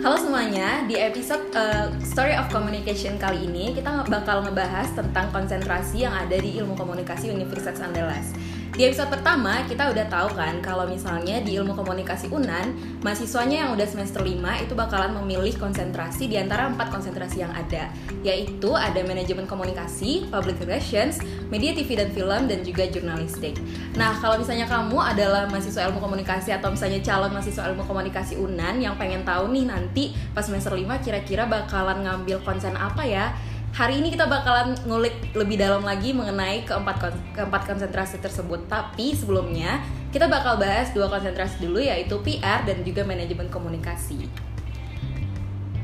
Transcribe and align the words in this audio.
Halo 0.00 0.16
semuanya, 0.16 0.88
di 0.88 0.96
episode 0.96 1.52
uh, 1.52 1.92
Story 2.00 2.32
of 2.32 2.48
Communication 2.48 3.20
kali 3.20 3.44
ini 3.44 3.76
kita 3.76 4.08
bakal 4.08 4.40
ngebahas 4.48 4.88
tentang 4.96 5.28
konsentrasi 5.28 6.08
yang 6.08 6.16
ada 6.16 6.40
di 6.40 6.56
ilmu 6.56 6.72
komunikasi 6.72 7.28
Universitas 7.28 7.84
Andalas. 7.84 8.32
Di 8.70 8.86
episode 8.86 9.10
pertama 9.10 9.66
kita 9.66 9.90
udah 9.90 10.06
tahu 10.06 10.30
kan 10.38 10.62
kalau 10.62 10.86
misalnya 10.86 11.42
di 11.42 11.58
ilmu 11.58 11.74
komunikasi 11.74 12.30
UNAN, 12.30 12.70
mahasiswanya 13.02 13.66
yang 13.66 13.70
udah 13.74 13.82
semester 13.82 14.22
5 14.22 14.38
itu 14.62 14.78
bakalan 14.78 15.10
memilih 15.18 15.58
konsentrasi 15.58 16.30
di 16.30 16.38
antara 16.38 16.70
empat 16.70 16.86
konsentrasi 16.94 17.42
yang 17.42 17.50
ada, 17.50 17.90
yaitu 18.22 18.70
ada 18.70 19.02
manajemen 19.02 19.50
komunikasi, 19.50 20.30
public 20.30 20.62
relations, 20.62 21.18
media 21.50 21.74
TV 21.74 21.98
dan 21.98 22.14
film, 22.14 22.46
dan 22.46 22.62
juga 22.62 22.86
jurnalistik. 22.86 23.58
Nah, 23.98 24.14
kalau 24.22 24.38
misalnya 24.38 24.70
kamu 24.70 25.02
adalah 25.02 25.50
mahasiswa 25.50 25.90
ilmu 25.90 25.98
komunikasi 25.98 26.54
atau 26.54 26.70
misalnya 26.70 27.02
calon 27.02 27.34
mahasiswa 27.34 27.66
ilmu 27.74 27.82
komunikasi 27.82 28.38
UNAN 28.38 28.78
yang 28.78 28.94
pengen 28.94 29.26
tahu 29.26 29.50
nih 29.50 29.66
nanti 29.66 30.14
pas 30.30 30.46
semester 30.46 30.78
5 30.78 30.86
kira-kira 31.02 31.42
bakalan 31.50 32.06
ngambil 32.06 32.38
konsen 32.46 32.78
apa 32.78 33.02
ya? 33.02 33.34
Hari 33.70 34.02
ini 34.02 34.10
kita 34.10 34.26
bakalan 34.26 34.74
ngulik 34.82 35.30
lebih 35.30 35.54
dalam 35.54 35.86
lagi 35.86 36.10
mengenai 36.10 36.66
keempat 36.66 37.14
keempat 37.38 37.62
konsentrasi 37.70 38.18
tersebut. 38.18 38.66
Tapi 38.66 39.14
sebelumnya 39.14 39.78
kita 40.10 40.26
bakal 40.26 40.58
bahas 40.58 40.90
dua 40.90 41.06
konsentrasi 41.06 41.62
dulu 41.62 41.78
yaitu 41.78 42.18
PR 42.26 42.66
dan 42.66 42.82
juga 42.82 43.06
manajemen 43.06 43.46
komunikasi. 43.46 44.26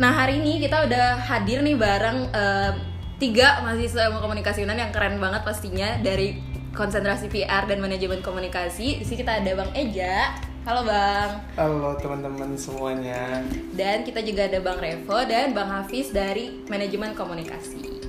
Nah 0.02 0.12
hari 0.12 0.42
ini 0.42 0.58
kita 0.58 0.82
udah 0.82 1.14
hadir 1.30 1.62
nih 1.62 1.78
bareng 1.78 2.18
uh, 2.34 2.74
tiga 3.22 3.62
mahasiswa 3.62 4.10
ilmu 4.10 4.18
komunikasi 4.18 4.66
Unan 4.66 4.76
yang 4.76 4.92
keren 4.92 5.22
banget 5.22 5.46
pastinya 5.46 5.96
dari 6.02 6.42
konsentrasi 6.74 7.30
PR 7.30 7.70
dan 7.70 7.78
manajemen 7.78 8.18
komunikasi. 8.18 8.98
Di 8.98 9.04
sini 9.06 9.22
kita 9.22 9.40
ada 9.40 9.50
Bang 9.62 9.70
Eja. 9.78 10.34
Halo 10.66 10.82
Bang. 10.82 11.30
Halo 11.54 11.94
teman-teman 11.94 12.58
semuanya. 12.58 13.38
Dan 13.78 14.02
kita 14.02 14.18
juga 14.18 14.50
ada 14.50 14.58
Bang 14.58 14.82
Revo 14.82 15.14
dan 15.22 15.54
Bang 15.54 15.70
Hafiz 15.70 16.10
dari 16.10 16.66
Manajemen 16.66 17.14
Komunikasi. 17.14 18.02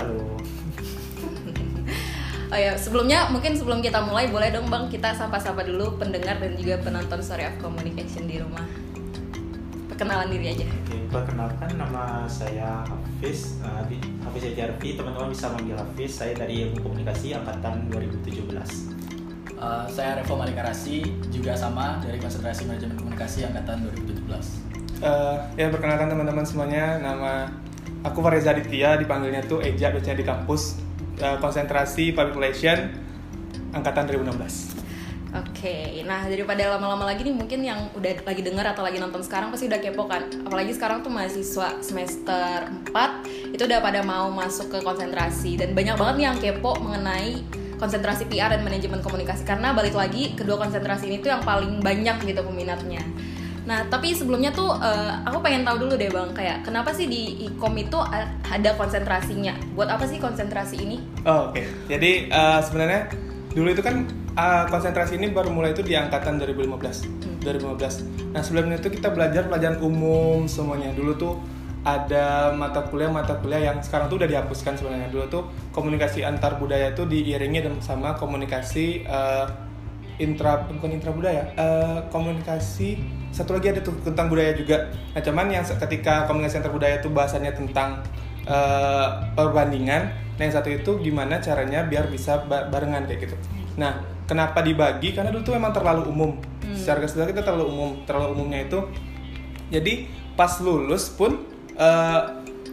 Halo. 0.00 0.40
oh 2.56 2.56
ya, 2.56 2.72
sebelumnya 2.80 3.28
mungkin 3.28 3.52
sebelum 3.52 3.84
kita 3.84 4.00
mulai 4.00 4.32
boleh 4.32 4.48
dong 4.48 4.72
Bang 4.72 4.88
kita 4.88 5.12
sapa-sapa 5.12 5.60
dulu 5.60 6.00
pendengar 6.00 6.40
dan 6.40 6.56
juga 6.56 6.80
penonton 6.80 7.20
Story 7.20 7.44
of 7.44 7.60
Communication 7.60 8.24
di 8.24 8.40
rumah. 8.40 8.64
Perkenalan 9.92 10.32
diri 10.32 10.56
aja. 10.56 10.64
Oke, 10.64 11.04
perkenalkan 11.12 11.76
nama 11.76 12.24
saya 12.24 12.80
Hafiz, 12.88 13.60
uh, 13.60 13.84
Hafiz 14.24 14.56
Ejarfi, 14.56 14.96
teman-teman 14.96 15.36
bisa 15.36 15.52
manggil 15.52 15.76
Hafiz. 15.76 16.16
Saya 16.16 16.32
dari 16.32 16.64
Ilmu 16.64 16.80
Komunikasi 16.80 17.36
angkatan 17.36 17.92
2017. 17.92 18.97
Uh, 19.58 19.82
saya 19.90 20.22
Revo 20.22 20.38
Malikarasi 20.38 21.02
juga 21.34 21.50
sama 21.58 21.98
dari 21.98 22.22
konsentrasi 22.22 22.70
manajemen 22.70 22.94
komunikasi 22.94 23.42
angkatan 23.42 23.90
2017. 23.90 24.22
Uh, 25.02 25.34
ya 25.58 25.66
perkenalkan 25.66 26.06
teman-teman 26.06 26.46
semuanya, 26.46 27.02
nama 27.02 27.50
aku 28.06 28.22
Fareza 28.22 28.54
Aditya, 28.54 28.94
dipanggilnya 29.02 29.42
tuh 29.42 29.58
Eja 29.58 29.90
biasanya 29.90 30.18
di 30.22 30.26
kampus 30.26 30.78
uh, 31.18 31.42
konsentrasi 31.42 32.14
public 32.14 32.38
relation 32.38 32.94
angkatan 33.74 34.06
2016. 34.06 34.78
Oke, 35.28 35.60
okay. 35.60 36.00
nah 36.08 36.24
daripada 36.24 36.72
lama-lama 36.72 37.04
lagi 37.04 37.20
nih 37.20 37.36
mungkin 37.36 37.60
yang 37.60 37.92
udah 37.92 38.24
lagi 38.24 38.40
dengar 38.40 38.64
atau 38.72 38.80
lagi 38.80 38.96
nonton 38.96 39.20
sekarang 39.20 39.52
pasti 39.52 39.68
udah 39.68 39.76
kepo 39.76 40.08
kan 40.08 40.24
Apalagi 40.40 40.72
sekarang 40.72 41.04
tuh 41.04 41.12
mahasiswa 41.12 41.84
semester 41.84 42.64
4 42.88 43.52
itu 43.52 43.60
udah 43.60 43.76
pada 43.84 44.00
mau 44.00 44.32
masuk 44.32 44.72
ke 44.72 44.78
konsentrasi 44.80 45.60
Dan 45.60 45.76
banyak 45.76 46.00
banget 46.00 46.14
nih 46.16 46.26
yang 46.32 46.38
kepo 46.40 46.80
mengenai 46.80 47.44
konsentrasi 47.78 48.26
PR 48.26 48.52
dan 48.52 48.66
manajemen 48.66 49.00
komunikasi 49.00 49.46
karena 49.46 49.72
balik 49.72 49.94
lagi 49.94 50.34
kedua 50.34 50.58
konsentrasi 50.58 51.08
ini 51.08 51.22
tuh 51.22 51.30
yang 51.32 51.42
paling 51.46 51.80
banyak 51.80 52.20
gitu 52.26 52.42
peminatnya. 52.42 53.00
Nah, 53.68 53.84
tapi 53.92 54.16
sebelumnya 54.16 54.48
tuh 54.48 54.72
uh, 54.72 55.12
aku 55.28 55.44
pengen 55.44 55.60
tahu 55.60 55.84
dulu 55.84 56.00
deh 56.00 56.08
Bang, 56.08 56.32
kayak 56.32 56.64
kenapa 56.64 56.88
sih 56.96 57.04
di 57.04 57.44
ikom 57.52 57.76
itu 57.76 58.00
ada 58.48 58.70
konsentrasinya? 58.80 59.52
Buat 59.76 59.92
apa 59.92 60.08
sih 60.08 60.16
konsentrasi 60.16 60.76
ini? 60.80 60.96
Oh, 61.28 61.52
oke. 61.52 61.60
Okay. 61.60 61.64
Jadi 61.92 62.32
uh, 62.32 62.64
sebenarnya 62.64 63.12
dulu 63.52 63.68
itu 63.68 63.84
kan 63.84 64.08
uh, 64.40 64.64
konsentrasi 64.72 65.20
ini 65.20 65.36
baru 65.36 65.52
mulai 65.52 65.76
itu 65.76 65.84
di 65.84 65.92
angkatan 65.92 66.40
2015. 66.40 66.64
Hmm. 66.64 67.36
2015. 67.44 68.32
Nah, 68.32 68.40
sebelumnya 68.40 68.80
itu 68.80 68.88
kita 68.88 69.12
belajar 69.12 69.44
pelajaran 69.52 69.84
umum 69.84 70.48
semuanya. 70.48 70.88
Dulu 70.96 71.12
tuh 71.20 71.36
ada 71.88 72.52
mata 72.52 72.84
kuliah 72.84 73.08
mata 73.08 73.40
kuliah 73.40 73.72
yang 73.72 73.80
sekarang 73.80 74.12
tuh 74.12 74.20
udah 74.20 74.28
dihapuskan 74.28 74.76
sebenarnya. 74.76 75.08
Dulu 75.08 75.24
tuh 75.32 75.42
komunikasi 75.72 76.20
antar 76.20 76.60
budaya 76.60 76.92
itu 76.92 77.08
diiringi 77.08 77.64
dengan 77.64 77.80
sama 77.80 78.12
komunikasi 78.12 79.08
uh, 79.08 79.48
intra 80.20 80.66
bukan 80.66 80.90
intra 80.92 81.14
budaya 81.14 81.54
uh, 81.54 82.02
komunikasi 82.10 82.98
satu 83.30 83.54
lagi 83.54 83.70
ada 83.72 83.80
tuh 83.80 83.96
tentang 84.04 84.28
budaya 84.28 84.52
juga. 84.52 84.92
Nah 85.16 85.20
cuman 85.24 85.48
yang 85.48 85.64
ketika 85.64 86.28
komunikasi 86.28 86.60
antar 86.60 86.72
budaya 86.74 87.00
itu 87.00 87.08
bahasanya 87.08 87.56
tentang 87.56 88.04
uh, 88.44 89.24
perbandingan 89.32 90.28
nah 90.38 90.46
yang 90.46 90.54
satu 90.54 90.70
itu 90.70 91.02
gimana 91.02 91.42
caranya 91.42 91.82
biar 91.82 92.06
bisa 92.12 92.44
barengan 92.46 93.08
kayak 93.10 93.26
gitu. 93.26 93.36
Nah 93.74 94.04
kenapa 94.28 94.62
dibagi? 94.62 95.16
Karena 95.16 95.32
dulu 95.32 95.42
tuh 95.42 95.56
memang 95.56 95.72
terlalu 95.72 96.04
umum. 96.06 96.32
Hmm. 96.68 96.76
secara 96.76 97.00
keseluruhan 97.00 97.32
kita 97.32 97.42
terlalu 97.48 97.66
umum. 97.72 97.90
Terlalu 98.04 98.28
umumnya 98.36 98.60
itu 98.68 98.78
jadi 99.72 100.08
pas 100.36 100.62
lulus 100.62 101.10
pun 101.10 101.57
uh, 101.78 102.20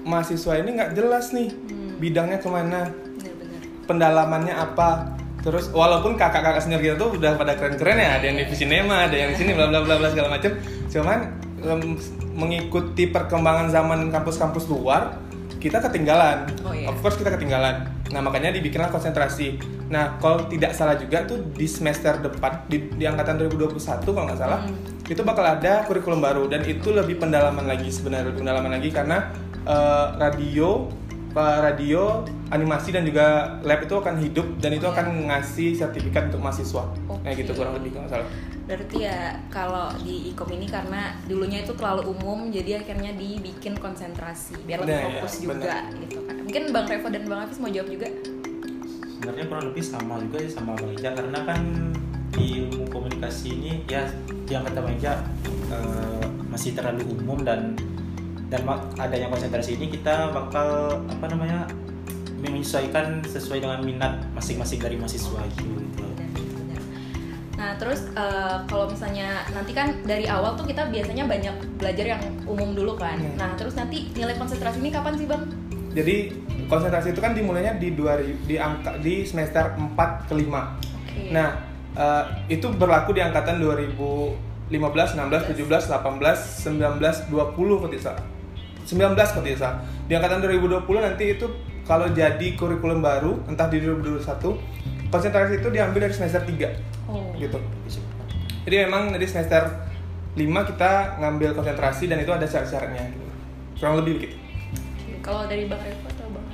mahasiswa 0.06 0.54
ini 0.62 0.70
nggak 0.78 0.92
jelas 0.98 1.32
nih 1.32 1.50
hmm. 1.54 1.98
bidangnya 2.02 2.38
ke 2.42 2.50
mana 2.50 2.92
bener, 3.22 3.62
pendalamannya 3.90 4.54
apa. 4.54 5.16
Terus 5.46 5.70
walaupun 5.70 6.18
kakak-kakak 6.18 6.66
senior 6.66 6.82
kita 6.82 6.96
tuh 6.98 7.22
udah 7.22 7.38
pada 7.38 7.54
keren-keren 7.54 8.02
ya 8.02 8.18
ada 8.18 8.26
yang 8.26 8.38
di 8.42 8.46
Visinema 8.50 9.06
ada 9.06 9.14
yang 9.14 9.30
di 9.30 9.38
sini 9.38 9.54
bla 9.54 9.70
bla 9.70 9.86
bla 9.86 10.02
bla 10.02 10.10
segala 10.10 10.42
macam 10.42 10.58
cuman 10.90 11.20
um, 11.62 12.02
mengikuti 12.34 13.06
perkembangan 13.14 13.70
zaman 13.70 14.10
kampus-kampus 14.10 14.66
luar 14.74 15.22
kita 15.62 15.86
ketinggalan. 15.86 16.50
Oh, 16.66 16.74
iya. 16.74 16.90
of 16.90 16.98
course 16.98 17.14
kita 17.14 17.30
ketinggalan. 17.38 17.90
Nah 18.10 18.22
makanya 18.26 18.58
dibikinlah 18.58 18.90
konsentrasi. 18.90 19.62
Nah 19.90 20.18
kalau 20.18 20.50
tidak 20.50 20.74
salah 20.74 20.98
juga 20.98 21.30
tuh 21.30 21.38
di 21.54 21.70
semester 21.70 22.18
depan 22.26 22.66
di, 22.66 22.90
di 22.98 23.06
angkatan 23.06 23.38
2021 23.38 23.78
kalau 24.02 24.26
nggak 24.26 24.42
salah 24.42 24.66
hmm 24.66 24.95
itu 25.06 25.22
bakal 25.22 25.46
ada 25.46 25.86
kurikulum 25.86 26.18
baru 26.18 26.50
dan 26.50 26.66
itu 26.66 26.90
lebih 26.90 27.22
pendalaman 27.22 27.70
lagi 27.70 27.94
sebenarnya 27.94 28.34
lebih 28.34 28.42
pendalaman 28.42 28.72
lagi 28.74 28.90
karena 28.90 29.30
uh, 29.70 30.18
radio 30.18 30.90
radio 31.36 32.24
animasi 32.48 32.96
dan 32.96 33.04
juga 33.04 33.60
lab 33.68 33.84
itu 33.84 33.92
akan 33.92 34.16
hidup 34.24 34.48
dan 34.64 34.72
itu 34.72 34.88
akan 34.88 35.28
ngasih 35.28 35.76
sertifikat 35.76 36.32
untuk 36.32 36.40
mahasiswa. 36.40 36.88
Okay. 36.88 37.20
nah 37.28 37.32
gitu 37.36 37.52
kurang 37.52 37.76
lebih 37.76 37.92
kalau 37.92 38.08
salah. 38.08 38.28
Berarti 38.66 38.96
ya 39.04 39.36
kalau 39.52 39.92
di 40.00 40.32
ikom 40.32 40.48
ini 40.56 40.72
karena 40.72 41.12
dulunya 41.28 41.68
itu 41.68 41.76
terlalu 41.76 42.16
umum 42.16 42.48
jadi 42.56 42.80
akhirnya 42.80 43.12
dibikin 43.20 43.76
konsentrasi 43.76 44.56
biar 44.64 44.88
lebih 44.88 44.96
nah, 44.96 45.04
ya, 45.04 45.08
fokus 45.20 45.34
ya, 45.36 45.40
juga 45.44 45.54
bener. 45.60 46.02
gitu 46.08 46.20
kan. 46.24 46.36
Mungkin 46.40 46.64
bang 46.72 46.86
Revo 46.88 47.08
dan 47.12 47.24
bang 47.28 47.40
Hafiz 47.44 47.58
mau 47.60 47.70
jawab 47.70 47.90
juga? 47.92 48.08
Sebenarnya 49.04 49.46
kurang 49.52 49.66
lebih 49.76 49.84
sama 49.84 50.14
juga 50.24 50.38
ya 50.40 50.50
sama 50.56 50.72
bang 50.80 50.92
Ija 50.96 51.10
karena 51.20 51.40
kan 51.44 51.62
di 52.36 52.62
ilmu 52.62 52.92
komunikasi 52.92 53.56
ini 53.56 53.72
ya 53.88 54.04
yang 54.52 54.62
kata 54.68 54.84
meja 54.84 55.24
uh, 55.72 56.24
masih 56.52 56.76
terlalu 56.76 57.08
umum 57.16 57.42
dan 57.42 57.74
dan 58.52 58.62
adanya 59.02 59.32
konsentrasi 59.32 59.80
ini 59.80 59.90
kita 59.90 60.30
bakal 60.30 61.02
apa 61.10 61.26
namanya 61.32 61.66
menyesuaikan 62.38 63.26
sesuai 63.26 63.64
dengan 63.64 63.82
minat 63.82 64.22
masing-masing 64.38 64.78
dari 64.78 64.96
mahasiswa 65.02 65.42
gitu. 65.58 66.06
Nah 67.56 67.74
terus 67.82 68.06
uh, 68.14 68.62
kalau 68.70 68.86
misalnya 68.92 69.42
nanti 69.56 69.72
kan 69.74 69.98
dari 70.06 70.30
awal 70.30 70.54
tuh 70.54 70.68
kita 70.68 70.92
biasanya 70.92 71.26
banyak 71.26 71.56
belajar 71.82 72.06
yang 72.06 72.22
umum 72.46 72.78
dulu 72.78 72.94
kan. 73.00 73.18
Hmm. 73.18 73.40
Nah 73.40 73.50
terus 73.58 73.74
nanti 73.74 74.12
nilai 74.14 74.38
konsentrasi 74.38 74.78
ini 74.84 74.94
kapan 74.94 75.18
sih 75.18 75.26
bang? 75.26 75.44
Jadi 75.96 76.16
konsentrasi 76.68 77.16
itu 77.16 77.22
kan 77.24 77.34
dimulainya 77.34 77.80
di 77.80 77.96
dua 77.96 78.20
di 78.22 78.60
angka 78.60 79.00
di 79.00 79.24
semester 79.24 79.74
4 79.74 80.30
ke 80.30 80.34
5 80.36 80.44
okay. 80.46 81.32
Nah 81.32 81.75
uh, 81.96 82.24
itu 82.52 82.68
berlaku 82.76 83.16
di 83.16 83.24
angkatan 83.24 83.60
2015, 83.60 84.70
16, 84.70 85.52
17, 85.56 85.92
18, 85.92 86.72
19, 86.72 87.32
20 87.32 87.56
kalau 87.56 87.90
tidak 87.92 88.04
salah. 88.04 88.24
19 88.86 89.18
kalau 89.18 89.44
tidak 89.44 89.60
salah. 89.60 89.80
Di 90.06 90.14
angkatan 90.14 90.40
2020 90.46 90.86
nanti 91.02 91.24
itu 91.36 91.48
kalau 91.86 92.10
jadi 92.12 92.48
kurikulum 92.58 93.00
baru 93.02 93.42
entah 93.50 93.70
di 93.70 93.82
2021 93.82 94.22
konsentrasi 95.10 95.62
itu 95.62 95.70
diambil 95.70 96.10
dari 96.10 96.14
semester 96.14 96.42
3. 96.44 97.10
Oh. 97.10 97.34
Gitu. 97.38 97.58
Jadi 98.66 98.76
memang 98.90 99.14
dari 99.14 99.26
semester 99.30 99.86
5 100.36 100.42
kita 100.44 100.92
ngambil 101.22 101.56
konsentrasi 101.56 102.12
dan 102.12 102.20
itu 102.20 102.32
ada 102.34 102.44
syarat-syaratnya 102.44 103.04
gitu. 103.14 103.26
Kurang 103.80 104.02
lebih 104.02 104.20
begitu. 104.20 104.36
Kalau 105.22 105.50
dari 105.50 105.66
Bang 105.66 105.82
Revo 105.82 106.06
atau 106.06 106.28
Bang 106.30 106.46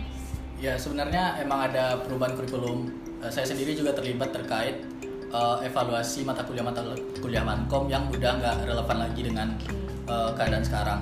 Ya 0.61 0.77
sebenarnya 0.77 1.41
emang 1.41 1.71
ada 1.71 1.97
perubahan 2.05 2.37
kurikulum. 2.37 2.91
Eh, 3.25 3.31
saya 3.33 3.47
sendiri 3.47 3.73
juga 3.73 3.97
terlibat 3.97 4.29
terkait 4.29 4.85
uh, 5.31 5.57
evaluasi 5.63 6.23
mata 6.27 6.43
kuliah 6.45 6.63
mata 6.63 6.83
kuliah 7.19 7.43
mankom 7.43 7.87
yang 7.87 8.07
udah 8.11 8.37
nggak 8.39 8.55
relevan 8.67 8.97
lagi 8.99 9.21
dengan 9.25 9.47
uh, 10.07 10.31
keadaan 10.35 10.63
sekarang 10.63 11.01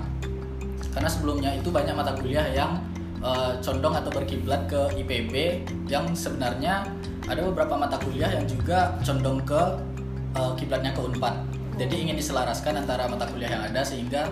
karena 0.93 1.09
sebelumnya 1.09 1.51
itu 1.53 1.69
banyak 1.69 1.93
mata 1.93 2.17
kuliah 2.17 2.45
yang 2.49 2.81
uh, 3.21 3.57
condong 3.61 3.93
atau 3.93 4.09
berkiblat 4.09 4.65
ke 4.65 4.97
IPB 5.05 5.65
yang 5.91 6.09
sebenarnya 6.17 6.87
ada 7.29 7.45
beberapa 7.45 7.77
mata 7.77 8.01
kuliah 8.01 8.31
yang 8.31 8.49
juga 8.49 8.97
condong 9.05 9.43
ke 9.45 9.61
uh, 10.37 10.53
kiblatnya 10.57 10.93
ke 10.93 11.01
Unpad 11.01 11.35
Jadi 11.79 11.95
ingin 11.95 12.19
diselaraskan 12.19 12.83
antara 12.83 13.07
mata 13.07 13.23
kuliah 13.31 13.55
yang 13.55 13.63
ada 13.63 13.79
sehingga 13.87 14.27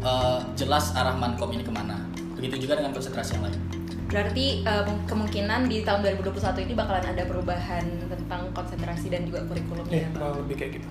eh, 0.00 0.38
jelas 0.56 0.96
arah 0.96 1.12
mankom 1.12 1.52
ini 1.52 1.60
ke 1.60 1.68
mana. 1.68 2.00
Begitu 2.40 2.64
juga 2.64 2.80
dengan 2.80 2.96
konsentrasi 2.96 3.36
yang 3.36 3.52
lain. 3.52 3.75
Berarti 4.06 4.62
eh, 4.62 4.84
kemungkinan 5.04 5.66
di 5.66 5.82
tahun 5.82 6.00
2021 6.22 6.64
ini 6.64 6.74
bakalan 6.74 7.06
ada 7.06 7.22
perubahan 7.26 7.84
tentang 8.06 8.54
konsentrasi 8.54 9.10
dan 9.10 9.26
juga 9.26 9.42
kurikulumnya 9.44 9.92
Iya, 9.92 10.06
ya, 10.06 10.08
kurang 10.14 10.32
lebih 10.46 10.54
kayak 10.56 10.72
gitu. 10.78 10.88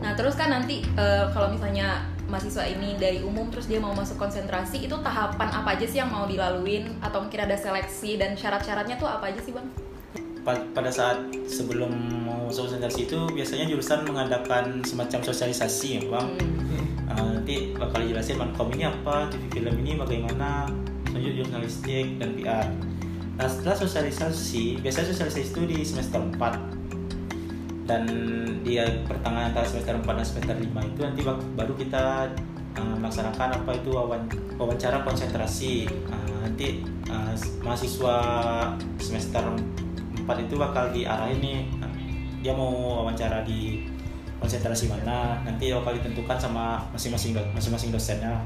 Nah 0.00 0.12
terus 0.16 0.32
kan 0.32 0.48
nanti 0.48 0.80
eh, 0.84 1.24
kalau 1.32 1.52
misalnya 1.52 2.04
mahasiswa 2.24 2.62
ini 2.62 2.94
dari 2.94 3.20
umum 3.20 3.50
terus 3.50 3.66
dia 3.66 3.76
mau 3.76 3.90
masuk 3.90 4.14
konsentrasi 4.16 4.86
itu 4.86 4.94
tahapan 5.02 5.50
apa 5.50 5.74
aja 5.74 5.82
sih 5.82 5.98
yang 5.98 6.08
mau 6.08 6.24
dilaluin 6.24 6.94
atau 7.02 7.20
mungkin 7.20 7.42
ada 7.42 7.58
seleksi 7.58 8.16
dan 8.16 8.38
syarat-syaratnya 8.38 8.96
tuh 8.96 9.10
apa 9.10 9.28
aja 9.28 9.42
sih 9.42 9.50
bang? 9.50 9.66
Pa- 10.40 10.64
pada 10.72 10.88
saat 10.88 11.20
sebelum 11.44 11.90
mau 12.24 12.48
masuk 12.48 12.64
konsentrasi 12.64 13.04
itu 13.04 13.18
biasanya 13.28 13.66
jurusan 13.66 14.06
mengadakan 14.06 14.80
semacam 14.86 15.20
sosialisasi 15.20 15.88
ya 15.98 16.02
bang 16.06 16.28
Hmm. 16.70 16.86
Uh, 17.10 17.42
nanti 17.42 17.74
bakal 17.74 18.06
jelasin 18.06 18.38
mankom 18.38 18.70
ini 18.70 18.86
apa 18.86 19.26
TV 19.26 19.58
film 19.58 19.74
ini 19.82 19.98
bagaimana 19.98 20.70
selanjutnya 21.20 21.44
jurnalistik 21.44 22.06
dan 22.16 22.30
PR 22.32 22.66
nah 23.36 23.48
setelah 23.48 23.76
sosialisasi 23.76 24.80
biasanya 24.80 25.06
sosialisasi 25.12 25.52
itu 25.52 25.60
di 25.68 25.78
semester 25.84 26.16
4 26.16 26.80
dan 27.84 28.02
dia 28.64 28.88
pertengahan 29.04 29.52
antara 29.52 29.68
semester 29.68 30.00
4 30.00 30.04
dan 30.04 30.24
semester 30.24 30.56
5 30.56 30.64
itu 30.64 31.00
nanti 31.04 31.20
baru 31.56 31.72
kita 31.76 32.32
uh, 32.76 32.96
melaksanakan 32.96 33.64
apa 33.64 33.70
itu 33.74 33.90
wawan- 33.90 34.30
wawancara 34.60 35.02
konsentrasi. 35.02 35.90
Uh, 36.06 36.46
nanti 36.46 36.86
uh, 37.10 37.34
mahasiswa 37.66 38.16
semester 39.02 39.42
4 39.42 40.46
itu 40.46 40.54
bakal 40.54 40.94
diarahin 40.94 41.42
nih. 41.42 41.60
Uh, 41.82 41.90
dia 42.46 42.54
mau 42.54 43.02
wawancara 43.02 43.42
di 43.42 43.90
konsentrasi 44.38 44.86
mana 44.86 45.42
nanti 45.42 45.74
bakal 45.74 45.90
ditentukan 45.98 46.38
sama 46.38 46.86
masing-masing 46.94 47.34
masing-masing 47.52 47.90
dosennya 47.90 48.38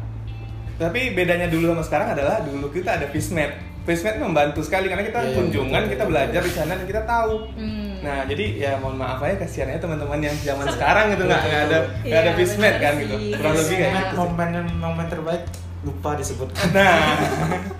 Tapi 0.74 1.00
bedanya 1.12 1.46
dulu 1.46 1.70
sama 1.70 1.82
sekarang 1.82 2.08
adalah 2.12 2.40
dulu 2.40 2.66
kita 2.68 2.90
ada 2.94 3.06
Fismed. 3.06 3.52
Fismed 3.84 4.16
membantu 4.16 4.58
sekali 4.60 4.88
karena 4.88 5.02
kita 5.02 5.18
Iya, 5.18 5.28
iya, 5.28 5.36
kunjungan, 5.36 5.76
betul, 5.78 5.92
kita 5.92 6.00
betul. 6.00 6.10
belajar 6.10 6.40
di 6.40 6.52
sana 6.52 6.72
dan 6.72 6.86
kita 6.86 7.02
tahu. 7.04 7.34
Hmm. 7.52 7.94
Nah, 8.00 8.18
jadi 8.24 8.44
ya 8.58 8.70
mohon 8.76 8.96
maaf 8.96 9.20
aja 9.20 9.36
kasihan 9.38 9.68
ya 9.68 9.78
teman-teman 9.78 10.18
yang 10.18 10.36
zaman 10.38 10.66
sekarang 10.68 11.12
gitu 11.12 11.24
nggak 11.24 11.40
nggak 11.42 11.62
ada 11.62 11.78
nggak 11.78 12.04
Iya, 12.04 12.16
ada 12.18 12.30
Fismed 12.34 12.58
benar 12.70 12.82
kan 12.82 12.92
gitu. 12.98 13.14
Kurang 13.34 13.54
lebih 13.54 13.74
kayak 13.74 13.90
Iya. 13.90 14.00
gitu. 14.02 14.16
momen 14.18 14.48
momen 14.74 15.06
terbaik 15.06 15.42
lupa 15.82 16.10
disebutkan 16.14 16.66
Nah, 16.70 16.96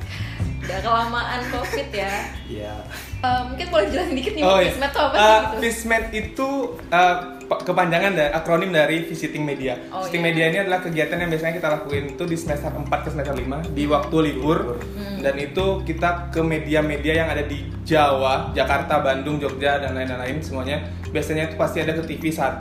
Udah 0.60 0.80
kelamaan 0.80 1.40
covid 1.50 1.88
ya. 1.90 2.12
ya 2.46 2.74
Eh, 3.20 3.40
mungkin 3.42 3.66
boleh 3.68 3.88
jelasin 3.88 4.12
dikit 4.14 4.32
nih 4.34 4.42
oh 4.42 4.60
iya. 4.60 4.68
Fismed 4.70 4.90
tuh 4.90 5.02
apa 5.02 5.16
sih 5.16 5.24
gitu? 5.24 5.56
Fismed 5.62 6.04
itu 6.12 6.48
eh, 6.90 7.14
pe- 7.42 7.43
kepanjangan 7.62 8.12
dari 8.16 8.30
akronim 8.34 8.70
dari 8.74 9.06
visiting 9.06 9.44
media. 9.46 9.78
Oh, 9.92 10.02
visiting 10.02 10.22
iya. 10.24 10.28
media 10.32 10.44
ini 10.50 10.58
adalah 10.66 10.80
kegiatan 10.82 11.16
yang 11.20 11.30
biasanya 11.30 11.54
kita 11.60 11.68
lakuin 11.70 12.04
itu 12.16 12.24
di 12.26 12.36
semester 12.38 12.72
4 12.72 12.88
ke 12.90 13.08
semester 13.12 13.34
5 13.36 13.76
di 13.76 13.84
waktu 13.86 14.16
libur. 14.32 14.80
Hmm. 14.82 15.20
Dan 15.22 15.34
itu 15.38 15.86
kita 15.86 16.34
ke 16.34 16.40
media-media 16.42 17.24
yang 17.24 17.28
ada 17.30 17.44
di 17.46 17.64
Jawa, 17.86 18.50
Jakarta, 18.52 19.00
Bandung, 19.00 19.38
Jogja 19.38 19.78
dan 19.78 19.94
lain-lain 19.94 20.40
semuanya. 20.40 20.84
Biasanya 21.12 21.52
itu 21.52 21.56
pasti 21.56 21.80
ada 21.80 21.94
ke 21.94 22.02
TV 22.04 22.32
1, 22.32 22.60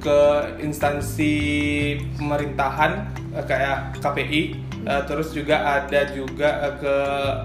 ke 0.00 0.18
instansi 0.64 1.34
pemerintahan 2.16 2.92
eh, 3.36 3.44
kayak 3.44 4.00
KPI, 4.00 4.42
eh, 4.86 5.02
terus 5.04 5.34
juga 5.36 5.60
ada 5.60 6.00
juga 6.10 6.48
eh, 6.68 6.74
ke 6.80 6.94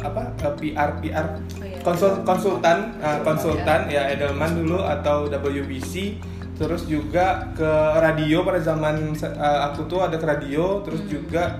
apa? 0.02 0.22
ke 0.40 0.48
PR 0.62 0.90
PR 1.04 1.28
Oh, 1.66 1.66
iya. 1.66 1.82
konsul 1.82 2.22
konsultan 2.22 2.94
uh, 3.02 3.20
konsultan 3.26 3.90
ya 3.90 4.06
Edelman 4.14 4.54
dulu 4.54 4.86
atau 4.86 5.26
WBC 5.26 6.20
terus 6.56 6.88
juga 6.88 7.52
ke 7.52 7.72
radio 8.00 8.42
pada 8.42 8.60
zaman 8.60 9.12
uh, 9.14 9.60
aku 9.68 9.86
tuh 9.86 10.00
ada 10.02 10.16
ke 10.16 10.24
radio 10.24 10.80
terus 10.82 11.04
juga 11.04 11.60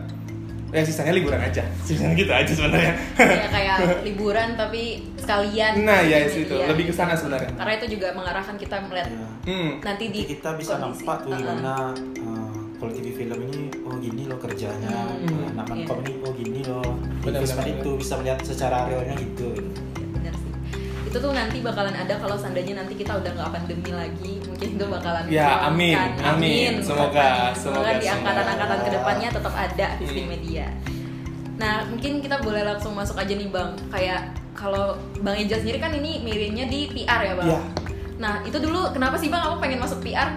ya 0.72 0.84
sisanya 0.84 1.12
liburan 1.12 1.40
aja 1.40 1.64
sisanya 1.84 2.12
gitu 2.14 2.32
aja 2.32 2.52
sebenarnya 2.52 2.94
ya 3.16 3.48
kayak 3.48 3.78
liburan 4.04 4.56
tapi 4.56 5.08
sekalian. 5.16 5.84
nah 5.84 6.00
ya 6.00 6.28
itu 6.28 6.48
iya. 6.50 6.68
lebih 6.68 6.92
ke 6.92 6.94
sana 6.94 7.16
sebenarnya 7.16 7.48
Karena 7.54 7.74
itu 7.76 7.88
juga 7.96 8.12
mengarahkan 8.12 8.56
kita 8.56 8.76
melihat 8.84 9.08
Ya. 9.08 9.28
hmm. 9.48 9.72
nanti 9.80 10.04
di 10.10 10.22
kita 10.26 10.56
bisa 10.56 10.76
kondisi. 10.76 11.04
nampak 11.06 11.18
tuh 11.24 11.32
gimana 11.32 11.76
uh, 12.24 12.56
kalau 12.76 12.92
TV 12.92 13.08
film 13.14 13.40
ini 13.46 13.62
oh 13.84 13.96
gini 13.96 14.24
loh 14.26 14.36
kerjanya 14.36 14.90
Hmm, 15.16 15.56
nah 15.56 15.64
iya. 15.64 15.86
mankom 15.86 16.00
ini 16.02 16.14
oh 16.20 16.32
gini 16.34 16.62
loh 16.64 16.92
Benar, 17.24 17.40
Terus 17.40 17.52
benar, 17.54 17.72
itu 17.72 17.90
bisa 17.96 18.14
melihat 18.16 18.40
secara 18.44 18.78
realnya 18.86 19.16
gitu 19.16 19.50
Ya. 19.56 19.95
Itu 21.16 21.24
tuh 21.24 21.32
nanti 21.32 21.64
bakalan 21.64 21.96
ada 21.96 22.12
kalau 22.20 22.36
seandainya 22.36 22.76
nanti 22.76 22.92
kita 22.92 23.16
udah 23.16 23.32
nggak 23.32 23.48
pandemi 23.50 23.88
lagi, 23.88 24.36
mungkin 24.44 24.68
itu 24.76 24.84
bakalan 24.84 25.24
Ya, 25.32 25.48
dilakukan. 25.48 25.72
amin, 25.72 25.98
amin. 26.20 26.74
Semoga- 26.84 27.56
semoga, 27.56 27.88
semoga, 27.88 27.92
di 27.96 28.08
angkatan-angkatan 28.12 28.80
ke 28.84 28.90
depannya 28.92 29.30
tetap 29.32 29.54
ada 29.56 29.88
visiting 29.96 30.28
Hmm. 30.28 30.36
media. 30.36 30.68
Nah, 31.56 31.88
mungkin 31.88 32.20
kita 32.20 32.44
boleh 32.44 32.68
langsung 32.68 32.92
masuk 32.92 33.16
aja 33.16 33.32
nih 33.32 33.48
bang. 33.48 33.72
Kayak 33.88 34.22
kalau 34.52 35.00
bang 35.16 35.40
Eja 35.40 35.56
sendiri 35.56 35.80
kan 35.80 35.96
ini 35.96 36.20
mirinnya 36.20 36.68
di 36.68 36.92
PR 36.92 37.22
ya 37.24 37.34
bang. 37.34 37.48
Iya. 37.48 37.60
Nah, 38.18 38.44
itu 38.44 38.58
dulu 38.60 38.92
kenapa 38.92 39.16
sih 39.16 39.32
bang 39.32 39.40
kamu 39.40 39.56
pengen 39.64 39.80
masuk 39.80 40.04
PR? 40.04 40.36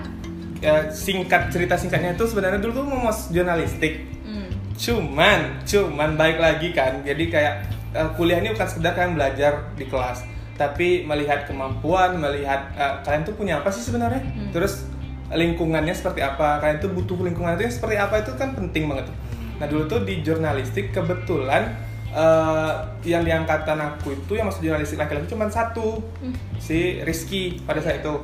Ya, 0.59 0.87
singkat 0.89 1.51
cerita 1.51 1.75
singkatnya 1.75 2.15
itu 2.15 2.23
sebenarnya 2.23 2.63
dulu 2.63 2.73
tuh 2.77 2.87
mau 2.87 3.03
masuk 3.05 3.31
jurnalistik 3.33 4.07
Hmm. 4.23 4.47
cuman 4.77 5.59
cuman 5.63 6.15
baik 6.15 6.39
lagi 6.39 6.71
kan 6.71 7.03
jadi 7.03 7.25
kayak 7.27 7.55
eh, 7.91 8.09
kuliah 8.15 8.39
ini 8.39 8.55
bukan 8.55 8.67
sekedar 8.69 8.93
kalian 8.93 9.15
belajar 9.15 9.75
di 9.75 9.83
kelas 9.83 10.23
tapi 10.59 11.07
melihat 11.07 11.47
kemampuan 11.47 12.19
melihat 12.19 12.69
eh, 12.75 12.95
kalian 13.07 13.23
tuh 13.23 13.33
punya 13.33 13.63
apa 13.63 13.71
sih 13.71 13.81
sebenarnya? 13.81 14.21
Hmm. 14.21 14.51
terus 14.51 14.85
lingkungannya 15.29 15.93
seperti 15.93 16.25
apa? 16.25 16.59
Kalian 16.59 16.81
tuh 16.81 16.91
butuh 16.91 17.21
lingkungan 17.21 17.55
itu 17.55 17.69
yang 17.69 17.75
seperti 17.75 17.97
apa? 17.97 18.15
Itu 18.21 18.33
kan 18.35 18.53
penting 18.53 18.89
banget 18.89 19.13
tuh. 19.13 19.17
Nah 19.61 19.67
dulu 19.69 19.85
tuh 19.87 20.01
di 20.03 20.21
jurnalistik 20.21 20.91
kebetulan 20.91 21.79
eh, 22.11 22.73
yang 23.05 23.23
di 23.23 23.31
angkatan 23.31 23.79
aku 23.79 24.17
itu 24.17 24.33
yang 24.35 24.49
masuk 24.49 24.65
jurnalistik 24.65 24.99
laki-laki 24.99 25.29
cuma 25.29 25.47
satu 25.47 26.01
Hmm. 26.19 26.35
si 26.59 26.99
Rizky 27.05 27.63
pada 27.63 27.79
saat 27.79 28.01
itu. 28.01 28.15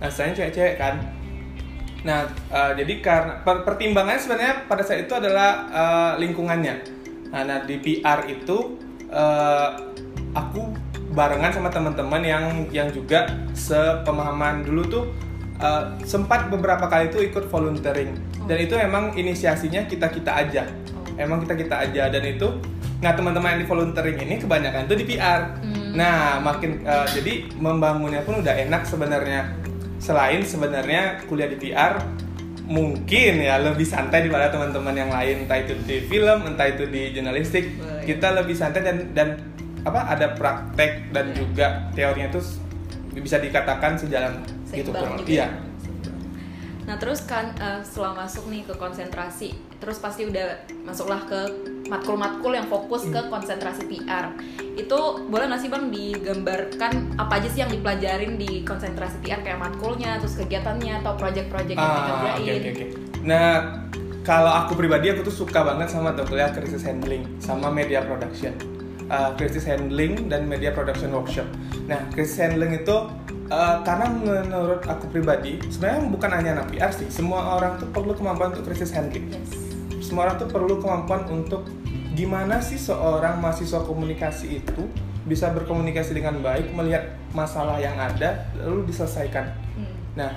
Nah 0.00 0.10
saya 0.10 0.34
cewek-cewek 0.34 0.74
kan. 0.74 0.98
Nah, 2.04 2.28
eh, 2.28 2.72
jadi 2.76 3.00
karena 3.00 3.40
per- 3.40 3.64
pertimbangannya 3.64 4.20
sebenarnya 4.20 4.54
pada 4.64 4.84
saat 4.84 5.04
itu 5.04 5.12
adalah 5.12 5.50
eh, 5.70 6.12
lingkungannya. 6.20 6.74
Nah, 7.32 7.42
nah, 7.42 7.58
di 7.62 7.76
PR 7.78 8.24
itu 8.24 8.76
eh, 9.08 9.68
aku 10.32 10.62
barengan 11.14 11.54
sama 11.54 11.70
teman-teman 11.70 12.20
yang 12.20 12.44
yang 12.74 12.88
juga 12.90 13.30
sepemahaman 13.54 14.66
dulu 14.66 14.82
tuh 14.90 15.04
eh, 15.62 15.82
sempat 16.02 16.50
beberapa 16.50 16.90
kali 16.90 17.08
itu 17.08 17.22
ikut 17.22 17.46
volunteering 17.48 18.18
dan 18.44 18.56
itu 18.60 18.74
emang 18.76 19.14
inisiasinya 19.14 19.86
kita 19.86 20.10
kita 20.10 20.32
aja. 20.34 20.66
Emang 21.14 21.46
kita 21.46 21.54
kita 21.54 21.74
aja 21.78 22.10
dan 22.10 22.22
itu 22.26 22.58
nah 22.98 23.12
teman-teman 23.12 23.54
yang 23.54 23.60
di 23.62 23.68
volunteering 23.68 24.18
ini 24.18 24.34
kebanyakan 24.42 24.90
tuh 24.90 24.98
di 24.98 25.04
PR. 25.06 25.60
Hmm. 25.62 25.94
Nah, 25.94 26.42
makin 26.42 26.82
eh, 26.82 27.06
jadi 27.14 27.32
membangunnya 27.56 28.26
pun 28.26 28.42
udah 28.42 28.54
enak 28.66 28.82
sebenarnya 28.82 29.54
selain 30.02 30.44
sebenarnya 30.44 31.24
kuliah 31.30 31.48
di 31.48 31.56
PR 31.56 31.96
mungkin 32.64 33.44
ya 33.44 33.60
lebih 33.60 33.84
santai 33.84 34.24
daripada 34.24 34.48
teman-teman 34.48 34.96
yang 34.96 35.12
lain 35.12 35.44
entah 35.44 35.60
itu 35.60 35.76
di 35.84 36.00
film 36.08 36.48
entah 36.48 36.68
itu 36.68 36.88
di 36.88 37.12
jurnalistik 37.12 37.76
Boleh. 37.76 38.04
kita 38.08 38.28
lebih 38.32 38.56
santai 38.56 38.80
dan 38.80 38.96
dan 39.12 39.28
apa 39.84 40.00
ada 40.08 40.32
praktek 40.32 41.12
dan 41.12 41.30
juga 41.32 41.92
teorinya 41.92 42.28
itu 42.28 42.40
bisa 43.14 43.38
dikatakan 43.38 43.94
sejalan 43.94 44.42
gitu 44.68 44.90
Seimbang 44.90 44.96
kurang 44.98 45.16
juga 45.22 45.28
iya 45.30 45.46
ya. 45.46 45.48
Nah 46.84 47.00
terus 47.00 47.24
kan 47.24 47.56
eh, 47.56 47.80
setelah 47.80 48.12
masuk 48.12 48.44
nih 48.52 48.60
ke 48.68 48.76
konsentrasi, 48.76 49.56
terus 49.80 49.96
pasti 49.96 50.28
udah 50.28 50.52
masuklah 50.84 51.16
ke 51.24 51.40
matkul-matkul 51.88 52.52
yang 52.52 52.68
fokus 52.68 53.08
ke 53.08 53.20
konsentrasi 53.32 53.88
PR. 53.88 54.36
Itu 54.76 55.24
boleh 55.24 55.48
nggak 55.48 55.64
sih 55.64 55.72
bang 55.72 55.88
digambarkan 55.88 57.16
apa 57.16 57.40
aja 57.40 57.48
sih 57.48 57.64
yang 57.64 57.72
dipelajarin 57.72 58.36
di 58.36 58.60
konsentrasi 58.68 59.16
PR 59.24 59.40
kayak 59.40 59.64
matkulnya, 59.64 60.20
terus 60.20 60.36
kegiatannya 60.36 61.00
atau 61.00 61.16
project-project 61.16 61.72
yang 61.72 61.88
Ah, 61.88 61.96
dikerjain? 61.96 62.36
oke 62.36 62.52
oke 62.52 62.68
oke. 62.68 62.86
Nah, 63.24 63.48
kalau 64.20 64.52
aku 64.52 64.76
pribadi 64.76 65.08
aku 65.08 65.24
tuh 65.24 65.36
suka 65.40 65.64
banget 65.64 65.88
sama 65.88 66.12
tuh 66.12 66.28
kuliah 66.28 66.52
crisis 66.52 66.84
handling 66.84 67.24
sama 67.40 67.72
media 67.72 68.04
production. 68.04 68.52
Uh, 69.04 69.36
crisis 69.36 69.68
handling 69.68 70.32
dan 70.32 70.48
media 70.48 70.72
production 70.72 71.12
workshop. 71.12 71.44
Nah, 71.84 72.00
crisis 72.16 72.40
handling 72.40 72.72
itu 72.72 72.96
uh, 73.52 73.76
karena 73.84 74.08
menurut 74.08 74.80
aku 74.88 75.12
pribadi 75.12 75.60
sebenarnya 75.68 76.08
bukan 76.08 76.30
hanya 76.32 76.50
anak 76.56 76.72
PR 76.72 76.88
sih, 76.88 77.08
semua 77.12 77.60
orang 77.60 77.76
tuh 77.76 77.88
perlu 77.92 78.16
kemampuan 78.16 78.56
untuk 78.56 78.64
crisis 78.72 78.88
handling. 78.96 79.28
Yes. 79.28 79.52
Semua 80.00 80.28
orang 80.28 80.36
tuh 80.40 80.48
perlu 80.48 80.80
kemampuan 80.80 81.28
untuk 81.28 81.68
gimana 82.14 82.62
sih 82.62 82.78
seorang 82.78 83.42
mahasiswa 83.42 83.82
komunikasi 83.84 84.62
itu 84.62 84.88
bisa 85.24 85.50
berkomunikasi 85.50 86.14
dengan 86.14 86.38
baik, 86.44 86.70
melihat 86.76 87.16
masalah 87.32 87.80
yang 87.80 87.96
ada 87.96 88.46
lalu 88.60 88.86
diselesaikan. 88.86 89.50
Hmm. 89.74 89.94
Nah, 90.14 90.30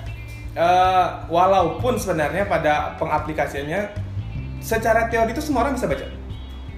eh, 0.56 1.06
walaupun 1.28 2.00
sebenarnya 2.00 2.48
pada 2.48 2.96
pengaplikasiannya 2.96 3.94
secara 4.58 5.06
teori 5.06 5.30
itu 5.36 5.44
semua 5.44 5.68
orang 5.68 5.76
bisa 5.76 5.86
baca. 5.86 6.06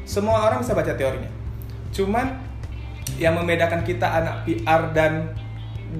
Semua 0.05 0.37
orang 0.51 0.59
bisa 0.61 0.75
baca 0.75 0.93
teorinya. 0.93 1.40
Cuman 1.91 2.27
yang 3.19 3.37
membedakan 3.37 3.83
kita 3.83 4.07
anak 4.07 4.47
PR 4.47 4.95
dan 4.95 5.35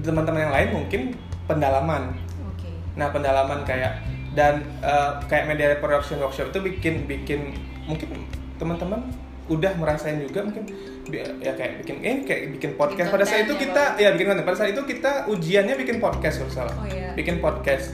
teman-teman 0.01 0.47
yang 0.49 0.53
lain 0.53 0.69
mungkin 0.73 1.01
pendalaman. 1.45 2.15
Oke. 2.47 2.71
Nah, 2.95 3.11
pendalaman 3.11 3.61
kayak 3.67 3.99
dan 4.31 4.63
uh, 4.79 5.19
kayak 5.27 5.51
media 5.51 5.75
production 5.77 6.23
workshop 6.23 6.55
itu 6.55 6.59
bikin 6.63 7.03
bikin 7.03 7.51
mungkin 7.83 8.23
teman-teman 8.55 9.03
udah 9.51 9.75
merasain 9.75 10.15
juga 10.23 10.47
mungkin 10.47 10.63
ya 11.11 11.51
kayak 11.51 11.83
bikin 11.83 11.99
eh 11.99 12.23
kayak 12.23 12.55
bikin 12.55 12.79
podcast 12.79 13.11
Bikin 13.11 13.15
pada 13.19 13.25
saat 13.27 13.43
itu 13.43 13.51
ya, 13.51 13.61
kita 13.67 13.83
ya 13.99 14.09
bikin 14.15 14.25
konten 14.31 14.45
pada 14.47 14.55
saat 14.55 14.71
itu 14.71 14.81
kita 14.87 15.27
ujiannya 15.27 15.75
bikin 15.75 15.97
podcast 15.99 16.39
kalau 16.39 16.53
salah 16.53 16.75
Oh, 16.79 16.87
iya. 16.87 17.11
bikin 17.11 17.43
podcast 17.43 17.91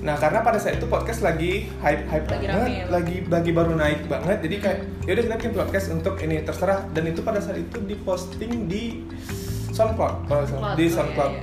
nah 0.00 0.16
karena 0.16 0.40
pada 0.40 0.56
saat 0.56 0.80
itu 0.80 0.88
podcast 0.88 1.20
lagi 1.20 1.68
hype 1.84 2.08
hype 2.08 2.24
Lagi 2.24 2.46
banget 2.48 2.68
rame 2.68 2.72
ya, 2.72 2.84
lagi 2.88 3.16
lagi 3.28 3.50
baru 3.52 3.72
naik 3.76 4.00
banget. 4.08 4.38
Jadi 4.48 4.56
kayak 4.56 4.78
yaudah 5.04 5.22
kita 5.28 5.36
bikin 5.36 5.52
podcast 5.52 5.86
untuk 5.92 6.14
ini 6.24 6.36
terserah. 6.40 6.80
Dan 6.96 7.04
itu 7.12 7.20
pada 7.20 7.40
saat 7.44 7.60
itu 7.60 7.78
diposting 7.84 8.64
di 8.64 9.04
SoundCloud. 9.76 10.14
Kalau 10.24 10.40
nggak 10.40 10.48
salah. 10.48 10.62
Cloud, 10.72 10.76
di 10.76 10.84
oh, 10.84 10.88
iya, 10.88 10.96
SoundCloud. 10.96 11.32
iya. 11.36 11.42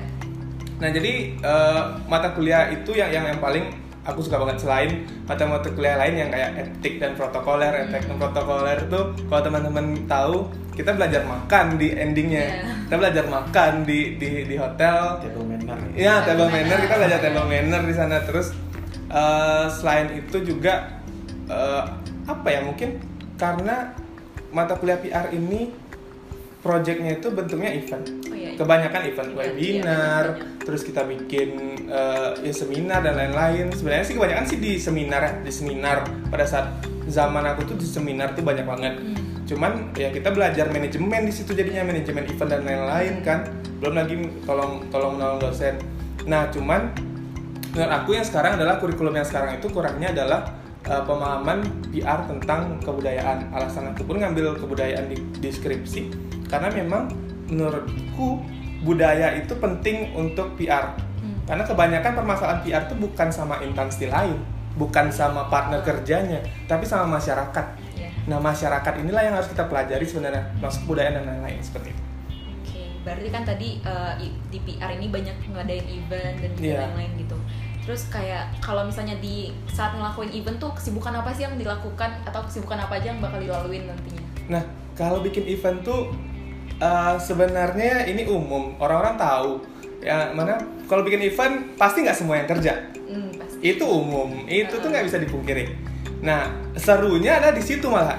Nah 0.77 0.89
jadi 0.93 1.13
eh, 1.37 1.81
mata 2.09 2.27
kuliah 2.33 2.69
itu 2.73 2.91
yang 2.97 3.09
yang 3.13 3.25
yang 3.29 3.39
paling 3.41 3.65
aku 4.07 4.25
suka 4.25 4.41
banget. 4.41 4.57
Selain 4.63 4.89
mata-mata 5.29 5.69
kuliah 5.73 5.97
lain 6.01 6.15
yang 6.17 6.29
kayak 6.33 6.49
etik 6.57 6.97
dan 6.97 7.13
protokoler, 7.13 7.73
etik 7.85 8.09
dan 8.09 8.17
protokoler 8.17 8.77
itu 8.89 9.01
kalau 9.29 9.41
teman-teman 9.45 9.85
tahu 10.09 10.49
kita 10.77 10.93
belajar 10.93 11.25
makan 11.25 11.75
di 11.75 11.89
endingnya, 11.89 12.45
Iya. 12.45 12.73
kita 12.85 12.95
belajar 12.95 13.25
makan 13.25 13.71
di 13.81 13.99
di 14.15 14.45
di 14.45 14.55
hotel. 14.55 15.17
table 15.19 15.43
manner 15.43 15.77
Iya, 15.91 16.21
table 16.21 16.45
manner 16.45 16.69
manner. 16.69 16.79
kita 16.79 16.95
belajar 16.95 17.19
table 17.19 17.47
manner 17.47 17.81
di 17.81 17.93
sana 17.93 18.17
terus 18.21 18.47
eh, 19.09 19.65
selain 19.73 20.13
itu 20.15 20.37
juga 20.45 21.01
eh, 21.47 21.83
apa 22.23 22.47
ya 22.47 22.61
mungkin 22.61 23.01
karena 23.35 23.97
mata 24.49 24.75
kuliah 24.75 24.95
PR 24.95 25.31
ini 25.31 25.73
projectnya 26.59 27.15
itu 27.15 27.27
bentuknya 27.29 27.71
event 27.71 28.03
Oh, 28.27 28.35
iya, 28.35 28.51
iya. 28.51 28.57
kebanyakan 28.57 29.01
event 29.03 29.29
Event, 29.29 29.39
webinar 29.39 30.23
iya, 30.35 30.45
terus 30.59 30.81
kita 30.81 31.01
bikin 31.01 31.49
eh, 31.87 32.29
ya 32.41 32.53
seminar 32.53 32.99
dan 33.01 33.15
lain-lain 33.15 33.71
sebenarnya 33.71 34.03
sih 34.03 34.15
kebanyakan 34.15 34.45
sih 34.45 34.57
di 34.57 34.75
seminar 34.75 35.21
ya 35.21 35.33
di 35.39 35.49
seminar 35.49 35.97
pada 36.27 36.43
saat 36.43 36.67
zaman 37.07 37.39
aku 37.47 37.63
tuh 37.65 37.77
di 37.77 37.87
seminar 37.87 38.33
tuh 38.33 38.43
banyak 38.43 38.63
banget 38.63 38.93
Hmm. 38.97 39.15
Cuman 39.47 39.95
ya 39.95 40.11
kita 40.11 40.35
belajar 40.35 40.67
manajemen 40.67 41.23
di 41.23 41.33
situ 41.33 41.55
jadinya 41.55 41.87
manajemen 41.87 42.27
event 42.27 42.49
dan 42.51 42.61
lain-lain 42.67 43.13
kan. 43.23 43.39
Belum 43.79 43.95
lagi 43.95 44.15
tolong 44.43 44.83
tolong 44.91 45.15
menolong 45.15 45.39
dosen. 45.39 45.79
Nah 46.27 46.51
cuman 46.51 46.91
menurut 47.71 47.91
aku 47.93 48.19
yang 48.19 48.25
sekarang 48.27 48.59
adalah 48.59 48.77
kurikulum 48.77 49.15
yang 49.15 49.27
sekarang 49.27 49.55
itu 49.55 49.71
kurangnya 49.71 50.11
adalah 50.11 50.51
eh, 50.83 51.03
pemahaman 51.07 51.63
PR 51.95 52.27
tentang 52.27 52.75
kebudayaan. 52.83 53.55
Alasan 53.55 53.95
aku 53.95 54.03
pun 54.03 54.19
ngambil 54.19 54.59
kebudayaan 54.59 55.07
di, 55.07 55.17
di 55.39 55.49
skripsi. 55.49 56.11
Karena 56.51 56.67
memang 56.67 57.07
menurutku 57.47 58.43
budaya 58.83 59.33
itu 59.39 59.55
penting 59.57 60.11
untuk 60.13 60.53
PR 60.59 61.07
Hmm. 61.17 61.33
karena 61.49 61.65
kebanyakan 61.65 62.13
permasalahan 62.13 62.59
PR 62.61 62.85
itu 62.85 62.93
bukan 62.93 63.33
sama 63.33 63.57
instansi 63.65 64.05
lain 64.05 64.37
bukan 64.77 65.09
sama 65.09 65.49
partner 65.49 65.81
kerjanya 65.81 66.39
tapi 66.69 66.85
sama 66.85 67.17
masyarakat. 67.17 67.65
Nah 68.27 68.37
masyarakat 68.37 68.93
inilah 68.99 69.23
yang 69.23 69.35
harus 69.35 69.47
kita 69.47 69.65
pelajari 69.65 70.03
sebenarnya 70.03 70.43
masuk 70.59 70.83
kebudayaan 70.83 71.19
dan 71.19 71.25
lain-lain 71.25 71.63
seperti 71.63 71.95
itu 71.95 72.01
Oke, 72.59 72.83
berarti 73.01 73.27
kan 73.31 73.43
tadi 73.47 73.69
uh, 73.81 74.13
di 74.51 74.59
PR 74.61 74.91
ini 74.91 75.07
banyak 75.07 75.35
ngadain 75.47 75.87
event 75.87 76.35
dan 76.37 76.51
juga 76.51 76.67
Iya. 76.67 76.79
lain-lain 76.83 77.11
gitu. 77.15 77.37
Terus 77.87 78.11
kayak 78.11 78.51
kalau 78.59 78.83
misalnya 78.83 79.15
di 79.23 79.55
saat 79.71 79.95
ngelakuin 79.95 80.35
event 80.35 80.59
tuh 80.59 80.75
kesibukan 80.75 81.15
apa 81.15 81.31
sih 81.31 81.47
yang 81.47 81.55
dilakukan 81.55 82.19
atau 82.27 82.43
kesibukan 82.43 82.75
apa 82.75 82.99
aja 82.99 83.15
yang 83.15 83.23
bakal 83.23 83.39
dilaluin 83.39 83.87
nantinya? 83.87 84.23
Nah, 84.51 84.63
kalau 84.91 85.23
bikin 85.23 85.47
event 85.47 85.79
tuh 85.87 86.11
uh, 86.83 87.15
sebenarnya 87.15 88.03
ini 88.03 88.27
umum, 88.27 88.75
orang-orang 88.75 89.15
tahu. 89.15 89.51
Ya 90.03 90.35
mana 90.35 90.59
kalau 90.91 91.07
bikin 91.07 91.23
event 91.23 91.79
pasti 91.79 92.03
nggak 92.03 92.17
semua 92.19 92.43
yang 92.43 92.47
kerja. 92.51 92.75
Hmm, 93.07 93.31
pasti. 93.39 93.63
Itu 93.63 93.87
umum, 93.87 94.43
itu 94.43 94.75
tuh 94.75 94.91
nggak 94.91 95.07
bisa 95.07 95.23
dipungkiri. 95.23 95.71
Nah, 96.21 96.49
serunya 96.77 97.37
ada 97.37 97.53
di 97.53 97.61
situ 97.61 97.85
malah. 97.89 98.17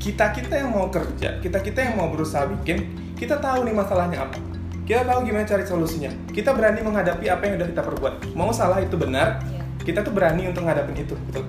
Kita 0.00 0.32
kita 0.32 0.60
yang 0.60 0.72
mau 0.72 0.92
kerja, 0.92 1.40
kita 1.40 1.64
kita 1.64 1.80
yang 1.80 1.94
mau 1.96 2.12
berusaha 2.12 2.44
bikin, 2.44 2.84
kita 3.16 3.40
tahu 3.40 3.64
nih 3.64 3.72
masalahnya 3.72 4.28
apa. 4.28 4.36
Kita 4.84 5.00
tahu 5.08 5.24
gimana 5.24 5.48
cari 5.48 5.64
solusinya. 5.64 6.12
Kita 6.28 6.52
berani 6.52 6.84
menghadapi 6.84 7.24
apa 7.32 7.48
yang 7.48 7.56
udah 7.56 7.68
kita 7.72 7.82
perbuat. 7.84 8.14
Mau 8.36 8.52
salah 8.52 8.84
itu 8.84 9.00
benar, 9.00 9.40
Iya. 9.48 9.64
kita 9.80 10.04
tuh 10.04 10.12
berani 10.12 10.44
untuk 10.44 10.68
ngadapin 10.68 10.92
itu 10.92 11.16
gitu. 11.32 11.40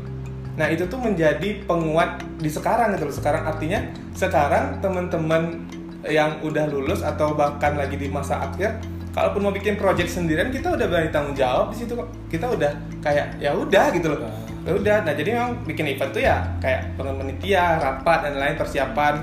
Nah 0.55 0.71
itu 0.71 0.87
tuh 0.87 0.95
menjadi 1.03 1.67
penguat 1.67 2.23
di 2.39 2.47
sekarang 2.47 2.95
gitu 2.95 3.11
loh. 3.11 3.15
Sekarang 3.15 3.43
artinya 3.43 3.83
sekarang 4.15 4.79
teman-teman 4.79 5.67
yang 6.07 6.39
udah 6.39 6.63
lulus 6.71 7.03
atau 7.03 7.35
bahkan 7.35 7.75
lagi 7.75 7.99
di 7.99 8.07
masa 8.07 8.39
akhir, 8.39 8.79
kalaupun 9.11 9.51
mau 9.51 9.51
bikin 9.51 9.75
project 9.75 10.15
sendirian 10.15 10.47
kita 10.47 10.71
udah 10.71 10.87
berani 10.87 11.11
tanggung 11.11 11.35
jawab 11.35 11.75
di 11.75 11.83
situ 11.83 11.91
kok. 11.91 12.07
Kita 12.31 12.47
udah 12.55 12.71
kayak 13.03 13.35
ya 13.43 13.51
udah 13.51 13.91
gitu 13.91 14.15
loh. 14.15 14.23
Ya 14.65 14.73
udah. 14.73 14.97
Nah 15.05 15.13
jadi 15.13 15.29
memang 15.31 15.51
bikin 15.63 15.85
event 15.87 16.11
tuh 16.11 16.19
ya 16.19 16.41
kayak 16.57 16.97
penitia, 16.97 17.77
rapat 17.77 18.25
dan 18.25 18.33
lain 18.35 18.55
persiapan. 18.57 19.13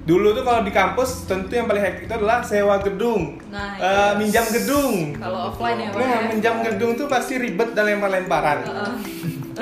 Dulu 0.00 0.32
tuh 0.32 0.42
kalau 0.42 0.60
di 0.60 0.72
kampus 0.72 1.24
tentu 1.24 1.52
yang 1.52 1.64
paling 1.64 1.80
hektik 1.80 2.08
itu 2.08 2.14
adalah 2.16 2.40
sewa 2.40 2.80
gedung, 2.80 3.36
Nah, 3.46 3.76
Eh, 3.76 3.84
iya. 3.84 4.06
minjam 4.16 4.42
gedung. 4.48 5.12
Kalau 5.14 5.52
offline 5.52 5.76
ya, 5.76 5.88
Nah, 5.92 6.02
ya? 6.02 6.20
minjam 6.26 6.54
gedung 6.60 6.96
tuh 6.96 7.06
pasti 7.06 7.36
ribet 7.36 7.72
dan 7.72 7.84
lempar-lemparan. 7.86 8.64
Heeh. 8.64 8.92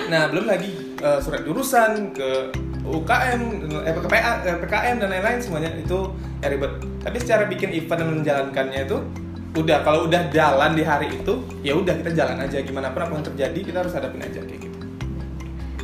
Nah, 0.08 0.30
belum 0.30 0.46
lagi 0.46 0.70
eh, 0.98 1.18
surat 1.20 1.42
jurusan 1.42 2.10
ke 2.10 2.54
UKM, 2.80 3.40
eh, 3.84 3.92
ke 3.92 4.08
PA, 4.08 4.32
eh, 4.40 4.56
PKM 4.56 4.96
dan 4.96 5.08
lain-lain 5.10 5.38
semuanya 5.38 5.70
itu 5.74 5.98
ya 6.40 6.48
ribet. 6.48 6.72
Tapi 6.98 7.16
secara 7.18 7.44
bikin 7.44 7.70
event 7.70 7.98
dan 7.98 8.08
menjalankannya 8.08 8.80
itu 8.82 8.96
udah 9.54 9.78
kalau 9.82 10.06
udah 10.06 10.22
jalan 10.28 10.70
di 10.72 10.82
hari 10.82 11.08
itu 11.10 11.34
ya 11.60 11.74
udah 11.74 11.92
kita 11.98 12.14
jalan 12.14 12.38
aja 12.38 12.62
gimana 12.62 12.90
pun 12.90 13.00
apa 13.00 13.12
yang 13.12 13.26
terjadi 13.26 13.60
kita 13.64 13.76
harus 13.80 13.92
hadapin 13.92 14.22
aja 14.22 14.40
kayak. 14.40 14.57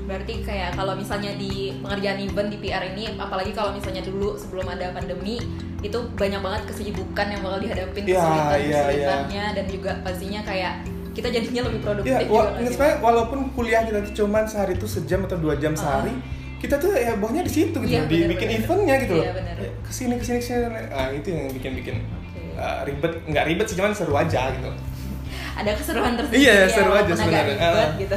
Berarti 0.05 0.35
kayak 0.41 0.77
kalau 0.77 0.93
misalnya 0.93 1.33
di 1.35 1.53
pengerjaan 1.79 2.21
event 2.21 2.49
di 2.49 2.59
PR 2.59 2.85
ini, 2.87 3.17
apalagi 3.17 3.51
kalau 3.51 3.73
misalnya 3.73 4.01
dulu 4.01 4.37
sebelum 4.37 4.69
ada 4.69 4.93
pandemi, 4.93 5.41
itu 5.81 5.99
banyak 6.13 6.41
banget 6.41 6.63
kesibukan 6.67 7.27
yang 7.27 7.41
bakal 7.41 7.59
dihadapin 7.59 8.03
Iya, 8.03 8.13
kesulitan 8.15 8.59
iya, 8.59 8.79
kesulitannya 8.79 9.45
dan 9.53 9.65
juga 9.67 9.91
pastinya 10.01 10.41
kayak 10.43 10.73
kita 11.15 11.29
jadinya 11.31 11.63
lebih 11.63 11.81
produktif 11.81 12.11
Ya, 12.11 12.19
juga 12.21 12.33
wa- 12.35 12.73
saya 12.75 12.95
walaupun 12.99 13.39
kuliah 13.53 13.83
kita 13.83 14.01
tuh 14.03 14.15
cuman 14.19 14.45
sehari 14.45 14.75
itu 14.75 14.85
sejam 14.85 15.23
atau 15.23 15.37
dua 15.37 15.55
jam 15.55 15.73
sehari, 15.73 16.13
kita 16.59 16.77
tuh 16.77 16.91
ya 16.91 17.15
bawahnya 17.15 17.41
di 17.41 17.53
situ 17.55 17.73
gitu, 17.75 17.85
Iya, 17.87 18.01
loh, 18.01 18.07
di 18.07 18.17
bener, 18.19 18.29
bikin 18.31 18.49
bener. 18.51 18.61
eventnya 18.63 18.95
gitu. 18.99 19.17
Iya, 19.19 19.33
bener. 19.33 19.55
Ya, 19.59 19.71
Ke 19.79 19.91
sini 19.91 20.15
ke 20.15 20.25
sini 20.25 20.39
ke 20.39 20.47
sini, 20.47 20.65
ah 20.91 21.09
itu 21.11 21.29
yang 21.29 21.49
bikin 21.51 21.73
bikin 21.77 21.97
Oke. 22.03 22.43
ribet, 22.85 23.13
nggak 23.25 23.45
ribet 23.47 23.67
sih 23.67 23.77
cuman 23.79 23.93
seru 23.93 24.13
aja 24.15 24.49
gitu. 24.51 24.69
ada 25.55 25.71
keseruan 25.71 26.13
tersendiri 26.15 26.41
Iya, 26.43 26.55
ya, 26.57 26.67
seru 26.67 26.91
aja 26.91 26.99
walaupun 26.99 27.15
agak 27.15 27.21
sebenarnya. 27.23 27.55
ribet 27.55 27.79
Ah. 27.87 27.93
gitu. 27.97 28.17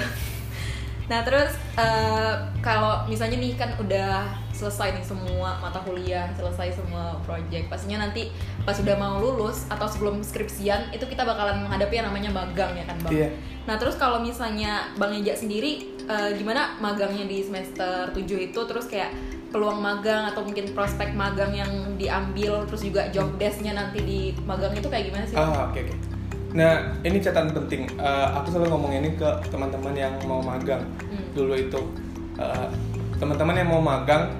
Nah 1.07 1.23
terus 1.23 1.55
eh, 1.79 2.35
kalau 2.59 3.07
misalnya 3.07 3.39
nih 3.39 3.55
kan 3.55 3.71
udah 3.79 4.27
selesai 4.51 4.99
nih 4.99 5.05
semua 5.07 5.55
mata 5.63 5.79
kuliah, 5.79 6.27
selesai 6.35 6.83
semua 6.83 7.15
project, 7.23 7.71
pastinya 7.71 8.03
nanti 8.03 8.27
pas 8.67 8.75
udah 8.75 8.95
mau 8.99 9.23
lulus 9.23 9.63
atau 9.71 9.87
sebelum 9.87 10.19
skripsian 10.19 10.91
itu 10.91 11.07
kita 11.07 11.23
bakalan 11.23 11.63
menghadapi 11.63 12.03
yang 12.03 12.11
namanya 12.11 12.31
magang 12.35 12.75
ya 12.75 12.83
kan 12.83 12.97
bang. 13.07 13.11
Iya. 13.15 13.29
Nah 13.71 13.75
terus 13.79 13.95
kalau 13.95 14.19
misalnya 14.19 14.91
bang 14.99 15.23
Eja 15.23 15.39
sendiri 15.39 15.95
eh, 16.11 16.29
gimana 16.35 16.75
magangnya 16.83 17.23
di 17.23 17.39
semester 17.39 18.11
7 18.11 18.51
itu 18.51 18.59
terus 18.67 18.91
kayak 18.91 19.15
peluang 19.47 19.79
magang 19.79 20.27
atau 20.27 20.43
mungkin 20.43 20.75
prospek 20.75 21.15
magang 21.15 21.55
yang 21.55 21.71
diambil 21.95 22.67
terus 22.67 22.83
juga 22.83 23.07
job 23.15 23.39
desknya 23.39 23.79
nanti 23.79 24.03
di 24.03 24.19
magang 24.43 24.75
itu 24.75 24.91
kayak 24.91 25.07
gimana 25.07 25.23
sih? 25.23 25.39
Ah, 25.39 25.71
oke 25.71 25.79
oke. 25.87 26.16
Nah, 26.57 26.73
ini 27.05 27.21
catatan 27.21 27.53
penting. 27.53 27.85
Eh, 27.95 28.27
aku 28.33 28.49
selalu 28.49 28.73
ngomong 28.73 28.91
ini 28.91 29.13
ke 29.13 29.29
teman-teman 29.47 29.93
yang 29.93 30.13
mau 30.25 30.41
magang. 30.41 30.81
Hmm. 31.05 31.21
Dulu 31.37 31.53
itu 31.53 31.79
eh, 32.35 32.67
teman-teman 33.17 33.55
yang 33.55 33.69
mau 33.69 33.77
magang 33.79 34.33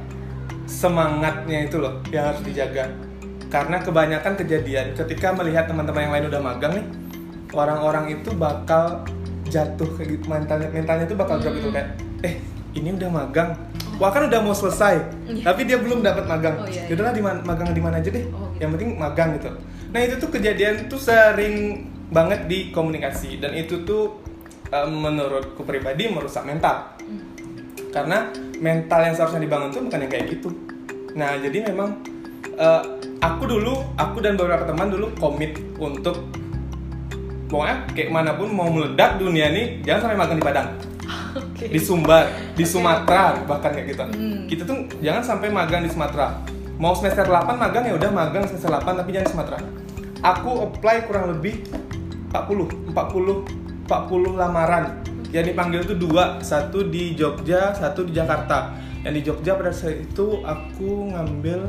semangatnya 0.65 1.69
itu 1.69 1.77
loh 1.77 2.01
yang 2.09 2.33
harus 2.33 2.41
dijaga. 2.41 2.89
Karena 3.47 3.79
kebanyakan 3.79 4.33
kejadian 4.36 4.91
ketika 4.91 5.31
melihat 5.31 5.69
teman-teman 5.69 6.09
yang 6.09 6.13
lain 6.13 6.25
udah 6.27 6.41
magang 6.41 6.74
nih, 6.75 6.86
orang-orang 7.53 8.12
itu 8.12 8.29
bakal 8.33 9.05
jatuh 9.47 9.88
kayak 9.95 10.19
gitu 10.19 10.25
mentalnya 10.27 10.67
mentalnya 10.67 11.07
itu 11.07 11.15
bakal 11.15 11.39
drop 11.39 11.55
gitu 11.55 11.71
Hmm. 11.71 11.79
kayak 11.79 11.89
eh 12.19 12.36
ini 12.75 12.91
udah 12.91 13.07
magang 13.07 13.55
wah 13.95 14.12
kan 14.12 14.27
udah 14.27 14.43
mau 14.43 14.51
selesai 14.51 15.00
Iya. 15.24 15.47
tapi 15.47 15.63
dia 15.63 15.79
belum 15.79 16.03
dapat 16.03 16.27
magang 16.27 16.59
Oh, 16.59 16.67
iya, 16.67 16.83
iya. 16.83 16.91
yaudahlah 16.91 17.15
di 17.15 17.24
magang 17.24 17.71
di 17.71 17.79
mana 17.79 17.95
aja 17.95 18.12
deh 18.12 18.27
Oh, 18.27 18.51
gitu. 18.51 18.59
yang 18.59 18.69
penting 18.75 18.89
magang 19.00 19.39
gitu 19.39 19.47
nah 19.88 20.00
itu 20.03 20.19
tuh 20.19 20.27
kejadian 20.27 20.91
tuh 20.91 21.00
sering 21.00 21.88
banget 22.07 22.47
di 22.47 22.71
komunikasi 22.71 23.37
dan 23.37 23.51
itu 23.51 23.83
tuh 23.83 24.19
eh, 24.67 24.87
menurutku 24.87 25.63
pribadi 25.63 26.07
merusak 26.07 26.43
mental 26.43 26.95
Hmm. 26.97 27.23
karena 27.87 28.27
mental 28.59 28.99
yang 28.99 29.15
seharusnya 29.15 29.39
dibangun 29.39 29.71
tuh 29.71 29.79
bukan 29.79 30.03
yang 30.03 30.11
kayak 30.11 30.25
gitu 30.27 30.49
nah 31.13 31.35
jadi 31.35 31.71
memang 31.71 32.03
eh, 32.53 32.83
aku 33.17 33.47
dulu 33.47 33.95
aku 33.95 34.19
dan 34.19 34.35
beberapa 34.35 34.63
teman 34.63 34.91
dulu 34.91 35.07
komit 35.15 35.55
untuk 35.77 36.27
pokoknya 37.47 37.87
kayak 37.95 38.11
mana 38.11 38.35
pun 38.35 38.51
mau 38.51 38.67
meledak 38.67 39.15
dunia 39.15 39.47
ini 39.49 39.63
jangan 39.81 40.03
sampai 40.03 40.17
magang 40.19 40.37
di 40.37 40.45
Padang 40.45 40.69
Oke. 41.39 41.65
di 41.71 41.79
Sumbar, 41.79 42.25
di 42.51 42.65
Sumatera 42.65 43.39
bahkan 43.45 43.71
kayak 43.71 43.87
gitu. 43.87 44.03
Hmm. 44.03 44.43
Kita 44.49 44.65
tuh 44.65 44.83
jangan 44.99 45.23
sampai 45.23 45.47
magang 45.47 45.79
di 45.79 45.89
Sumatera. 45.89 46.43
Mau 46.75 46.91
semester 46.91 47.23
8 47.23 47.55
magang 47.55 47.87
ya 47.87 47.93
udah 47.93 48.09
magang 48.11 48.43
semester 48.43 48.67
8 48.67 48.83
tapi 48.83 49.15
jangan 49.15 49.25
di 49.25 49.31
Sumatera. 49.31 49.57
Aku 50.25 50.65
apply 50.65 51.05
kurang 51.05 51.31
lebih 51.31 51.61
40, 52.31 52.93
40, 52.93 53.88
40 53.88 54.39
lamaran. 54.39 55.03
Yang 55.31 55.46
dipanggil 55.53 55.81
tuh 55.84 55.98
dua 56.00 56.39
satu 56.39 56.88
di 56.88 57.15
Jogja 57.15 57.75
satu 57.75 58.07
di 58.07 58.15
Jakarta. 58.15 58.72
Yang 59.03 59.13
di 59.13 59.22
Jogja 59.27 59.51
pada 59.60 59.72
saat 59.72 60.00
itu 60.00 60.39
aku 60.43 61.12
ngambil 61.12 61.67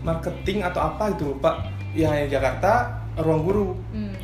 marketing 0.00 0.64
atau 0.64 0.80
apa 0.94 1.12
gitu 1.16 1.36
lupa 1.36 1.68
yang 1.92 2.16
di 2.16 2.32
Jakarta 2.32 3.04
ruang 3.18 3.42
guru. 3.44 3.66
Hmm. 3.92 4.14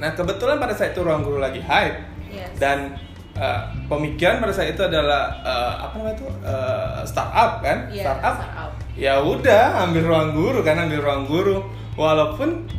nah 0.00 0.16
kebetulan 0.16 0.56
pada 0.56 0.72
saat 0.72 0.96
itu 0.96 1.04
ruang 1.04 1.20
guru 1.20 1.36
lagi 1.36 1.60
hype. 1.60 2.08
Yes. 2.30 2.54
dan 2.62 2.94
uh, 3.34 3.74
pemikiran 3.90 4.38
pada 4.38 4.54
saat 4.54 4.70
itu 4.70 4.82
adalah 4.86 5.34
uh, 5.42 5.74
apa 5.82 5.94
namanya 5.98 6.16
itu 6.22 6.28
uh, 6.46 7.02
startup 7.02 7.58
kan? 7.58 7.90
Iya, 7.90 8.04
startup. 8.06 8.34
startup. 8.38 8.70
ya 8.94 9.14
udah 9.18 9.64
ambil 9.86 10.02
ruang 10.06 10.30
guru 10.32 10.58
kan? 10.62 10.78
Ambil 10.78 11.00
ruang 11.02 11.26
guru. 11.26 11.56
Walaupun 11.98 12.70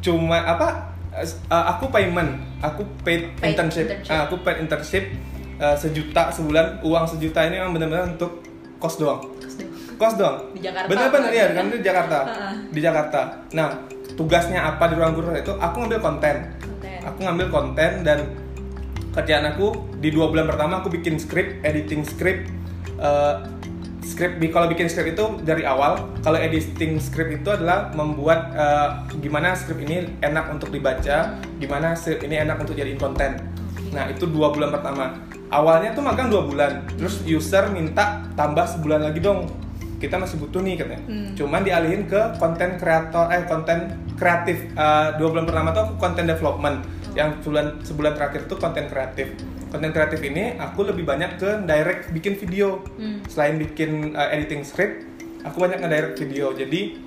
cuma 0.00 0.40
apa 0.46 0.89
uh, 1.22 1.64
aku 1.76 1.88
payment. 1.92 2.40
Aku 2.60 2.82
paid, 3.04 3.32
Paid 3.40 3.56
internship, 3.56 3.86
internship. 3.88 4.12
Ah, 4.12 4.28
aku 4.28 4.34
paid 4.44 4.58
internship 4.64 5.04
uh, 5.60 5.76
sejuta 5.76 6.32
sebulan. 6.32 6.84
Uang 6.84 7.04
sejuta 7.08 7.44
ini 7.46 7.60
memang 7.60 7.76
benar-benar 7.76 8.16
untuk 8.16 8.40
kos 8.80 8.96
doang. 8.96 9.20
Kos 10.00 10.14
doang. 10.16 10.50
Di 10.56 10.64
Jakarta 10.64 10.88
bener-bener 10.88 11.28
apalagi 11.30 11.36
iya 11.36 11.46
kan? 11.52 11.66
di 11.68 11.84
Jakarta. 11.84 12.18
Heeh. 12.24 12.52
di 12.74 12.80
Jakarta. 12.80 13.20
Nah 13.52 13.68
tugasnya 14.16 14.60
apa 14.64 14.84
di 14.90 14.94
ruang 14.96 15.12
guru 15.16 15.32
itu? 15.36 15.52
Aku 15.56 15.74
ngambil 15.84 16.00
konten. 16.00 16.36
Konten. 16.60 16.98
aku 17.04 17.18
ngambil 17.24 17.46
konten 17.48 17.90
dan 18.04 18.18
kerjaan 19.10 19.44
aku 19.54 19.90
di 19.98 20.14
dua 20.14 20.30
bulan 20.30 20.46
pertama 20.46 20.80
aku 20.80 20.92
bikin 20.92 21.18
script 21.18 21.64
editing 21.66 22.06
script 22.06 22.46
eh, 23.00 23.34
script 24.00 24.40
kalau 24.52 24.66
bikin 24.68 24.88
script 24.88 25.16
itu 25.16 25.24
dari 25.44 25.64
awal 25.64 26.08
kalau 26.24 26.40
editing 26.40 26.96
script 27.00 27.40
itu 27.40 27.48
adalah 27.52 27.92
membuat 27.92 28.52
eh, 28.56 28.88
gimana 29.20 29.52
script 29.52 29.84
ini 29.84 30.08
enak 30.24 30.48
untuk 30.52 30.72
dibaca 30.72 31.36
gimana 31.60 31.92
script 31.92 32.24
ini 32.24 32.40
enak 32.40 32.60
untuk 32.60 32.76
jadiin 32.76 32.96
konten. 32.96 33.40
Nah 33.92 34.08
itu 34.08 34.24
dua 34.24 34.52
bulan 34.52 34.72
pertama. 34.72 35.18
Awalnya 35.50 35.98
tuh 35.98 36.04
magang 36.06 36.30
dua 36.30 36.46
bulan 36.46 36.86
terus 36.94 37.20
user 37.26 37.68
minta 37.74 38.24
tambah 38.38 38.64
sebulan 38.64 39.10
lagi 39.10 39.20
dong. 39.20 39.50
Kita 40.00 40.16
masih 40.16 40.40
butuh 40.40 40.64
nih 40.64 40.80
katanya. 40.80 41.02
Hmm. 41.04 41.36
cuman 41.36 41.60
dialihin 41.60 42.08
ke 42.08 42.40
konten 42.40 42.80
kreator 42.80 43.28
eh 43.28 43.44
konten 43.44 44.00
kreatif. 44.16 44.64
Eh, 44.72 45.08
dua 45.20 45.28
bulan 45.28 45.44
pertama 45.44 45.76
tuh 45.76 45.86
konten 46.00 46.24
development. 46.24 46.80
Yang 47.12 47.44
sebulan 47.44 47.66
sebulan 47.84 48.12
terakhir 48.16 48.40
tuh 48.48 48.56
konten 48.56 48.88
kreatif 48.88 49.34
konten 49.70 49.90
kreatif 49.90 50.20
ini 50.20 50.54
aku 50.56 50.82
lebih 50.84 51.02
banyak 51.02 51.36
ke 51.36 51.62
direct 51.62 52.10
bikin 52.10 52.34
video 52.34 52.82
Hmm. 52.94 53.22
selain 53.26 53.56
bikin 53.56 54.12
eh, 54.12 54.34
editing 54.34 54.62
script 54.62 55.06
aku 55.40 55.56
banyak 55.58 55.78
nge-direct 55.78 56.16
video 56.16 56.52
jadi 56.52 56.98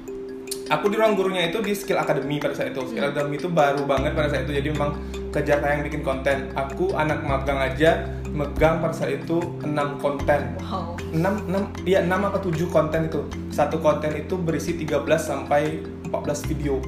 aku 0.66 0.88
di 0.88 0.96
ruang 0.96 1.14
gurunya 1.14 1.46
itu 1.46 1.60
di 1.60 1.72
skill 1.72 1.98
academy 1.98 2.40
pada 2.40 2.56
saat 2.56 2.72
itu 2.72 2.82
skill 2.88 3.06
academy 3.06 3.36
itu 3.36 3.48
baru 3.48 3.84
banget 3.84 4.12
pada 4.12 4.28
saat 4.28 4.44
itu 4.44 4.56
jadi 4.56 4.68
memang 4.72 4.96
kejar 5.30 5.60
tayang 5.60 5.82
bikin 5.82 6.02
konten 6.02 6.50
aku 6.54 6.94
anak 6.94 7.22
magang 7.22 7.60
aja 7.60 8.06
megang 8.30 8.82
pada 8.82 8.90
saat 8.92 9.14
itu 9.16 9.38
6 9.62 9.70
konten 10.00 10.42
Wow. 10.64 10.98
6 11.14 11.22
6 11.46 11.86
iya 11.86 12.02
6 12.02 12.10
apa 12.10 12.42
7 12.42 12.50
konten 12.68 13.06
itu. 13.06 13.22
Satu 13.50 13.78
konten 13.78 14.10
itu 14.18 14.34
berisi 14.34 14.74
13 14.74 14.98
sampai 15.22 15.86
14 16.04 16.42
video. 16.44 16.82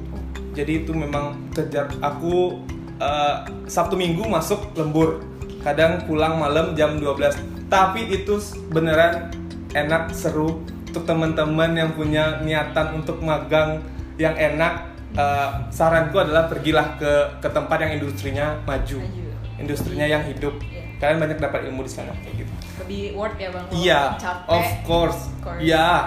Jadi 0.50 0.82
itu 0.82 0.90
memang 0.90 1.38
kejar 1.54 1.86
aku 2.02 2.58
eh, 2.98 3.36
Sabtu 3.66 3.94
Minggu 3.94 4.26
masuk 4.26 4.74
lembur. 4.74 5.22
Kadang 5.66 6.06
pulang 6.06 6.38
malam 6.38 6.72
jam 6.72 6.94
12. 6.94 7.34
Tapi 7.66 8.06
itu 8.08 8.38
beneran 8.70 9.34
enak 9.74 10.14
seru 10.14 10.62
untuk 10.86 11.02
teman-teman 11.02 11.74
yang 11.74 11.90
punya 11.90 12.38
niatan 12.40 12.94
untuk 12.94 13.18
magang 13.18 13.82
yang 14.14 14.32
enak. 14.32 14.94
eh, 15.08 15.48
saranku 15.72 16.20
adalah 16.20 16.44
pergilah 16.44 16.94
ke 16.94 17.12
ke 17.40 17.48
tempat 17.48 17.80
yang 17.80 17.96
industrinya 17.96 18.52
maju. 18.62 19.00
Maju. 19.00 19.24
Industrinya 19.56 20.04
yang 20.04 20.20
hidup. 20.22 20.52
Iya. 20.60 20.82
Kalian 20.96 21.18
banyak 21.18 21.38
dapat 21.38 21.64
ilmu 21.64 21.82
di 21.82 21.90
sana 21.90 22.12
kayak 22.20 22.36
gitu. 22.38 22.52
Lebih 22.78 23.02
worth 23.16 23.34
ya 23.34 23.48
bang. 23.48 23.64
Iya, 23.72 24.00
Capek. 24.20 24.52
of 24.52 24.68
course. 24.84 25.20
Iya. 25.56 26.04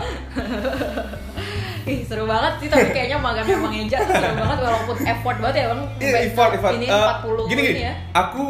Ih, 1.90 2.06
seru 2.06 2.30
banget 2.30 2.54
sih 2.62 2.68
tapi 2.70 2.94
kayaknya 2.94 3.18
magangnya 3.18 3.58
Bang 3.58 3.74
Eja 3.74 3.98
seru 3.98 4.30
banget 4.38 4.60
walaupun 4.62 4.96
effort 5.02 5.38
banget 5.42 5.56
ya 5.58 5.66
Bang. 5.68 5.82
Iya, 5.82 6.06
Sampai 6.06 6.22
effort, 6.30 6.52
effort. 6.54 6.74
Ini 6.78 6.86
Eh, 6.86 7.08
40 7.18 7.50
gini, 7.50 7.62
gini. 7.66 7.72
ini 7.74 7.82
ya. 7.82 7.94
Aku 8.14 8.44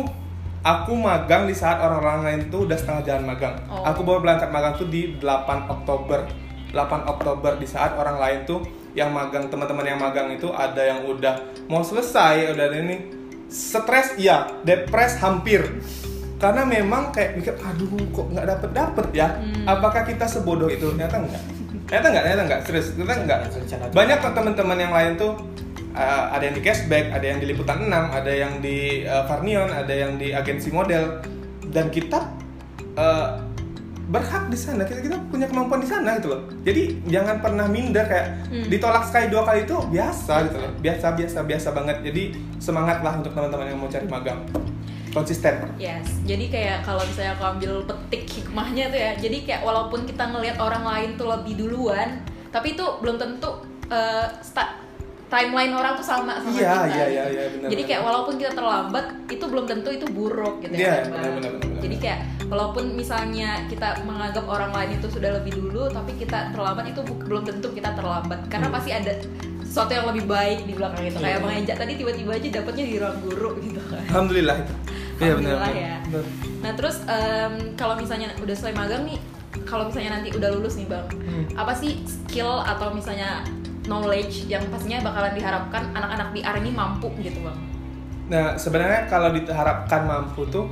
aku 0.63 0.91
magang 0.95 1.47
di 1.47 1.55
saat 1.55 1.79
orang-orang 1.79 2.21
lain 2.25 2.39
tuh 2.51 2.67
udah 2.67 2.77
setengah 2.77 3.03
jalan 3.05 3.23
magang. 3.31 3.55
Oh. 3.71 3.83
Aku 3.87 4.03
baru 4.03 4.19
berangkat 4.23 4.49
magang 4.51 4.75
tuh 4.75 4.87
di 4.91 5.15
8 5.19 5.71
Oktober. 5.71 6.27
8 6.69 7.09
Oktober 7.09 7.57
di 7.57 7.65
saat 7.65 7.97
orang 7.97 8.21
lain 8.21 8.39
tuh 8.45 8.61
yang 8.93 9.09
magang 9.09 9.49
teman-teman 9.49 9.85
yang 9.85 9.99
magang 10.01 10.29
itu 10.33 10.49
ada 10.53 10.81
yang 10.81 11.05
udah 11.05 11.65
mau 11.69 11.81
selesai, 11.81 12.53
udah 12.53 12.65
ada 12.69 12.77
ini 12.77 12.97
stres 13.49 14.17
iya, 14.21 14.49
depres 14.61 15.17
hampir. 15.21 15.81
Karena 16.39 16.63
memang 16.63 17.11
kayak 17.11 17.35
mikir, 17.35 17.53
aduh 17.59 17.89
kok 18.15 18.27
nggak 18.31 18.47
dapet 18.47 18.69
dapet 18.71 19.07
ya? 19.11 19.27
Hmm. 19.35 19.65
Apakah 19.67 20.07
kita 20.07 20.23
sebodoh 20.23 20.71
itu? 20.71 20.87
Ternyata 20.95 21.19
enggak. 21.19 21.43
Ternyata 21.89 22.05
enggak, 22.07 22.23
ternyata 22.23 22.43
enggak. 22.47 22.61
Serius, 22.63 22.87
ternyata 22.95 23.21
enggak. 23.25 23.39
Banyak 23.91 24.17
teman-teman 24.23 24.77
yang 24.79 24.93
lain 24.93 25.11
tuh 25.19 25.31
uh, 25.93 26.23
ada 26.29 26.43
yang 26.43 26.55
di 26.55 26.63
cashback, 26.63 27.09
ada 27.09 27.25
yang 27.25 27.39
di 27.39 27.47
liputan 27.47 27.85
6, 27.85 27.89
ada 27.89 28.31
yang 28.31 28.53
di 28.59 29.03
uh, 29.03 29.23
Farnion, 29.25 29.69
ada 29.69 29.91
yang 29.91 30.15
di 30.15 30.31
agensi 30.31 30.69
model 30.69 31.21
dan 31.69 31.89
kita 31.89 32.29
uh, 32.95 33.41
berhak 34.09 34.49
di 34.49 34.57
sana. 34.57 34.83
Kita 34.83 34.99
kita 34.99 35.17
punya 35.29 35.45
kemampuan 35.45 35.81
di 35.81 35.89
sana 35.89 36.17
gitu 36.17 36.33
loh. 36.33 36.41
Jadi 36.65 37.05
jangan 37.05 37.39
pernah 37.39 37.69
minder 37.69 38.05
kayak 38.05 38.27
Hmm. 38.49 38.65
ditolak 38.65 39.05
sekali 39.05 39.29
dua 39.29 39.45
kali 39.45 39.69
itu 39.69 39.77
biasa 39.77 40.49
gitu 40.49 40.57
loh. 40.57 40.71
Biasa 40.81 41.13
biasa 41.13 41.39
biasa 41.45 41.69
banget. 41.69 41.97
Jadi 42.01 42.23
semangatlah 42.57 43.21
untuk 43.21 43.37
teman-teman 43.37 43.69
yang 43.69 43.77
mau 43.77 43.85
cari 43.85 44.09
magang. 44.09 44.41
Konsisten. 45.09 45.65
Yes, 45.81 46.05
jadi 46.21 46.45
kayak 46.49 46.77
kalau 46.85 47.01
misalnya 47.01 47.33
aku 47.33 47.45
ambil 47.57 47.81
petik 47.81 48.29
hikmahnya 48.29 48.93
tuh 48.93 48.99
ya, 49.01 49.11
jadi 49.17 49.37
kayak 49.41 49.61
walaupun 49.65 50.05
kita 50.05 50.21
ngelihat 50.21 50.61
orang 50.61 50.85
lain 50.85 51.09
tuh 51.17 51.33
lebih 51.33 51.57
duluan, 51.57 52.21
tapi 52.53 52.77
itu 52.77 52.85
belum 53.01 53.17
tentu 53.17 53.49
uh, 53.89 54.29
sta- 54.45 54.77
timeline 55.29 55.71
orang 55.71 55.93
tuh 55.93 56.03
sama 56.03 56.41
sama 56.41 56.49
Iya, 56.51 56.73
kita. 56.73 56.85
iya, 56.89 57.05
iya, 57.05 57.23
iya, 57.25 57.43
benar, 57.47 57.69
jadi 57.69 57.75
benar. 57.77 57.87
kayak 57.87 58.01
walaupun 58.03 58.33
kita 58.35 58.51
terlambat, 58.51 59.05
itu 59.27 59.45
belum 59.45 59.65
tentu 59.65 59.89
itu 59.89 60.05
buruk 60.07 60.55
gitu 60.59 60.73
Iya, 60.73 60.81
ya. 60.81 60.93
benar, 61.05 61.13
Bang. 61.13 61.21
benar, 61.37 61.51
benar, 61.53 61.53
benar. 61.63 61.79
Jadi 61.79 61.95
kayak 61.95 62.19
walaupun 62.45 62.83
misalnya 62.91 63.49
kita 63.65 63.87
menganggap 64.03 64.45
orang 64.45 64.71
lain 64.71 64.91
itu 64.95 65.07
sudah 65.07 65.31
lebih 65.31 65.53
dulu, 65.55 65.85
tapi 65.87 66.11
kita 66.15 66.49
terlambat 66.49 66.85
itu 66.87 66.99
belum 67.05 67.43
tentu 67.43 67.67
kita 67.69 67.93
terlambat, 67.93 68.39
karena 68.47 68.67
Hmm. 68.67 68.75
pasti 68.75 68.89
ada 68.89 69.13
sesuatu 69.61 69.91
yang 69.93 70.07
lebih 70.07 70.25
baik 70.25 70.65
di 70.65 70.73
belakang 70.73 71.03
itu. 71.03 71.17
Kayak 71.17 71.29
Iya. 71.31 71.45
Bang 71.45 71.53
Eja 71.55 71.73
tadi 71.77 71.93
tiba-tiba 71.93 72.31
aja 72.33 72.47
dapatnya 72.51 72.83
di 72.83 72.95
ruang 72.97 73.17
guru 73.21 73.49
gitu 73.59 73.81
kan. 73.85 74.01
Alhamdulillah 74.09 74.57
itu. 74.59 74.73
Iya 75.19 75.33
benar. 75.35 75.55
Ya. 75.69 75.95
Nah 76.59 76.71
terus 76.73 76.97
em, 77.05 77.53
kalau 77.75 77.93
misalnya 77.93 78.33
udah 78.35 78.55
selesai 78.55 78.73
magang 78.73 79.05
nih, 79.05 79.19
kalau 79.63 79.85
misalnya 79.85 80.17
nanti 80.17 80.33
udah 80.33 80.49
lulus 80.49 80.73
nih 80.73 80.87
bang, 80.87 81.05
Hmm. 81.05 81.45
apa 81.53 81.73
sih 81.75 82.01
skill 82.01 82.65
atau 82.65 82.89
misalnya 82.89 83.45
knowledge 83.89 84.45
yang 84.45 84.61
pastinya 84.69 85.01
bakalan 85.09 85.33
diharapkan 85.33 85.89
anak-anak 85.97 86.29
di 86.37 86.41
ini 86.45 86.71
mampu 86.71 87.09
gitu 87.19 87.41
bang? 87.41 87.57
Nah, 88.29 88.53
sebenarnya 88.53 89.09
kalau 89.09 89.33
diharapkan 89.33 90.05
mampu 90.05 90.45
tuh 90.45 90.69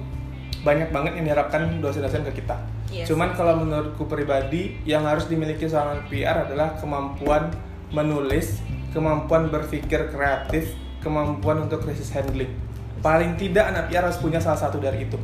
banyak 0.62 0.94
banget 0.94 1.18
yang 1.18 1.26
diharapkan 1.34 1.82
dosen-dosen 1.82 2.22
ke 2.30 2.46
kita. 2.46 2.58
Yes. 2.94 3.10
Cuman 3.10 3.34
kalau 3.34 3.60
menurutku 3.66 4.06
pribadi 4.06 4.78
yang 4.86 5.04
harus 5.04 5.26
dimiliki 5.26 5.66
seorang 5.66 6.06
PR 6.08 6.48
adalah 6.48 6.78
kemampuan 6.78 7.50
menulis, 7.90 8.62
kemampuan 8.94 9.50
berpikir 9.50 10.14
kreatif, 10.14 10.78
kemampuan 11.02 11.66
untuk 11.66 11.84
crisis 11.84 12.14
handling. 12.14 12.54
Paling 13.02 13.36
tidak 13.36 13.74
anak 13.74 13.90
PR 13.90 14.06
harus 14.08 14.22
punya 14.22 14.38
salah 14.38 14.60
satu 14.60 14.78
dari 14.78 15.10
itu. 15.10 15.18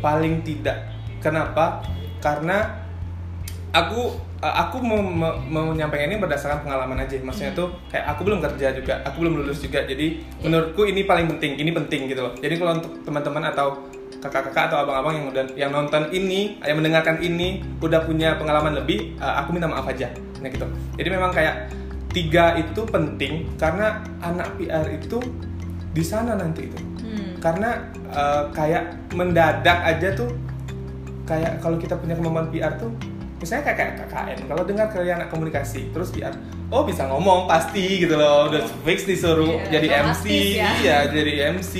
Paling 0.00 0.44
tidak. 0.44 0.92
Kenapa? 1.20 1.84
Karena 2.20 2.85
aku 3.76 4.16
uh, 4.40 4.54
aku 4.66 4.80
mau, 4.80 5.00
mau, 5.04 5.32
mau 5.44 5.64
menyampaikan 5.76 6.08
ini 6.08 6.16
berdasarkan 6.16 6.64
pengalaman 6.64 7.04
aja. 7.04 7.20
Maksudnya 7.20 7.52
tuh 7.52 7.76
kayak 7.92 8.16
aku 8.16 8.20
belum 8.24 8.40
kerja 8.40 8.72
juga 8.72 9.04
aku 9.04 9.16
belum 9.20 9.34
lulus 9.44 9.60
juga. 9.60 9.84
Jadi 9.84 10.24
menurutku 10.40 10.88
ini 10.88 11.04
paling 11.04 11.28
penting 11.36 11.60
ini 11.60 11.70
penting 11.70 12.08
gitu 12.08 12.24
loh. 12.24 12.32
Jadi 12.40 12.54
kalau 12.56 12.80
untuk 12.80 12.92
teman-teman 13.04 13.44
atau 13.52 13.68
kakak-kakak 14.16 14.72
atau 14.72 14.78
abang-abang 14.82 15.14
yang 15.20 15.26
udah 15.28 15.44
yang 15.54 15.70
nonton 15.70 16.08
ini 16.10 16.56
yang 16.64 16.80
mendengarkan 16.80 17.20
ini 17.20 17.60
udah 17.84 18.02
punya 18.08 18.40
pengalaman 18.40 18.80
lebih 18.80 19.14
uh, 19.20 19.44
aku 19.44 19.52
minta 19.52 19.68
maaf 19.68 19.84
aja. 19.86 20.08
Nah 20.40 20.48
gitu. 20.48 20.66
Jadi 20.96 21.08
memang 21.12 21.30
kayak 21.30 21.68
tiga 22.16 22.56
itu 22.56 22.80
penting 22.88 23.44
karena 23.60 24.00
anak 24.24 24.56
PR 24.56 24.88
itu 24.88 25.20
di 25.92 26.00
sana 26.00 26.32
nanti 26.32 26.72
itu. 26.72 26.80
Hmm. 27.06 27.38
karena 27.38 27.86
uh, 28.10 28.50
kayak 28.50 28.98
mendadak 29.14 29.78
aja 29.86 30.10
tuh 30.18 30.26
kayak 31.22 31.62
kalau 31.62 31.78
kita 31.78 31.94
punya 31.94 32.18
kemampuan 32.18 32.50
PR 32.50 32.74
tuh 32.74 32.90
misalnya 33.36 33.64
kayak, 33.66 34.00
KKN 34.02 34.38
kalau 34.46 34.62
dengar 34.62 34.86
kalian 34.88 35.16
anak 35.18 35.28
komunikasi 35.28 35.90
terus 35.90 36.08
PR 36.08 36.32
oh 36.66 36.82
bisa 36.82 37.04
ngomong 37.04 37.44
pasti 37.44 38.00
gitu 38.00 38.14
loh 38.14 38.48
udah 38.48 38.64
fix 38.82 39.04
disuruh 39.04 39.60
Iya, 39.60 39.68
jadi 39.70 39.86
MC 40.04 40.24
ya. 40.54 40.68
iya 40.78 40.98
jadi 41.06 41.32
MC 41.52 41.74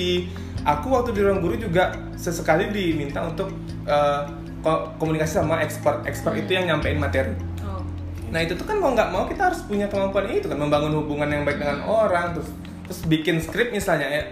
aku 0.63 0.87
waktu 0.91 1.11
di 1.11 1.21
ruang 1.21 1.41
guru 1.41 1.57
juga 1.57 1.91
sesekali 2.13 2.69
diminta 2.69 3.23
untuk 3.23 3.49
uh, 3.85 4.29
ko- 4.59 4.93
komunikasi 4.97 5.33
sama 5.35 5.59
expert 5.59 6.05
expert 6.05 6.37
itu 6.37 6.53
yang 6.53 6.69
nyampein 6.69 6.97
materi 6.97 7.33
Oh. 7.59 7.81
Nah 8.29 8.41
itu 8.41 8.53
tuh 8.53 8.63
kan 8.63 8.77
mau 8.77 8.91
nggak 8.91 9.09
mau 9.09 9.25
kita 9.25 9.49
harus 9.49 9.63
punya 9.63 9.87
kemampuan 9.87 10.29
itu 10.29 10.45
kan 10.45 10.57
membangun 10.57 10.93
hubungan 10.95 11.27
yang 11.27 11.43
baik 11.43 11.57
dengan 11.57 11.81
orang 11.83 12.35
terus 12.35 12.51
terus 12.85 13.01
bikin 13.05 13.39
skrip 13.39 13.71
misalnya 13.71 14.07
ya 14.07 14.23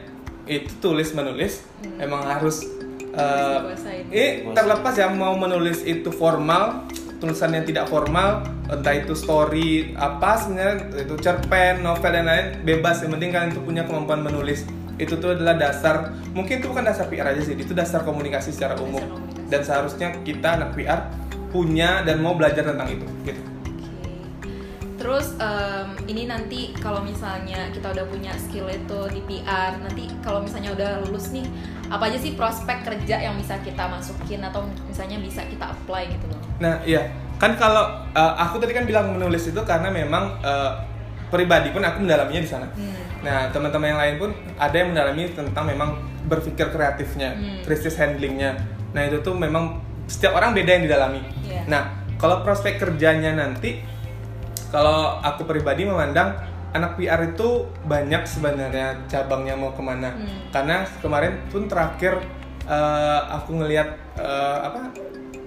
itu 0.46 0.70
tulis 0.78 1.08
menulis 1.10 1.64
Hmm. 1.80 2.00
emang 2.00 2.20
harus 2.22 2.64
eh, 3.10 3.56
dikuasain. 3.56 4.04
ini 4.08 4.24
terlepas 4.50 4.94
yang 4.94 5.14
mau 5.14 5.32
menulis 5.34 5.80
itu 5.82 6.08
formal 6.08 6.84
tulisan 7.20 7.50
yang 7.54 7.64
tidak 7.64 7.86
formal 7.86 8.42
entah 8.68 8.94
itu 8.96 9.12
story 9.12 9.92
apa 9.94 10.40
sebenarnya 10.40 11.04
itu 11.04 11.14
cerpen 11.20 11.84
novel 11.84 12.10
dan 12.10 12.24
lain 12.26 12.46
bebas 12.64 13.04
yang 13.04 13.12
penting 13.16 13.30
kalian 13.30 13.50
tuh 13.52 13.64
punya 13.64 13.82
kemampuan 13.84 14.24
menulis 14.24 14.64
itu 14.96 15.18
tuh 15.18 15.34
adalah 15.34 15.58
dasar 15.58 16.14
mungkin 16.32 16.62
itu 16.62 16.70
bukan 16.70 16.86
dasar 16.86 17.10
PR 17.10 17.34
aja 17.34 17.42
sih 17.42 17.58
itu 17.58 17.74
dasar 17.74 18.06
komunikasi 18.06 18.54
secara 18.54 18.78
umum 18.78 19.02
komunikasi. 19.02 19.50
dan 19.50 19.60
seharusnya 19.66 20.08
kita 20.22 20.48
anak 20.60 20.70
PR 20.78 21.10
punya 21.50 22.02
dan 22.06 22.22
mau 22.22 22.34
belajar 22.34 22.66
tentang 22.66 22.88
itu 22.90 23.06
gitu 23.26 23.42
Oke. 23.42 23.54
Terus 24.94 25.36
em, 25.36 25.88
ini 26.08 26.24
nanti 26.24 26.72
kalau 26.80 27.04
misalnya 27.04 27.68
kita 27.74 27.92
udah 27.92 28.06
punya 28.08 28.32
skill 28.40 28.70
itu 28.72 29.00
di 29.12 29.20
PR, 29.28 29.76
nanti 29.76 30.08
kalau 30.24 30.40
misalnya 30.40 30.72
udah 30.72 30.90
lulus 31.04 31.28
nih, 31.28 31.44
apa 31.92 32.08
aja 32.08 32.16
sih 32.16 32.32
prospek 32.32 32.88
kerja 32.88 33.20
yang 33.20 33.36
bisa 33.36 33.60
kita 33.60 33.84
masukin 33.84 34.40
atau 34.40 34.64
misalnya 34.88 35.20
bisa 35.20 35.44
kita 35.44 35.76
apply 35.76 36.08
gitu 36.08 36.24
loh? 36.32 36.43
Nah, 36.64 36.80
iya. 36.88 37.02
Kan 37.36 37.60
kalau 37.60 37.84
uh, 38.16 38.34
aku 38.40 38.56
tadi 38.56 38.72
kan 38.72 38.88
bilang 38.88 39.12
menulis 39.12 39.52
itu 39.52 39.60
karena 39.68 39.92
memang 39.92 40.40
uh, 40.40 40.80
pribadi 41.28 41.68
pun 41.74 41.84
aku 41.84 42.00
mendalaminya 42.00 42.40
di 42.40 42.48
sana. 42.48 42.64
Hmm. 42.72 42.94
Nah, 43.20 43.52
teman-teman 43.52 43.92
yang 43.92 44.00
lain 44.00 44.14
pun 44.16 44.30
ada 44.56 44.72
yang 44.72 44.96
mendalami 44.96 45.28
tentang 45.28 45.64
memang 45.68 45.90
berpikir 46.24 46.72
kreatifnya, 46.72 47.36
Hmm. 47.36 47.60
krisis 47.68 48.00
handlingnya. 48.00 48.56
Nah, 48.96 49.02
itu 49.04 49.20
tuh 49.20 49.36
memang 49.36 49.82
setiap 50.08 50.40
orang 50.40 50.56
beda 50.56 50.70
yang 50.72 50.84
didalami. 50.88 51.20
Iya. 51.44 51.68
Nah, 51.68 51.82
kalau 52.16 52.40
prospek 52.46 52.80
kerjanya 52.80 53.36
nanti 53.36 53.82
kalau 54.72 55.20
aku 55.20 55.44
pribadi 55.44 55.84
memandang 55.84 56.34
anak 56.74 56.98
PR 56.98 57.22
itu 57.22 57.70
banyak 57.86 58.26
sebenarnya 58.26 59.06
cabangnya 59.06 59.54
mau 59.54 59.70
ke 59.74 59.82
mana. 59.82 60.14
Hmm. 60.14 60.50
Karena 60.50 60.82
kemarin 60.98 61.46
pun 61.50 61.70
terakhir 61.70 62.18
eh, 62.66 63.20
aku 63.30 63.62
ngelihat 63.62 63.88
eh, 64.18 64.58
apa 64.64 64.80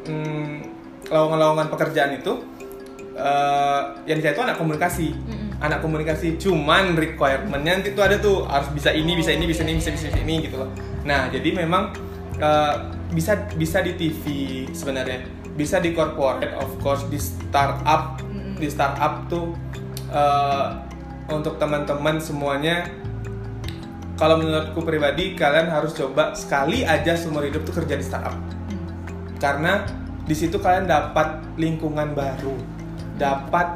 hmm, 0.07 0.76
lowongan-lowongan 1.07 1.67
pekerjaan 1.71 2.11
itu 2.19 2.33
eh, 3.15 3.81
yang 4.07 4.19
saya 4.19 4.33
itu 4.35 4.43
anak 4.43 4.57
komunikasi. 4.59 5.07
Mm-mm. 5.13 5.45
Anak 5.57 5.81
komunikasi 5.81 6.37
cuman 6.37 6.93
requirementnya 6.93 7.81
nanti 7.81 7.97
tuh 7.97 8.05
ada 8.05 8.21
tuh 8.21 8.45
harus 8.45 8.69
bisa 8.69 8.93
ini, 8.93 9.17
bisa 9.17 9.33
ini, 9.33 9.49
bisa 9.49 9.65
ini, 9.65 9.81
bisa, 9.81 9.89
bisa, 9.89 10.05
bisa 10.13 10.19
ini 10.21 10.45
gitu 10.45 10.61
loh. 10.61 10.69
Nah, 11.01 11.33
jadi 11.33 11.49
memang 11.49 11.95
eh, 12.37 12.75
bisa 13.09 13.39
bisa 13.57 13.81
di 13.81 13.97
TV 13.97 14.23
sebenarnya, 14.75 15.25
bisa 15.57 15.81
di 15.81 15.97
corporate 15.97 16.53
of 16.61 16.69
course 16.83 17.07
di 17.09 17.17
startup 17.17 18.21
Mm-mm. 18.21 18.59
di 18.61 18.67
startup 18.69 19.25
tuh 19.31 19.57
eh, 20.13 20.67
untuk 21.27 21.59
teman-teman 21.59 22.21
semuanya 22.21 22.87
kalau 24.17 24.41
menurutku 24.41 24.81
pribadi 24.81 25.37
kalian 25.37 25.69
harus 25.69 25.93
coba 25.93 26.33
sekali 26.33 26.81
aja 26.81 27.13
seumur 27.13 27.45
hidup 27.45 27.61
tuh 27.65 27.81
kerja 27.81 27.95
di 27.97 28.05
startup 28.05 28.37
Hmm. 28.67 28.83
karena 29.39 29.87
di 30.27 30.35
situ 30.35 30.59
kalian 30.59 30.85
dapat 30.85 31.39
lingkungan 31.55 32.11
baru. 32.11 32.53
Dapat 33.15 33.67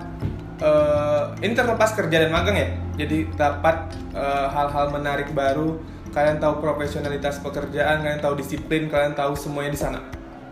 eh, 0.60 1.24
ini 1.48 1.56
terlepas 1.56 1.96
kerja 1.96 2.28
dan 2.28 2.30
magang 2.30 2.60
ya. 2.60 2.70
Jadi 3.00 3.32
dapat 3.34 3.96
eh, 4.12 4.48
hal-hal 4.52 4.92
menarik 4.92 5.32
baru. 5.32 5.80
Kalian 6.12 6.44
tahu 6.44 6.60
profesionalitas 6.60 7.40
pekerjaan 7.40 8.04
kalian 8.04 8.20
tahu 8.20 8.36
disiplin 8.36 8.92
kalian 8.92 9.16
tahu 9.16 9.32
semuanya 9.32 9.72
di 9.72 9.80
sana. 9.80 10.00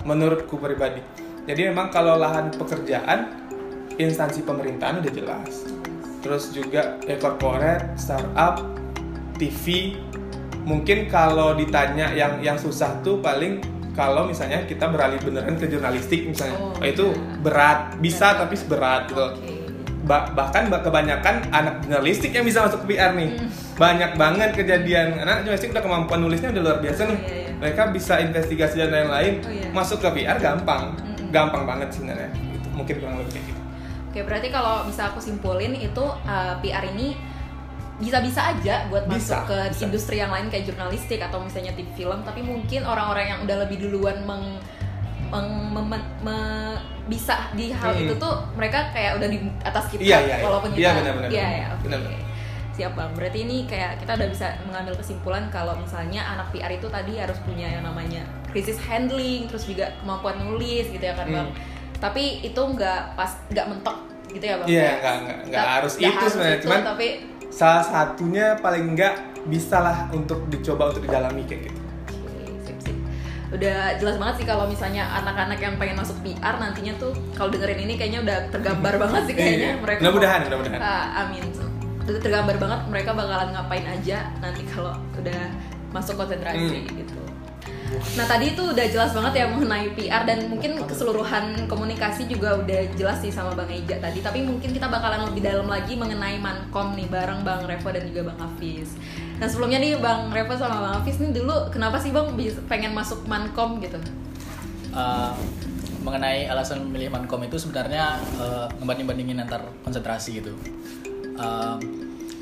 Menurutku 0.08 0.56
pribadi. 0.56 1.04
Jadi 1.44 1.68
memang 1.68 1.92
kalau 1.92 2.16
lahan 2.16 2.48
pekerjaan 2.56 3.28
instansi 4.00 4.48
pemerintahan 4.48 5.04
udah 5.04 5.12
jelas. 5.12 5.68
Terus 6.24 6.56
juga 6.56 6.96
ya 7.04 7.20
corporate 7.20 8.00
startup 8.00 8.64
TV 9.36 9.96
mungkin 10.64 11.12
kalau 11.12 11.56
ditanya 11.56 12.12
yang 12.16 12.40
yang 12.40 12.56
susah 12.56 13.04
tuh 13.04 13.20
paling 13.20 13.60
kalau 14.00 14.24
misalnya 14.24 14.64
kita 14.64 14.88
beralih 14.88 15.20
beneran 15.20 15.54
ke 15.54 15.68
jurnalistik 15.68 16.24
misalnya 16.26 16.56
Oh, 16.56 16.72
Oh, 16.72 16.86
itu 16.86 17.06
iya. 17.06 17.36
berat 17.38 17.80
bisa 18.00 18.28
Berat. 18.30 18.40
tapi 18.42 18.56
berat 18.66 19.02
gitu 19.06 19.26
Oke. 19.28 19.52
Ba- 20.02 20.32
bahkan 20.32 20.64
ba- 20.66 20.80
kebanyakan 20.80 21.52
anak 21.52 21.84
jurnalistik 21.84 22.32
yang 22.32 22.42
bisa 22.42 22.64
masuk 22.64 22.82
ke 22.82 22.96
PR 22.96 23.12
nih 23.14 23.36
Hmm. 23.36 23.52
banyak 23.76 24.12
banget 24.16 24.50
kejadian 24.56 25.20
anak 25.20 25.44
jurnalistik 25.44 25.70
udah 25.70 25.84
kemampuan 25.84 26.20
nulisnya 26.20 26.50
udah 26.50 26.64
luar 26.64 26.78
biasa 26.80 27.02
nih 27.04 27.14
Oh, 27.14 27.22
iya, 27.22 27.36
iya. 27.38 27.52
mereka 27.60 27.82
bisa 27.90 28.14
investigasi 28.18 28.76
dan 28.78 28.90
lain-lain 28.90 29.34
Oh, 29.40 29.52
iya. 29.52 29.68
masuk 29.70 30.00
ke 30.00 30.10
PR 30.16 30.40
gampang 30.40 30.96
Mm-mm. 30.96 31.30
gampang 31.30 31.64
banget 31.66 31.92
sebenarnya 31.92 32.32
gitu. 32.34 32.68
mungkin 32.72 32.96
kurang 32.98 33.16
lebih 33.20 33.34
kayak 33.34 33.46
gitu 33.46 33.62
Oke, 34.10 34.20
berarti 34.26 34.50
kalau 34.50 34.90
bisa 34.90 35.06
aku 35.06 35.20
simpulin 35.20 35.76
itu 35.76 36.02
uh, 36.02 36.58
PR 36.58 36.82
ini 36.88 37.14
bisa-bisa 38.00 38.42
aja 38.50 38.88
buat 38.88 39.04
Bisa, 39.06 39.16
masuk 39.38 39.42
ke 39.46 39.58
bisa. 39.70 39.82
industri 39.84 40.16
yang 40.18 40.32
lain 40.32 40.48
kayak 40.48 40.66
jurnalistik 40.66 41.20
atau 41.20 41.38
misalnya 41.38 41.72
TV 41.72 41.88
film, 41.94 42.24
tapi 42.24 42.40
mungkin 42.40 42.82
orang-orang 42.82 43.26
yang 43.28 43.40
udah 43.44 43.58
lebih 43.62 43.78
duluan 43.82 44.24
meng, 44.24 44.56
meng- 45.30 45.70
mem- 45.70 46.10
me- 46.20 46.80
bisa 47.06 47.50
di 47.52 47.70
hal 47.70 47.92
Hmm. 47.92 48.04
itu 48.04 48.14
tuh 48.16 48.34
mereka 48.54 48.88
kayak 48.90 49.18
udah 49.18 49.28
di 49.28 49.38
atas 49.60 49.90
kita 49.90 49.98
Iya, 50.00 50.18
iya, 50.22 50.36
iya. 50.36 50.46
walaupun 50.46 50.70
kita 50.72 50.80
Iya, 50.80 50.92
benar-benar. 50.96 51.30
iya 51.30 51.48
ya 51.50 51.68
oke 51.70 51.84
Benar-benar. 51.84 52.22
siap 52.72 52.92
bang 52.94 53.12
berarti 53.12 53.40
ini 53.42 53.58
kayak 53.66 53.92
kita 53.98 54.12
udah 54.14 54.30
bisa 54.30 54.48
mengambil 54.64 54.94
kesimpulan 54.96 55.44
kalau 55.50 55.74
misalnya 55.76 56.22
anak 56.24 56.48
PR 56.50 56.72
itu 56.72 56.88
tadi 56.88 57.18
harus 57.18 57.36
punya 57.42 57.68
yang 57.68 57.84
namanya 57.84 58.22
krisis 58.48 58.78
handling 58.80 59.44
terus 59.46 59.66
juga 59.66 59.90
kemampuan 60.00 60.38
nulis 60.40 60.88
gitu 60.88 61.02
ya 61.02 61.12
kan 61.12 61.26
Hmm. 61.26 61.36
bang 61.36 61.50
tapi 61.98 62.24
itu 62.42 62.62
nggak 62.62 63.02
pas 63.14 63.32
nggak 63.50 63.66
mentok 63.68 63.98
gitu 64.30 64.46
ya 64.46 64.56
bang 64.56 64.68
Iya, 64.70 64.88
nggak- 64.96 65.18
nggak- 65.50 65.68
harus 65.76 65.94
nggak 65.96 66.14
itu 66.14 66.26
sebenarnya. 66.30 66.60
Cuman- 66.62 66.86
tapi 66.88 67.08
salah 67.60 67.84
satunya 67.84 68.56
paling 68.56 68.95
enggak 68.95 69.19
bisalah 69.45 70.08
untuk 70.10 70.48
dicoba 70.48 70.89
untuk 70.89 71.04
didalami 71.04 71.43
kayak 71.43 71.67
gitu 71.67 71.80
udah 73.50 73.98
jelas 73.98 74.15
banget 74.15 74.36
sih 74.38 74.45
kalau 74.45 74.69
misalnya 74.69 75.10
anak-anak 75.12 75.58
yang 75.58 75.74
pengen 75.76 75.98
masuk 75.98 76.15
PR 76.22 76.56
nantinya 76.56 76.93
tuh 76.95 77.12
kalau 77.34 77.50
dengerin 77.50 77.82
ini 77.82 77.98
kayaknya 77.98 78.22
udah 78.22 78.38
tergambar 78.48 78.93
banget 79.02 79.22
sih 79.26 79.36
kayaknya 79.36 79.69
Iya. 79.69 79.82
mereka 79.82 80.00
Mudah-mudahan, 80.00 80.39
mudah-mudahan. 80.45 80.80
Ah, 80.80 81.06
amin 81.26 81.43
udah 82.00 82.22
tergambar 82.22 82.56
banget 82.58 82.80
mereka 82.88 83.10
bakalan 83.12 83.50
ngapain 83.52 83.86
aja 83.86 84.17
nanti 84.38 84.62
kalau 84.65 84.93
udah 85.13 85.41
masuk 85.89 86.13
konsentrasi 86.15 86.78
Hmm. 86.80 86.93
gitu 86.95 87.09
nah 88.17 88.25
tadi 88.30 88.54
itu 88.54 88.62
udah 88.62 88.86
jelas 88.86 89.12
banget 89.17 89.34
ya 89.41 89.45
mengenai 89.49 89.89
PR 89.97 90.23
dan 90.28 90.45
mungkin 90.45 90.78
keseluruhan 90.86 91.65
komunikasi 91.65 92.30
juga 92.30 92.62
udah 92.62 92.82
jelas 92.93 93.17
sih 93.23 93.34
sama 93.34 93.58
Bang 93.58 93.69
Eja 93.71 93.97
tadi 93.97 94.21
tapi 94.21 94.45
mungkin 94.45 94.69
kita 94.69 94.86
bakalan 94.86 95.30
lebih 95.34 95.41
dalam 95.41 95.65
lagi 95.65 95.97
mengenai 95.97 96.38
Mankom 96.38 96.93
nih 96.93 97.10
bareng 97.10 97.41
Bang 97.41 97.65
Revo 97.65 97.89
dan 97.89 98.06
juga 98.06 98.30
Bang 98.30 98.39
Hafiz 98.39 98.93
Nah 99.39 99.47
sebelumnya 99.47 99.80
nih 99.80 99.95
Bang 100.04 100.36
Revo 100.36 100.52
sama 100.60 100.84
Bang 100.84 100.93
Hafiz 100.99 101.15
nih 101.23 101.32
dulu 101.32 101.71
kenapa 101.71 101.95
sih 101.95 102.12
Bang 102.12 102.36
pengen 102.67 102.91
masuk 102.91 103.23
Mankom 103.23 103.80
gitu? 103.80 103.95
Uh, 104.91 105.32
mengenai 106.04 106.52
alasan 106.52 106.84
memilih 106.84 107.08
Mankom 107.15 107.39
itu 107.47 107.56
sebenarnya 107.56 108.19
uh, 108.36 108.67
ngebanding-bandingin 108.84 109.39
antar 109.39 109.63
konsentrasi 109.88 110.43
gitu. 110.43 110.52
Uh, 111.39 111.80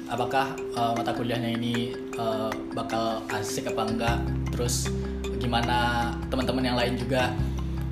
apakah 0.10 0.57
uh, 0.73 0.97
mata 0.97 1.13
kuliahnya 1.13 1.53
ini 1.53 1.93
uh, 2.17 2.49
bakal 2.73 3.21
asik 3.29 3.69
apa 3.69 3.81
enggak? 3.86 4.17
Terus 4.49 4.89
gimana 5.38 6.10
teman-teman 6.28 6.63
yang 6.65 6.78
lain 6.78 6.93
juga 6.97 7.34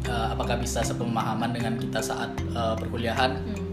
uh, 0.10 0.34
apakah 0.34 0.60
bisa 0.60 0.81
sepemahaman 0.81 1.53
dengan 1.53 1.73
kita 1.79 2.01
saat 2.01 2.34
uh, 2.53 2.75
perkuliahan? 2.77 3.38
Hmm. 3.39 3.63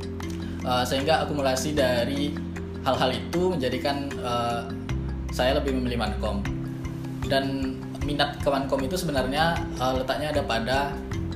Uh, 0.63 0.85
sehingga 0.87 1.27
akumulasi 1.27 1.75
dari 1.75 2.31
hal-hal 2.87 3.11
itu 3.11 3.51
menjadikan 3.51 4.07
uh, 4.23 4.71
saya 5.35 5.59
lebih 5.59 5.75
memilih 5.75 5.99
Mankom 5.99 6.39
dan 7.27 7.75
minat 8.07 8.39
ke 8.39 8.49
Mankom 8.51 8.79
itu 8.83 8.95
sebenarnya 8.95 9.59
uh, 9.83 9.99
letaknya 9.99 10.31
ada 10.31 10.43
pada 10.47 10.79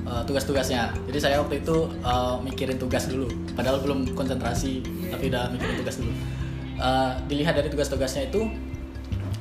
uh, 0.07 0.23
tugas-tugasnya 0.23 0.95
jadi 1.11 1.19
saya 1.19 1.35
waktu 1.43 1.59
itu 1.59 1.91
uh, 2.07 2.39
mikirin 2.39 2.79
tugas 2.79 3.11
dulu 3.11 3.27
padahal 3.55 3.83
belum 3.83 4.15
konsentrasi 4.15 4.83
tapi 5.11 5.27
udah 5.27 5.51
mikirin 5.51 5.75
tugas 5.83 5.99
dulu 5.99 6.15
Uh, 6.77 7.17
dilihat 7.25 7.57
dari 7.57 7.73
tugas-tugasnya 7.73 8.29
itu 8.29 8.45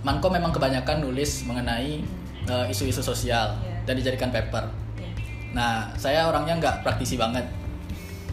Mankom 0.00 0.32
memang 0.32 0.56
kebanyakan 0.56 1.04
nulis 1.04 1.44
mengenai 1.44 2.00
uh, 2.46 2.66
isu-isu 2.66 3.00
sosial 3.00 3.54
Iya. 3.56 3.74
dan 3.84 3.94
dijadikan 3.94 4.30
paper 4.30 4.64
Ya. 4.96 5.08
nah 5.52 5.72
saya 5.94 6.24
orangnya 6.24 6.56
nggak 6.56 6.76
praktisi 6.80 7.14
banget 7.14 7.44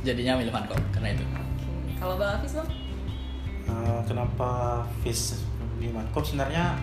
jadinya 0.02 0.36
milih 0.36 0.52
Mankom 0.52 0.80
karena 0.89 1.12
itu 1.12 1.23
Oke. 1.23 1.95
Kalau 1.95 2.15
Bang 2.15 2.36
Hafiz 2.36 2.54
Bang? 2.54 2.67
Eh, 3.63 3.99
kenapa 4.04 4.49
Fis 4.99 5.39
memilih 5.73 5.95
Mankom 5.95 6.19
sebenarnya 6.21 6.76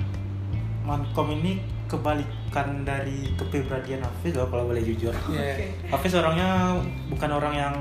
Mankom 0.81 1.29
ini 1.31 1.61
kebalikan 1.85 2.83
dari 2.83 3.35
kepribadian 3.35 4.01
Hafiz 4.01 4.33
loh 4.33 4.49
kalau 4.49 4.65
boleh 4.67 4.81
jujur 4.81 5.13
Iya. 5.29 5.41
Oke. 5.53 5.67
Hafiz 5.89 6.13
orangnya 6.15 6.79
bukan 7.09 7.31
orang 7.31 7.55
yang 7.55 7.75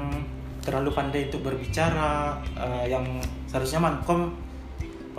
terlalu 0.59 0.91
pandai 0.91 1.31
untuk 1.31 1.41
berbicara 1.45 2.35
eh, 2.53 2.85
yang 2.89 3.05
seharusnya 3.45 3.79
Mankom 3.79 4.35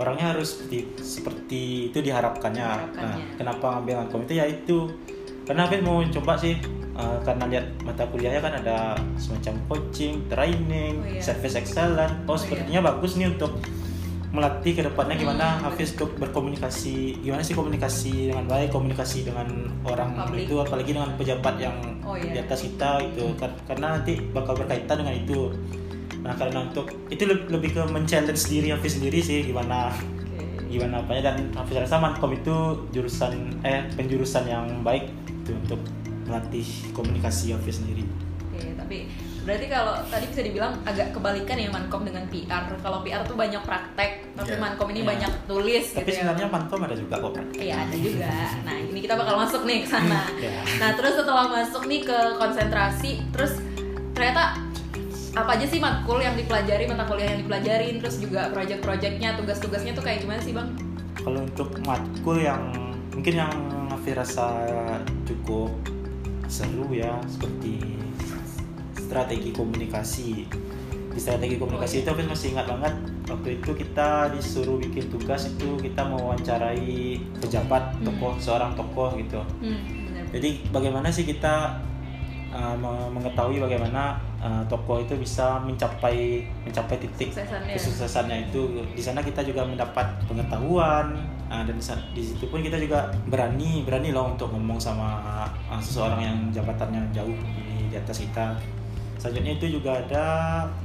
orangnya 0.01 0.25
harus 0.31 0.57
seperti 0.57 0.77
seperti 0.97 1.61
itu 1.87 1.97
diharapkannya. 1.99 2.59
Nah, 2.59 2.77
Diharapkannya. 2.89 3.37
kenapa 3.37 3.65
ngambil 3.71 3.95
Mankom 3.99 4.21
itu 4.23 4.33
ya 4.33 4.45
itu 4.45 4.77
karena 5.43 5.61
Hafiz 5.63 5.81
mau 5.81 6.01
coba 6.03 6.33
sih 6.35 6.55
eh, 6.91 7.17
karena 7.21 7.43
lihat 7.47 7.65
mata 7.81 8.03
kuliahnya 8.05 8.39
kan 8.39 8.53
ada 8.55 8.77
semacam 9.15 9.53
coaching, 9.67 10.25
training, 10.27 10.93
Oh, 10.97 11.07
iya. 11.07 11.21
service 11.21 11.55
excellence. 11.55 12.13
Oh, 12.23 12.33
Oh, 12.33 12.37
sepertinya 12.37 12.81
bagus 12.83 13.15
nih 13.15 13.29
untuk 13.29 13.55
melatih 14.31 14.71
ke 14.73 14.81
depannya 14.81 15.15
gimana 15.17 15.59
Hmm, 15.59 15.67
Hafiz 15.67 15.91
untuk 15.91 16.15
berkomunikasi 16.15 17.19
gimana 17.19 17.43
sih 17.43 17.51
komunikasi 17.51 18.31
dengan 18.31 18.47
baik 18.47 18.71
komunikasi 18.71 19.27
dengan 19.27 19.43
orang 19.83 20.15
Publik. 20.15 20.47
itu 20.47 20.55
apalagi 20.55 20.91
dengan 20.93 21.11
pejabat 21.15 21.55
yang 21.57 21.75
Oh, 22.01 22.15
iya. 22.15 22.31
di 22.31 22.39
atas 22.39 22.63
kita 22.63 23.03
itu 23.03 23.27
Kar- 23.35 23.59
karena 23.65 23.99
nanti 23.99 24.23
bakal 24.31 24.55
berkaitan 24.55 24.95
dengan 24.97 25.15
itu 25.17 25.51
nah 26.21 26.33
karena 26.33 26.63
untuk 26.63 26.85
itu 27.07 27.23
le- 27.23 27.49
lebih 27.49 27.69
ke 27.71 27.81
men-challenge 27.83 28.43
diri 28.45 28.69
Hafiz 28.69 28.95
sendiri 28.95 29.19
sih 29.19 29.41
gimana 29.43 29.89
Oke. 29.89 30.69
gimana 30.69 30.99
apanya 30.99 31.21
dan 31.27 31.49
Hafiz 31.51 31.77
rasa 31.79 31.97
Mankom 31.97 32.31
itu 32.31 32.55
jurusan 32.89 33.33
eh 33.61 33.89
penjurusan 33.91 34.45
yang 34.45 34.65
baik 34.81 35.09
itu 35.27 35.51
untuk 35.55 35.81
melatih 36.23 36.63
komunikasi 36.91 37.51
Hafiz 37.51 37.77
sendiri 37.77 38.05
Oke, 38.47 38.77
tapi 38.77 38.97
berarti 39.41 39.65
kalau 39.67 39.97
tadi 40.05 40.25
bisa 40.27 40.41
dibilang 40.43 40.77
agak 40.83 41.09
kebalikan 41.11 41.57
ya 41.57 41.65
Mankom 41.67 42.05
dengan 42.05 42.21
PR. 42.27 42.61
Kalau 42.77 43.01
PR 43.01 43.25
tuh 43.25 43.33
banyak 43.33 43.57
praktek, 43.59 44.37
tapi 44.37 44.53
Iya. 44.53 44.61
Mankom 44.61 44.87
ini 44.87 45.01
Iya. 45.01 45.09
banyak 45.09 45.31
tulis 45.43 45.85
tapi 45.87 45.97
gitu 45.97 46.09
ya. 46.11 46.15
sebenarnya 46.21 46.47
Mankom 46.47 46.79
ada 46.79 46.93
juga 46.93 47.15
kok 47.17 47.31
praktek. 47.33 47.57
Iya 47.59 47.75
ada 47.79 47.95
juga. 47.97 48.29
Nah 48.61 48.75
ini 48.77 48.99
kita 49.01 49.17
bakal 49.17 49.35
masuk 49.39 49.65
nih 49.65 49.81
ke 49.81 49.89
sana. 49.89 50.21
Ya. 50.45 50.61
Nah 50.77 50.89
terus 50.93 51.13
setelah 51.15 51.49
masuk 51.49 51.83
nih 51.83 52.05
ke 52.05 52.17
konsentrasi, 52.37 53.11
terus 53.31 53.57
ternyata 54.11 54.61
apa 55.31 55.55
aja 55.55 55.63
sih 55.63 55.79
matkul 55.79 56.19
yang 56.19 56.35
dipelajari, 56.35 56.83
mata 56.91 57.07
kuliah 57.07 57.31
yang 57.31 57.47
dipelajarin, 57.47 58.03
terus 58.03 58.19
juga 58.19 58.51
project-projectnya, 58.51 59.39
tugas-tugasnya 59.39 59.95
tuh 59.95 60.03
kayak 60.03 60.27
gimana 60.27 60.43
sih 60.43 60.51
bang? 60.51 60.69
Kalau 61.15 61.39
untuk 61.47 61.71
matkul 61.87 62.43
yang 62.43 62.71
mungkin 63.15 63.33
yang 63.39 63.53
Hafiz 63.87 64.15
rasa 64.17 64.47
cukup 65.23 65.71
seru 66.51 66.91
ya 66.91 67.15
seperti 67.31 67.79
strategi 68.99 69.55
komunikasi. 69.55 70.47
Di 71.11 71.19
strategi 71.19 71.55
komunikasi 71.59 72.03
itu 72.03 72.09
Hafiz 72.11 72.27
masih 72.27 72.47
ingat 72.55 72.67
banget 72.67 72.93
waktu 73.27 73.49
itu 73.59 73.71
kita 73.71 74.31
disuruh 74.35 74.79
bikin 74.79 75.07
tugas 75.07 75.47
itu 75.47 75.79
kita 75.79 76.03
mewawancarai 76.11 77.19
pejabat 77.39 77.83
Hmm. 77.99 78.03
tokoh 78.07 78.35
seorang 78.39 78.75
tokoh 78.75 79.15
gitu. 79.15 79.39
Hmm, 79.63 79.79
benar. 80.11 80.23
Jadi 80.35 80.49
bagaimana 80.71 81.07
sih 81.07 81.23
kita 81.23 81.79
uh, 82.61 82.77
me- 82.77 83.09
mengetahui 83.17 83.57
bagaimana 83.57 84.21
uh, 84.37 84.61
tokoh 84.69 85.01
itu 85.01 85.17
bisa 85.17 85.57
mencapai 85.65 86.45
mencapai 86.61 87.01
titik 87.01 87.33
Kesuksesannya. 87.33 87.73
kesuksesannya 87.73 88.37
itu. 88.47 88.61
Di 88.93 89.01
sana 89.01 89.25
kita 89.25 89.41
juga 89.41 89.65
mendapat 89.65 90.05
pengetahuan 90.29 91.17
uh, 91.49 91.63
dan 91.65 91.75
di 92.13 92.21
situ 92.21 92.45
pun 92.47 92.61
kita 92.61 92.77
juga 92.77 93.09
berani 93.25 93.81
berani 93.81 94.13
loh 94.13 94.37
untuk 94.37 94.53
ngomong 94.53 94.77
sama 94.77 95.17
uh, 95.67 95.81
seseorang 95.81 96.21
yang 96.21 96.37
jabatannya 96.53 97.01
jauh 97.09 97.33
di, 97.33 97.89
di 97.89 97.95
atas 97.97 98.21
kita. 98.21 98.53
Selanjutnya 99.17 99.53
itu 99.57 99.77
juga 99.81 100.01
ada 100.01 100.25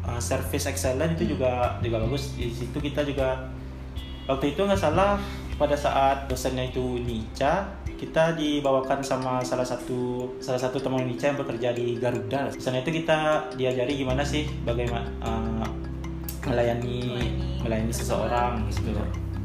uh, 0.05 0.21
service 0.21 0.69
excellent 0.69 1.21
itu 1.21 1.37
juga 1.37 1.77
juga 1.85 2.01
bagus. 2.01 2.33
Di 2.37 2.49
situ 2.49 2.77
kita 2.81 3.05
juga 3.05 3.49
waktu 4.27 4.57
itu 4.57 4.61
nggak 4.65 4.81
salah 4.81 5.21
pada 5.57 5.73
saat 5.73 6.29
dosennya 6.29 6.69
itu 6.69 7.01
Nica 7.01 7.65
kita 7.97 8.37
dibawakan 8.37 9.01
sama 9.01 9.41
salah 9.41 9.65
satu 9.65 10.29
salah 10.39 10.61
satu 10.61 10.77
teman 10.77 11.09
Nica 11.09 11.33
yang 11.33 11.39
bekerja 11.41 11.69
di 11.73 11.97
Garuda 11.97 12.53
di 12.53 12.61
sana 12.61 12.81
itu 12.81 12.93
kita 12.93 13.49
diajari 13.57 13.97
gimana 13.97 14.21
sih 14.21 14.45
bagaimana 14.63 15.09
uh, 15.21 15.65
melayani 16.45 17.19
Melayani 17.19 17.61
melayani 17.65 17.93
seseorang 17.93 18.53
gitu 18.71 18.93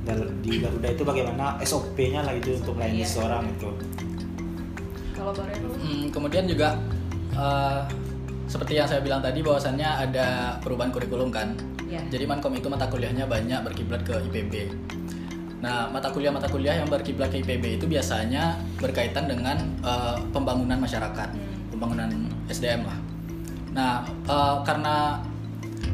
Dan 0.01 0.17
di 0.41 0.57
Garuda 0.57 0.87
itu 0.89 1.03
bagaimana 1.05 1.57
SOP-nya 1.61 2.25
lah 2.25 2.33
itu 2.33 2.57
untuk 2.57 2.73
melayani 2.75 3.01
Iya. 3.01 3.07
seseorang 3.07 3.43
itu 3.49 3.69
Kalau? 5.13 5.31
Hmm, 5.77 6.09
kemudian 6.09 6.49
juga 6.49 6.73
eh, 7.31 7.79
seperti 8.49 8.75
yang 8.75 8.89
saya 8.89 8.99
bilang 8.99 9.21
tadi 9.21 9.39
bahwasannya 9.39 9.85
ada 9.85 10.57
perubahan 10.59 10.89
kurikulum 10.89 11.29
kan. 11.29 11.53
Iya. 11.85 12.01
Jadi 12.09 12.25
Mankom 12.25 12.51
itu 12.51 12.67
mata 12.67 12.89
kuliahnya 12.89 13.29
banyak 13.29 13.61
berkiblat 13.63 14.01
ke 14.03 14.17
IPB. 14.27 14.53
Nah, 15.61 15.85
mata 15.93 16.09
kuliah-mata 16.09 16.49
kuliah 16.49 16.73
yang 16.81 16.89
berkiblat 16.89 17.29
ke 17.29 17.45
IPB 17.45 17.77
itu 17.77 17.85
biasanya 17.85 18.57
berkaitan 18.81 19.29
dengan 19.29 19.57
eh, 19.85 20.17
pembangunan 20.33 20.81
masyarakat, 20.81 21.29
pembangunan 21.69 22.09
SDM 22.49 22.81
lah. 22.85 22.97
Nah, 23.71 23.93
eh, 24.25 24.55
karena 24.65 25.21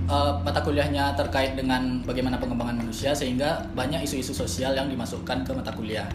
eh, 0.08 0.34
mata 0.40 0.64
kuliahnya 0.64 1.20
terkait 1.20 1.60
dengan 1.60 2.00
bagaimana 2.08 2.40
pengembangan 2.40 2.80
manusia 2.80 3.12
sehingga 3.12 3.68
banyak 3.76 4.08
isu-isu 4.08 4.32
sosial 4.32 4.72
yang 4.72 4.88
dimasukkan 4.88 5.44
ke 5.44 5.52
mata 5.52 5.76
kuliah. 5.76 6.08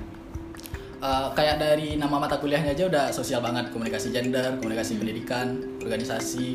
Eh, 1.02 1.28
kayak 1.34 1.58
dari 1.58 1.98
nama 1.98 2.14
mata 2.14 2.38
kuliahnya 2.38 2.78
aja 2.78 2.86
udah 2.86 3.10
sosial 3.10 3.42
banget 3.42 3.74
komunikasi 3.74 4.14
gender 4.14 4.54
komunikasi 4.62 5.02
pendidikan 5.02 5.58
organisasi 5.82 6.54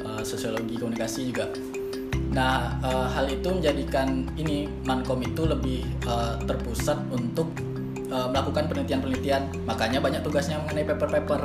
eh, 0.00 0.22
sosiologi 0.24 0.80
komunikasi 0.80 1.28
juga 1.28 1.52
nah 2.34 2.54
eh, 2.82 3.06
hal 3.08 3.26
itu 3.26 3.46
menjadikan 3.48 4.08
ini 4.34 4.66
mankom 4.82 5.22
itu 5.22 5.46
lebih 5.46 5.80
eh, 6.02 6.34
terpusat 6.42 6.98
untuk 7.08 7.46
eh, 8.04 8.26
melakukan 8.26 8.66
penelitian-penelitian 8.66 9.42
makanya 9.64 9.98
banyak 9.98 10.20
tugasnya 10.20 10.58
mengenai 10.60 10.82
paper-paper. 10.84 11.40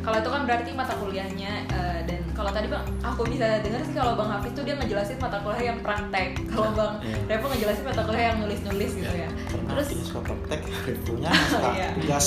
Kalau 0.00 0.20
itu 0.20 0.28
kan 0.28 0.44
berarti 0.44 0.70
mata 0.72 0.92
kuliahnya 0.94 1.52
eh, 1.66 1.98
dan 2.04 2.20
kalau 2.32 2.52
tadi 2.52 2.68
bang, 2.68 2.84
aku 3.00 3.24
bisa 3.24 3.56
dengar 3.60 3.80
sih 3.80 3.94
kalau 3.94 4.12
bang 4.14 4.28
Hafiz 4.28 4.52
tuh 4.52 4.60
dia 4.60 4.76
ngejelasin 4.76 5.16
mata 5.16 5.40
kuliah 5.40 5.72
yang 5.72 5.78
praktek. 5.80 6.28
Kalau 6.46 6.70
bang 6.72 6.92
Iya. 7.00 7.16
Revo 7.26 7.46
ngejelasin 7.48 7.84
mata 7.84 8.02
kuliah 8.04 8.24
yang 8.28 8.38
nulis-nulis 8.40 8.90
gitu 8.92 9.14
ya. 9.14 9.28
karena 9.48 9.68
Terus 9.72 9.86
suka 10.04 10.20
praktek 10.22 10.60
reviewnya 10.84 11.30
suka 11.48 11.68
Iya. 11.80 11.88
tugas 11.96 12.24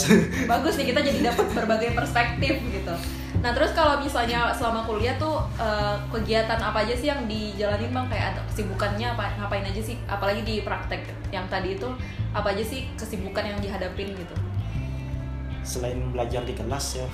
bagus 0.48 0.74
nih 0.76 0.86
kita 0.90 1.00
jadi 1.04 1.20
dapat 1.30 1.46
berbagai 1.54 1.90
perspektif 1.94 2.54
gitu. 2.68 2.94
Nah 3.38 3.52
terus 3.54 3.72
kalau 3.78 4.02
misalnya 4.02 4.50
selama 4.52 4.82
kuliah 4.84 5.14
tuh 5.22 5.42
eh, 5.62 5.96
kegiatan 6.10 6.58
apa 6.58 6.84
aja 6.84 6.94
sih 6.98 7.08
yang 7.10 7.26
dijalanin 7.30 7.94
bang? 7.94 8.08
Kayak 8.10 8.42
kesibukannya 8.50 9.08
apa 9.14 9.38
ngapain 9.38 9.66
aja 9.66 9.82
sih? 9.82 9.98
Apalagi 10.10 10.42
di 10.42 10.66
praktek 10.66 11.06
yang 11.30 11.46
tadi 11.48 11.78
itu 11.78 11.90
apa 12.34 12.54
aja 12.54 12.64
sih 12.66 12.90
kesibukan 12.98 13.46
yang 13.46 13.60
dihadapin 13.62 14.14
gitu? 14.14 14.36
selain 15.68 16.00
belajar 16.16 16.48
di 16.48 16.56
kelas 16.56 17.04
ya. 17.04 17.08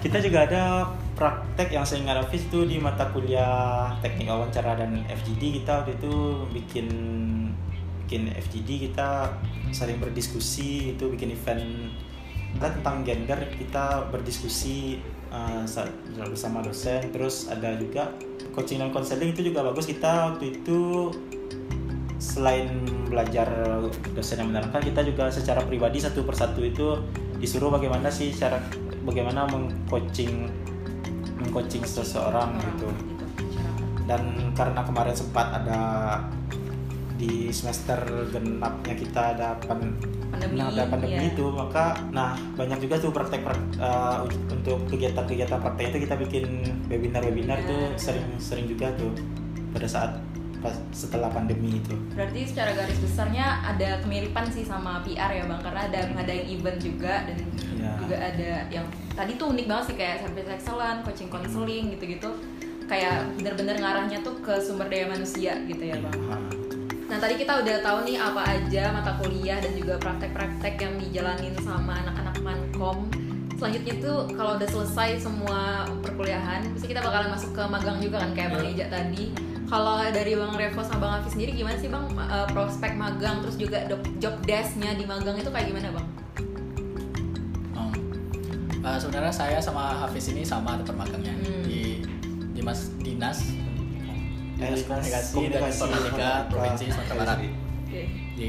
Kita 0.00 0.16
juga 0.24 0.48
ada 0.48 0.88
praktek 1.12 1.76
yang 1.76 1.84
saya 1.84 2.00
Hafiz 2.16 2.48
itu 2.48 2.64
di 2.64 2.80
mata 2.80 3.12
kuliah 3.12 3.92
teknik 4.00 4.32
wawancara 4.32 4.80
dan 4.80 5.04
FGD 5.04 5.60
kita 5.60 5.84
waktu 5.84 6.00
itu 6.00 6.14
bikin 6.56 6.88
bikin 8.08 8.32
FGD 8.32 8.88
kita 8.88 9.28
saling 9.76 10.00
berdiskusi 10.00 10.96
itu 10.96 11.04
bikin 11.12 11.36
event. 11.36 11.92
Tentang 12.56 13.04
gender 13.04 13.36
kita 13.52 14.08
berdiskusi 14.08 14.96
uh, 15.30 15.64
sa- 15.64 15.90
bersama 16.16 16.60
dosen. 16.60 17.08
Terus 17.10 17.48
ada 17.48 17.76
juga 17.76 18.12
coaching 18.52 18.82
dan 18.82 18.90
konseling 18.90 19.32
itu 19.32 19.52
juga 19.52 19.64
bagus. 19.66 19.86
Kita 19.88 20.34
waktu 20.34 20.60
itu 20.60 21.12
selain 22.18 22.82
belajar 23.06 23.46
dosen 24.12 24.42
yang 24.42 24.50
menerangkan 24.50 24.82
kita 24.82 25.06
juga 25.06 25.30
secara 25.30 25.62
pribadi 25.62 26.02
satu 26.02 26.26
persatu 26.26 26.66
itu 26.66 26.98
disuruh 27.38 27.70
bagaimana 27.70 28.10
sih 28.10 28.34
cara 28.34 28.58
bagaimana 29.06 29.46
mengcoaching 29.46 30.50
mengcoaching 31.38 31.86
seseorang 31.86 32.58
gitu. 32.58 32.90
Dan 34.08 34.52
karena 34.56 34.82
kemarin 34.82 35.14
sempat 35.14 35.62
ada 35.62 35.80
di 37.18 37.50
semester 37.50 37.98
genapnya 38.30 38.94
kita 38.94 39.20
ada 39.36 39.58
Pandemi, 40.38 40.56
nah, 40.56 40.70
ada 40.70 40.84
pandemi 40.86 41.18
iya. 41.18 41.32
itu 41.34 41.44
maka 41.50 41.84
nah 42.08 42.30
banyak 42.54 42.78
juga 42.78 42.94
tuh 42.96 43.10
praktek 43.10 43.42
prak- 43.42 43.74
uh, 43.76 44.22
untuk 44.48 44.78
kegiatan-kegiatan 44.86 45.58
praktek 45.58 45.84
itu 45.90 45.98
kita 46.06 46.14
bikin 46.16 46.44
webinar-webinar 46.86 47.58
itu 47.60 47.74
Webinar. 47.74 47.98
sering 47.98 48.26
sering 48.38 48.66
juga 48.66 48.94
tuh 48.94 49.10
pada 49.74 49.84
saat 49.84 50.10
pas 50.58 50.74
setelah 50.90 51.30
pandemi 51.30 51.78
itu 51.78 51.94
Berarti 52.18 52.42
secara 52.42 52.74
garis 52.74 52.98
besarnya 52.98 53.62
ada 53.62 54.02
kemiripan 54.02 54.42
sih 54.50 54.66
sama 54.66 54.98
PR 55.02 55.30
ya 55.30 55.46
bang 55.46 55.60
karena 55.62 55.80
ada 55.86 56.00
ngadain 56.14 56.46
event 56.50 56.78
juga 56.78 57.26
dan 57.26 57.38
Iya. 57.78 57.92
juga 58.02 58.16
ada 58.18 58.50
yang 58.66 58.86
tadi 59.14 59.38
tuh 59.38 59.54
unik 59.54 59.66
banget 59.70 59.84
sih 59.86 59.96
kayak 59.96 60.16
service 60.18 60.50
excellent, 60.50 60.98
coaching 61.06 61.30
counseling 61.30 61.94
gitu-gitu 61.94 62.30
kayak 62.90 63.22
bener-bener 63.38 63.78
ngarahnya 63.78 64.18
tuh 64.18 64.34
ke 64.42 64.58
sumber 64.58 64.90
daya 64.90 65.06
manusia 65.06 65.54
gitu 65.62 65.78
ya 65.78 65.94
bang. 65.94 66.16
Ah, 66.26 66.42
betul. 66.42 66.57
Nah 67.08 67.16
tadi 67.16 67.34
kita 67.40 67.64
udah 67.64 67.76
tahu 67.80 67.98
nih 68.04 68.16
apa 68.20 68.40
aja 68.44 68.92
mata 68.92 69.16
kuliah 69.16 69.58
dan 69.58 69.72
juga 69.72 69.96
praktek-praktek 69.96 70.76
yang 70.76 70.94
dijalanin 71.00 71.56
sama 71.64 71.96
anak-anak 72.04 72.36
mankom. 72.44 73.08
Selanjutnya 73.58 73.94
tuh 73.98 74.18
kalau 74.38 74.54
udah 74.54 74.68
selesai 74.70 75.18
semua 75.18 75.88
perkuliahan, 76.04 76.68
pasti 76.76 76.86
kita 76.94 77.02
bakalan 77.02 77.32
masuk 77.34 77.50
ke 77.56 77.62
magang 77.66 77.98
juga 77.98 78.22
kan 78.22 78.30
kayak 78.36 78.54
Bang 78.54 78.64
Eja 78.68 78.86
tadi. 78.86 79.34
Kalau 79.68 80.00
dari 80.00 80.32
Bang 80.32 80.54
Revo 80.56 80.80
sama 80.80 81.00
Bang 81.02 81.12
Hafiz 81.20 81.36
sendiri 81.36 81.52
gimana 81.56 81.76
sih 81.76 81.90
Bang 81.90 82.06
eh, 82.14 82.46
prospek 82.54 82.92
magang 82.94 83.42
terus 83.42 83.56
juga 83.58 83.84
job 84.22 84.34
desk-nya 84.46 84.94
di 84.94 85.04
magang 85.04 85.36
itu 85.36 85.50
kayak 85.50 85.68
gimana 85.72 85.90
Bang? 85.96 86.08
Uh, 88.78 88.96
sebenarnya 88.96 89.34
saya 89.34 89.58
sama 89.60 90.00
Hafiz 90.00 90.30
ini 90.32 90.46
sama 90.46 90.78
tempat 90.80 90.96
magangnya 90.96 91.34
Hmm. 91.34 91.66
di 91.66 92.00
di 92.56 92.60
Mas 92.62 92.88
Dinas 93.02 93.42
Eh, 94.58 94.66
Dinas 94.66 94.82
Komunikasi 94.90 95.42
dan 95.54 95.62
Informatika 95.70 96.30
Provinsi 96.50 96.84
Sumatera 96.90 97.14
Barat 97.22 97.38
Oke. 97.86 98.02
di. 98.34 98.46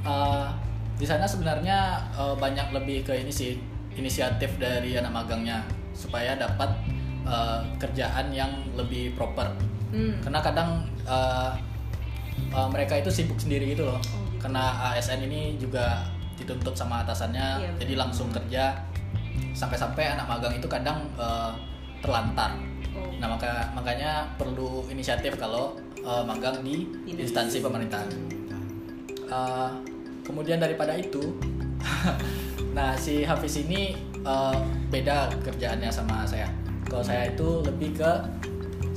Uh, 0.00 0.48
di 0.96 1.04
sana 1.04 1.28
sebenarnya 1.28 2.00
uh, 2.16 2.32
banyak 2.32 2.72
lebih 2.72 3.04
ke 3.04 3.12
ini 3.12 3.28
sih 3.28 3.60
inisiatif 4.00 4.56
dari 4.56 4.96
anak 4.96 5.12
magangnya 5.12 5.60
supaya 5.92 6.32
dapat 6.40 6.72
uh, 7.28 7.60
kerjaan 7.76 8.32
yang 8.32 8.48
lebih 8.72 9.12
proper. 9.12 9.52
Hmm. 9.92 10.16
Karena 10.24 10.40
kadang 10.40 10.88
uh, 11.04 11.52
uh, 12.56 12.68
mereka 12.72 12.96
itu 12.96 13.12
sibuk 13.12 13.36
sendiri 13.36 13.76
gitu 13.76 13.84
loh. 13.84 14.00
Oh, 14.00 14.24
gitu. 14.32 14.48
Karena 14.48 14.96
ASN 14.96 15.28
ini 15.28 15.60
juga 15.60 16.00
dituntut 16.40 16.72
sama 16.72 17.04
atasannya, 17.04 17.60
Iya, 17.60 17.70
jadi 17.84 18.00
langsung 18.00 18.32
kerja 18.32 18.72
sampai-sampai 19.52 20.16
anak 20.16 20.24
magang 20.24 20.56
itu 20.56 20.64
kadang 20.64 21.04
uh, 21.20 21.52
terlantar. 22.00 22.56
Oh. 22.96 23.12
Nah 23.20 23.36
maka 23.36 23.70
makanya 23.76 24.26
perlu 24.36 24.84
inisiatif 24.90 25.36
kalau 25.36 25.76
uh, 26.02 26.24
magang 26.24 26.60
di 26.64 26.88
instansi 27.06 27.62
pemerintahan. 27.62 28.08
Uh, 29.30 29.70
kemudian 30.26 30.58
daripada 30.58 30.98
itu, 30.98 31.38
nah 32.76 32.98
si 32.98 33.22
Hafiz 33.22 33.62
ini 33.62 33.94
uh, 34.26 34.58
beda 34.90 35.30
kerjaannya 35.44 35.90
sama 35.92 36.26
saya. 36.26 36.50
Kalau 36.90 37.06
saya 37.06 37.30
itu 37.30 37.62
lebih 37.62 37.94
ke 37.94 38.12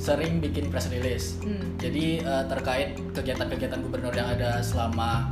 sering 0.04 0.42
bikin 0.42 0.68
press 0.68 0.90
release. 0.90 1.38
Hmm. 1.40 1.78
Jadi 1.78 2.20
uh, 2.26 2.44
terkait 2.50 2.98
kegiatan-kegiatan 3.14 3.80
gubernur 3.80 4.12
yang 4.12 4.28
ada 4.34 4.58
selama 4.60 5.30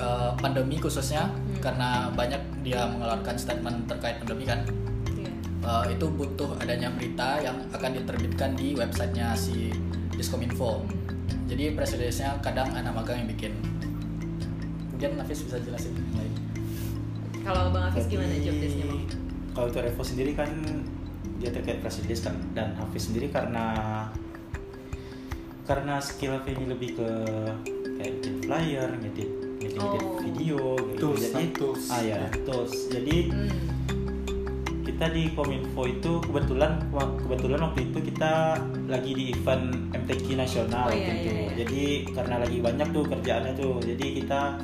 uh, 0.00 0.32
pandemi 0.40 0.80
khususnya, 0.80 1.30
karena 1.60 2.08
banyak 2.16 2.40
dia 2.64 2.88
mengeluarkan 2.88 3.36
statement 3.36 3.86
terkait 3.86 4.18
pandemi 4.18 4.48
kan. 4.48 4.64
Uh, 5.64 5.88
itu 5.88 6.04
butuh 6.06 6.60
adanya 6.60 6.92
berita 6.92 7.40
yang 7.40 7.56
akan 7.72 7.96
diterbitkan 7.96 8.52
di 8.52 8.76
websitenya 8.76 9.32
si 9.32 9.72
Diskominfo. 10.12 10.84
Jadi 11.48 11.72
press 11.72 11.96
release-nya 11.96 12.36
kadang 12.40 12.68
anak 12.76 12.92
magang 12.92 13.24
yang 13.24 13.28
bikin. 13.32 13.52
Kemudian 14.92 15.16
Nafis 15.16 15.40
bisa 15.40 15.56
jelasin 15.58 15.96
yang 15.96 16.20
lain. 16.20 16.32
Kalau 17.44 17.72
Bang 17.72 17.88
Hafiz 17.88 18.08
gimana 18.08 18.36
job 18.40 18.56
desk-nya 18.56 18.86
Bang? 18.88 19.02
Kalau 19.52 19.66
untuk 19.68 19.82
Revo 19.84 20.02
sendiri 20.02 20.32
kan 20.32 20.50
dia 21.40 21.50
terkait 21.50 21.80
press 21.80 22.00
release 22.00 22.20
kan 22.20 22.36
dan 22.52 22.72
Hafiz 22.76 23.08
sendiri 23.08 23.28
karena 23.28 23.64
karena 25.64 25.96
skill 25.96 26.36
Hafiz 26.36 26.56
ini 26.56 26.66
lebih 26.68 27.00
ke 27.00 27.08
kayak 27.96 28.12
bikin 28.20 28.34
flyer, 28.44 28.88
ngedit 29.00 29.30
ngedit, 29.60 29.80
ngedit 29.80 30.02
Oh. 30.04 30.20
video 30.20 30.60
gitu. 30.76 31.00
Tools, 31.00 31.20
Jadi 31.24 31.44
tools. 31.56 31.84
ah 31.88 32.00
ya, 32.00 32.20
tools. 32.44 32.72
Jadi 32.92 33.16
Hmm. 33.32 33.50
Kita 35.04 35.20
di 35.20 35.36
Kominfo 35.36 35.84
itu 35.84 36.16
kebetulan 36.24 36.80
kebetulan 36.96 37.60
waktu 37.60 37.92
itu 37.92 37.98
kita 38.08 38.56
lagi 38.88 39.12
di 39.12 39.24
event 39.36 39.92
MTQ 39.92 40.32
nasional 40.32 40.88
Oh, 40.88 40.96
iya, 40.96 41.12
gitu. 41.12 41.28
iya, 41.28 41.32
iya. 41.44 41.50
Jadi 41.60 41.82
karena 42.16 42.34
lagi 42.40 42.56
banyak 42.64 42.88
tuh 42.88 43.04
kerjaannya 43.12 43.52
tuh. 43.52 43.84
Jadi 43.84 44.06
kita 44.24 44.56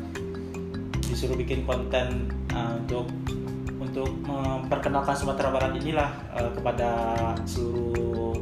disuruh 1.13 1.37
bikin 1.37 1.69
konten 1.69 2.33
uh, 2.57 2.73
untuk 2.73 3.13
untuk 3.85 4.09
memperkenalkan 4.25 5.13
Sumatera 5.13 5.53
Barat 5.53 5.77
inilah 5.77 6.09
uh, 6.33 6.49
kepada 6.57 6.89
seluruh 7.45 8.33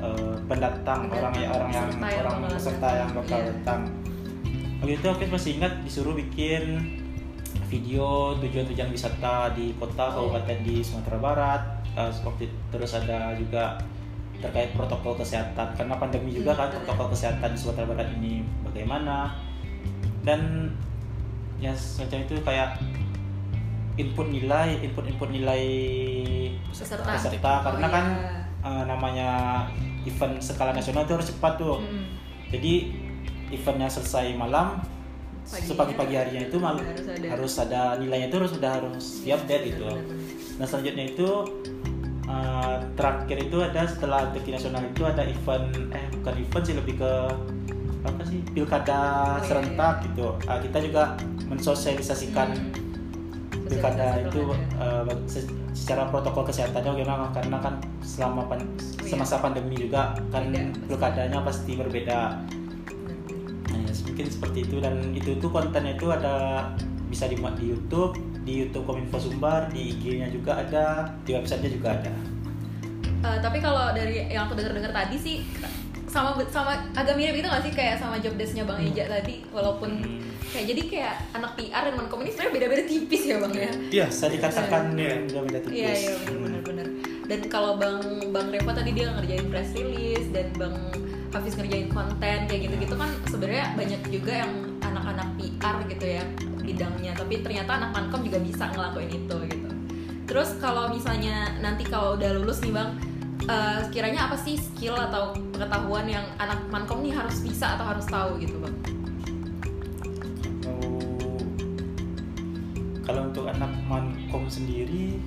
uh, 0.00 0.40
pendatang 0.48 1.12
orang 1.12 1.34
yang 1.36 1.52
orang 1.60 1.70
yang 1.76 1.88
peserta 1.92 2.08
yang 2.08 2.24
orang 2.24 2.40
bakal 2.40 2.56
peserta 2.56 2.80
datang. 2.88 2.96
yang 2.96 3.10
bakal 3.12 3.38
datang. 3.44 3.80
Waktu 4.80 4.92
itu 4.96 5.06
aku 5.12 5.22
masih 5.28 5.50
ingat 5.60 5.72
disuruh 5.84 6.16
bikin 6.16 6.64
video 7.74 8.06
tujuan-tujuan 8.38 8.86
wisata 8.88 9.50
di 9.50 9.74
kota 9.74 10.06
Oh. 10.06 10.30
kabupaten 10.30 10.62
di 10.62 10.78
Sumatera 10.78 11.18
Barat. 11.18 11.62
Uh, 11.94 12.06
seperti 12.08 12.46
terus 12.70 12.90
ada 12.92 13.34
juga 13.34 13.74
terkait 14.38 14.70
protokol 14.70 15.14
kesehatan 15.14 15.72
karena 15.72 15.94
pandemi 15.94 16.30
juga 16.30 16.52
Hmm, 16.52 16.60
kan 16.60 16.68
protokol 16.76 17.06
kesehatan 17.08 17.50
di 17.50 17.58
Sumatera 17.58 17.86
Barat 17.88 18.08
ini 18.14 18.42
bagaimana 18.62 19.34
dan 20.22 20.70
ya 21.56 21.70
semacam 21.70 22.18
itu 22.20 22.34
kayak 22.40 22.70
input 23.94 24.26
nilai 24.28 24.74
input 24.80 25.06
input 25.06 25.30
nilai 25.30 25.62
Peserta. 26.66 27.06
peserta 27.08 27.52
Oh, 27.52 27.60
karena 27.64 27.86
kan 27.88 28.06
iya. 28.10 28.42
uh, 28.60 28.84
namanya 28.84 29.30
event 30.02 30.34
skala 30.36 30.74
nasional 30.74 31.02
itu 31.02 31.14
harus 31.14 31.30
cepat 31.30 31.54
tuh 31.56 31.78
Hmm. 31.78 32.04
jadi 32.50 32.90
eventnya 33.50 33.86
selesai 33.86 34.34
malam 34.34 34.82
Paginya 35.44 35.68
sepagi-pagi 35.68 36.14
harinya 36.14 36.42
itu 36.42 36.56
mal- 36.56 36.80
harus 36.80 37.04
ada. 37.06 37.26
harus 37.28 37.52
ada 37.58 37.80
nilainya 37.96 38.26
itu 38.26 38.36
harus 38.36 38.52
sudah 38.52 38.70
harus 38.72 39.04
siap 39.20 39.40
date 39.44 39.64
gitu 39.68 39.84
Benar-benar. 39.84 40.18
nah 40.54 40.66
selanjutnya 40.66 41.04
itu 41.06 41.28
uh, 42.24 42.76
terakhir 42.94 43.36
itu 43.42 43.56
ada 43.58 43.80
setelah 43.84 44.18
MTQ 44.26 44.46
nasional 44.50 44.82
itu 44.82 45.02
ada 45.02 45.22
event 45.22 45.66
eh 45.90 46.04
bukan 46.14 46.34
event 46.38 46.64
sih 46.64 46.74
lebih 46.74 46.94
ke 46.96 47.12
apa 48.02 48.22
sih 48.22 48.40
pilkada 48.50 49.00
Oh, 49.00 49.36
iya, 49.36 49.44
serentak 49.44 49.94
gitu 50.02 50.26
Ah, 50.44 50.58
kita 50.58 50.78
juga 50.78 51.02
mensosialisasikan 51.46 52.48
Hmm. 53.54 53.66
pilkada 53.66 54.20
itu 54.22 54.44
uh, 54.76 55.02
se- 55.24 55.48
secara 55.72 56.04
protokol 56.06 56.44
kesehatannya 56.44 56.90
bagaimana 56.94 57.32
karena 57.32 57.56
kan 57.58 57.74
selama 57.98 58.44
pan- 58.44 58.60
iya. 59.00 59.08
semasa 59.08 59.38
pandemi 59.38 59.72
juga 59.74 60.12
kan 60.28 60.44
pilkadanya 60.84 61.40
pasti 61.40 61.72
berbeda 61.72 62.44
mungkin 64.00 64.26
seperti 64.26 64.58
itu 64.62 64.76
dan 64.78 64.94
itu 65.12 65.36
tuh 65.36 65.48
kontennya 65.48 65.94
itu 65.94 66.08
ada 66.08 66.66
bisa 67.04 67.24
dimuat 67.24 67.54
di 67.54 67.70
YouTube, 67.70 68.16
di 68.42 68.64
YouTube 68.64 68.84
Kominfo 68.84 69.20
Sumbar, 69.20 69.70
di 69.70 69.92
IG-nya 69.92 70.26
juga 70.28 70.58
ada, 70.58 70.86
di 71.22 71.30
websitenya 71.30 71.70
juga 71.70 71.88
ada. 71.94 72.12
Eh, 73.24 73.38
tapi 73.38 73.58
kalau 73.58 73.94
dari 73.94 74.26
yang 74.26 74.44
aku 74.44 74.54
dengar-dengar 74.54 74.90
tadi 74.90 75.16
sih 75.16 75.36
sama 76.04 76.34
sama 76.46 76.74
agak 76.92 77.14
mirip 77.14 77.34
itu 77.34 77.44
gak 77.44 77.62
sih 77.62 77.72
kayak 77.72 77.98
sama 77.98 78.18
job 78.18 78.34
desk-nya 78.34 78.62
Bang 78.62 78.78
Eja 78.78 79.06
tadi 79.08 79.42
walaupun 79.48 79.90
Hmm. 79.96 80.22
kayak 80.52 80.66
jadi 80.68 80.82
kayak 80.86 81.14
anak 81.32 81.50
PR 81.54 81.82
dan 81.84 81.94
mankom 81.96 82.22
ini 82.22 82.30
sebenarnya 82.30 82.54
beda-beda 82.54 82.82
tipis 82.84 83.22
ya 83.24 83.36
Bang 83.38 83.50
ya. 83.52 83.70
Iya, 83.90 84.04
Bisa 84.06 84.26
dikatakan 84.28 84.82
Iya. 84.94 85.14
udah 85.26 85.40
beda 85.42 85.58
tipis. 85.60 85.74
Iya 85.74 85.90
iya 85.94 86.14
benar 86.36 86.60
benar. 86.62 86.86
Dan 87.24 87.40
kalau 87.48 87.72
Bang 87.74 87.98
Bang 88.30 88.46
Revo 88.48 88.70
tadi 88.70 88.90
dia 88.92 89.10
ngerjain 89.10 89.46
press 89.48 89.70
release 89.72 90.28
dan 90.30 90.52
Bang 90.54 90.76
Hafiz 91.34 91.58
ngerjain 91.58 91.90
konten 91.90 92.38
kayak 92.46 92.60
gitu-gitu 92.70 92.94
kan 92.94 93.10
sebenarnya 93.26 93.74
banyak 93.74 94.00
juga 94.06 94.46
yang 94.46 94.52
anak-anak 94.86 95.28
PR 95.34 95.76
gitu 95.90 96.06
ya 96.06 96.22
bidangnya. 96.62 97.12
Tapi 97.18 97.42
ternyata 97.42 97.82
anak 97.82 97.90
mankom 97.90 98.22
juga 98.22 98.38
bisa 98.38 98.70
ngelakuin 98.70 99.10
itu 99.10 99.36
gitu. 99.50 99.68
Terus 100.30 100.54
kalau 100.62 100.94
misalnya 100.94 101.58
nanti 101.58 101.82
kalau 101.90 102.14
udah 102.14 102.30
lulus 102.38 102.62
nih 102.62 102.70
Bang, 102.70 102.94
eh, 103.50 103.80
kiranya 103.90 104.30
apa 104.30 104.38
sih 104.38 104.54
skill 104.54 104.94
atau 104.94 105.34
pengetahuan 105.50 106.06
yang 106.06 106.24
anak 106.38 106.62
mankom 106.70 107.02
nih 107.02 107.12
harus 107.12 107.42
bisa 107.42 107.74
atau 107.74 107.84
harus 107.84 108.06
tahu 108.06 108.38
gitu 108.38 108.54
Bang? 108.62 108.76
Kalau 113.04 113.20
untuk 113.26 113.50
anak 113.50 113.74
mankom 113.84 114.46
sendiri 114.46 115.18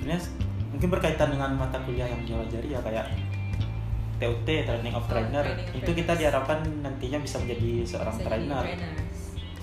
sebenarnya 0.00 0.22
mungkin 0.72 0.88
berkaitan 0.88 1.28
dengan 1.34 1.50
mata 1.60 1.76
kuliah 1.84 2.08
yang 2.08 2.24
pelajari 2.24 2.72
ya 2.72 2.80
kayak 2.80 3.06
TUT 4.20 4.44
Training 4.44 4.92
of 4.92 5.02
Oh, 5.02 5.08
Trainer. 5.08 5.42
Training 5.42 5.68
itu 5.74 5.90
kita 5.94 6.12
diharapkan 6.14 6.60
nantinya 6.80 7.18
bisa 7.18 7.36
menjadi 7.38 7.70
seorang 7.82 8.14
Bisa 8.14 8.22
jadi 8.22 8.30
trainer. 8.46 8.64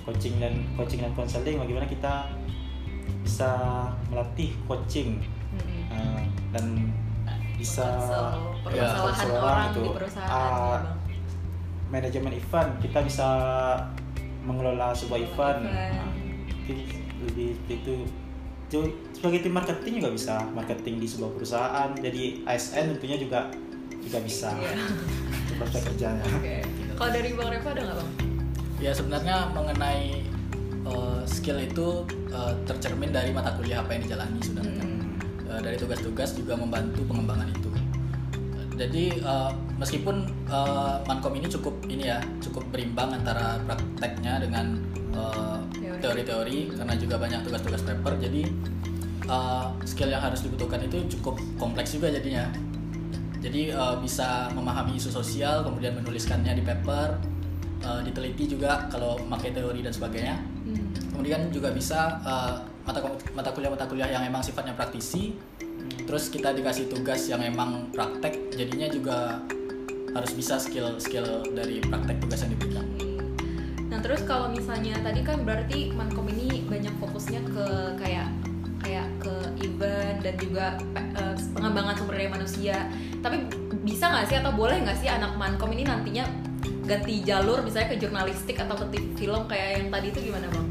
coaching 0.02 0.34
dan 0.36 0.54
coaching 0.72 1.00
dan 1.00 1.12
consulting 1.12 1.56
bagaimana 1.56 1.84
kita 1.84 2.12
bisa 3.20 3.50
melatih 4.08 4.50
coaching. 4.64 5.20
Mm-mm. 5.48 5.88
uh, 5.88 6.20
dan 6.50 6.64
bisa 7.54 7.84
permasalahan 8.60 9.02
konsel 9.02 9.30
orang 9.34 9.58
gitu. 9.68 9.80
di 9.80 9.90
perusahaan 9.92 10.28
Ah, 10.28 10.38
ya, 10.38 10.58
Bang. 10.76 10.86
manajemen 11.88 12.32
event 12.32 12.70
kita 12.78 12.98
bisa 13.00 13.28
mengelola 14.40 14.92
sebuah 14.92 15.20
event, 15.20 15.60
Event. 15.60 15.94
Nah, 15.94 16.08
mungkin 16.08 16.78
lebih 17.22 17.48
itu. 17.66 17.94
Sebagai 19.10 19.40
tim 19.40 19.50
marketing 19.50 19.92
juga 19.96 20.10
bisa 20.12 20.34
marketing 20.52 21.00
di 21.00 21.06
sebuah 21.06 21.32
perusahaan. 21.32 21.88
Jadi 21.94 22.44
ASN 22.44 22.92
tentunya 22.92 23.16
juga 23.16 23.48
juga 24.02 24.18
bisa 24.22 24.48
Iya. 24.54 24.72
itu 25.42 25.52
prospek 25.58 25.80
kerjanya 25.92 26.24
Oke. 26.24 26.56
Kalau 26.94 27.10
dari 27.14 27.28
Bang 27.34 27.48
Revo 27.50 27.68
ada 27.70 27.82
nggak 27.82 27.96
Bang? 27.98 28.10
Ya 28.78 28.90
sebenarnya 28.94 29.36
mengenai 29.54 30.22
uh, 30.86 31.22
skill 31.26 31.58
itu 31.58 32.06
uh, 32.30 32.54
tercermin 32.62 33.10
dari 33.10 33.34
mata 33.34 33.54
kuliah 33.54 33.82
apa 33.82 33.94
yang 33.98 34.02
dijalani 34.06 34.38
sebenarnya. 34.38 34.84
Hmm. 34.86 35.18
Uh, 35.50 35.60
dari 35.62 35.76
tugas-tugas 35.76 36.34
juga 36.34 36.54
membantu 36.54 37.02
pengembangan 37.06 37.50
itu. 37.50 37.70
Uh, 37.70 38.66
Jadi 38.78 39.18
uh, 39.22 39.50
meskipun 39.78 40.30
uh, 40.46 41.02
mankom 41.06 41.34
ini 41.34 41.50
cukup 41.50 41.74
ini 41.90 42.06
ya 42.10 42.22
cukup 42.38 42.62
berimbang 42.70 43.14
antara 43.14 43.58
prakteknya 43.66 44.38
dengan 44.42 44.78
uh, 45.14 45.58
Teori. 45.74 45.98
teori-teori 45.98 46.58
karena 46.78 46.94
juga 46.94 47.14
banyak 47.18 47.40
tugas-tugas 47.46 47.82
paper. 47.82 48.14
Jadi 48.22 48.42
uh, 49.26 49.74
skill 49.82 50.10
yang 50.14 50.22
harus 50.22 50.46
dibutuhkan 50.46 50.78
itu 50.82 51.02
cukup 51.18 51.38
kompleks 51.58 51.94
juga 51.98 52.14
jadinya. 52.14 52.46
Jadi 53.38 53.70
uh, 53.70 53.96
bisa 54.02 54.50
memahami 54.50 54.98
isu 54.98 55.14
sosial, 55.14 55.62
kemudian 55.62 55.94
menuliskannya 55.94 56.58
di 56.58 56.62
paper, 56.66 57.22
uh, 57.86 58.00
diteliti 58.02 58.50
juga 58.50 58.90
kalau 58.90 59.14
pakai 59.30 59.54
teori 59.54 59.80
dan 59.82 59.94
sebagainya. 59.94 60.36
Hmm. 60.66 60.90
Kemudian 61.14 61.46
juga 61.54 61.70
bisa 61.70 62.18
uh, 62.26 62.58
mata 62.82 62.98
mata 63.36 63.50
kuliah 63.54 63.70
mata 63.70 63.86
kuliah 63.86 64.10
yang 64.10 64.26
emang 64.26 64.42
sifatnya 64.42 64.74
praktisi. 64.74 65.38
Terus 66.08 66.32
kita 66.32 66.56
dikasih 66.56 66.88
tugas 66.88 67.28
yang 67.28 67.44
emang 67.44 67.92
praktek, 67.92 68.56
jadinya 68.56 68.88
juga 68.88 69.44
harus 70.16 70.32
bisa 70.32 70.56
skill 70.56 70.96
skill 70.96 71.44
dari 71.52 71.84
praktek 71.84 72.16
tugas 72.18 72.42
yang 72.42 72.56
diberikan. 72.56 72.86
Nah 73.92 74.00
terus 74.00 74.24
kalau 74.24 74.48
misalnya 74.48 74.96
tadi 75.04 75.20
kan 75.20 75.44
berarti 75.44 75.92
mankom 75.92 76.26
ini 76.32 76.64
banyak 76.64 76.92
fokusnya 76.96 77.40
ke 77.44 77.66
kayak 78.00 78.28
kayak 78.80 79.08
ke 79.20 79.34
event 79.60 80.18
dan 80.24 80.34
juga 80.40 80.66
pe- 80.96 81.38
pengembangan 81.52 81.94
sumber 82.00 82.14
daya 82.16 82.30
manusia. 82.32 82.76
Tapi 83.18 83.36
bisa 83.82 84.10
nggak 84.10 84.26
sih 84.28 84.36
atau 84.38 84.52
boleh 84.52 84.82
nggak 84.84 84.98
sih 84.98 85.08
anak 85.08 85.34
mankom 85.38 85.72
ini 85.72 85.86
nantinya 85.86 86.24
ganti 86.88 87.20
jalur 87.20 87.60
misalnya 87.60 87.92
ke 87.92 87.96
jurnalistik 88.00 88.56
atau 88.56 88.72
ke 88.74 88.96
film 89.16 89.44
kayak 89.44 89.80
yang 89.80 89.88
tadi 89.92 90.06
itu 90.08 90.32
gimana 90.32 90.48
bang? 90.48 90.66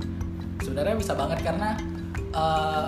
sebenarnya 0.66 0.96
bisa 0.98 1.14
banget 1.14 1.40
karena 1.46 1.70
eh, 2.34 2.86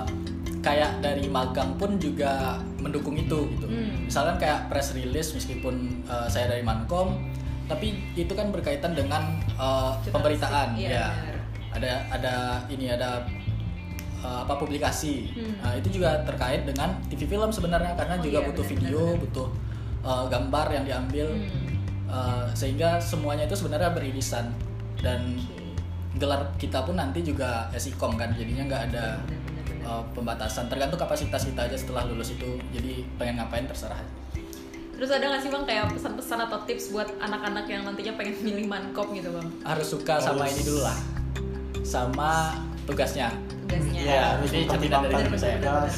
kayak 0.60 0.99
dari 0.99 1.30
magang 1.32 1.78
pun 1.80 1.95
juga 2.01 2.60
mendukung 2.82 3.16
itu 3.16 3.47
gitu 3.55 3.66
Hmm. 3.70 4.10
misalkan 4.10 4.36
kayak 4.41 4.68
press 4.68 4.91
release 4.97 5.32
meskipun 5.32 6.03
eh, 6.10 6.28
saya 6.28 6.49
dari 6.51 6.66
Mankom 6.66 7.22
tapi 7.70 8.01
itu 8.18 8.34
kan 8.34 8.49
berkaitan 8.49 8.97
dengan 8.97 9.38
Jurnalistik, 9.62 9.93
pemberitaan 10.10 10.74
iya, 10.74 10.89
ya 10.89 11.05
benar. 11.14 11.38
ada 11.78 11.91
ada 12.10 12.36
ini 12.74 12.89
ada 12.89 13.22
eh, 14.20 14.39
apa 14.41 14.53
publikasi 14.53 15.32
Hmm. 15.32 15.53
Nah, 15.59 15.74
itu 15.74 15.89
juga 15.91 16.22
terkait 16.24 16.63
dengan 16.63 16.89
TV 17.07 17.26
film 17.26 17.49
sebenarnya 17.49 17.93
karena 17.93 18.15
Oh 18.15 18.22
juga 18.22 18.39
iya, 18.39 18.47
butuh 18.47 18.63
benar, 18.63 18.74
video 18.76 19.01
benar. 19.05 19.22
butuh 19.22 19.47
eh, 20.01 20.26
gambar 20.28 20.67
yang 20.72 20.86
diambil 20.86 21.28
Hmm. 21.30 21.67
Eh, 22.05 22.45
sehingga 22.53 22.97
semuanya 22.97 23.45
itu 23.45 23.53
sebenarnya 23.55 23.91
beririsan 23.91 24.49
dan 24.97 25.38
Oke. 25.38 25.78
gelar 26.17 26.41
kita 26.57 26.82
pun 26.82 26.93
nanti 26.93 27.22
juga 27.22 27.70
SIKOM 27.72 28.15
kan 28.15 28.34
jadinya 28.34 28.65
nggak 28.65 28.84
ada 28.89 29.22
Benar-benar. 29.22 29.86
uh, 29.88 30.03
pembatasan 30.11 30.65
tergantung 30.65 30.97
kapasitas 30.97 31.45
kita 31.45 31.61
aja 31.63 31.78
setelah 31.78 32.03
lulus 32.03 32.34
itu 32.34 32.49
jadi 32.70 33.05
pengen 33.15 33.38
ngapain 33.38 33.63
terserah 33.63 34.01
Terus 34.91 35.07
ada 35.07 35.22
nggak 35.24 35.39
sih 35.39 35.47
bang 35.47 35.63
kayak 35.63 35.86
pesan-pesan 35.93 36.39
atau 36.43 36.59
tips 36.65 36.89
buat 36.89 37.07
anak-anak 37.15 37.65
yang 37.65 37.86
nantinya 37.86 38.17
pengen 38.17 38.36
milih 38.41 38.65
mankom 38.65 39.13
gitu 39.13 39.30
bang? 39.30 39.47
harus 39.63 39.88
suka 39.88 40.17
sama 40.17 40.43
Harus. 40.43 40.51
ini 40.51 40.61
dulu 40.65 40.82
lah 40.82 40.97
sama 41.82 42.32
tugasnya 42.84 43.30
Tugasnya. 43.70 44.01
Iya, 44.01 44.22
harus 44.34 44.49
jadi 44.49 44.65
catatan 44.67 45.01
dari 45.05 45.30
tugas 45.30 45.95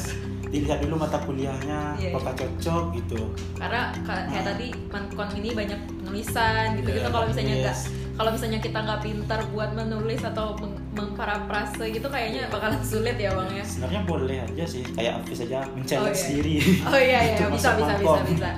dilihat 0.52 0.84
dulu 0.84 1.00
mata 1.00 1.16
kuliahnya 1.18 1.96
Iya, 1.96 2.04
iya. 2.04 2.10
apakah 2.12 2.36
cocok 2.36 2.84
gitu 2.94 3.22
Karena 3.56 3.96
ka- 4.04 4.28
kayak 4.28 4.46
tadi 4.46 4.68
mankom 4.86 5.30
ini 5.34 5.50
banyak 5.56 5.80
penulisan 5.96 6.76
gitu-gitu. 6.76 7.00
Iya, 7.00 7.10
kalau 7.10 7.26
misalnya 7.26 7.56
yes. 7.56 7.64
nggak 7.64 7.78
kalau 8.12 8.30
misalnya 8.30 8.60
kita 8.60 8.78
nggak 8.78 9.00
pintar 9.02 9.40
buat 9.48 9.72
menulis 9.72 10.22
atau 10.22 10.52
meng- 10.54 10.84
mengparafrase 10.92 11.88
gitu 11.90 12.04
kayaknya 12.06 12.52
bakalan 12.52 12.84
sulit 12.84 13.16
ya 13.16 13.32
bang 13.32 13.50
ya. 13.54 13.64
sebenarnya 13.64 14.02
boleh 14.04 14.38
aja 14.44 14.64
sih 14.68 14.84
kayak 14.92 15.14
Hafiz 15.18 15.40
aja 15.42 15.64
Oh, 15.64 15.72
mencari 15.74 16.04
iya. 16.04 16.24
diri 16.28 16.56
Oh 16.84 17.00
iya 17.02 17.20
iya 17.24 17.36
Untuk 17.40 17.56
bisa 17.56 17.70
bisa 17.74 17.94
bisa 17.96 18.20
bisa. 18.28 18.50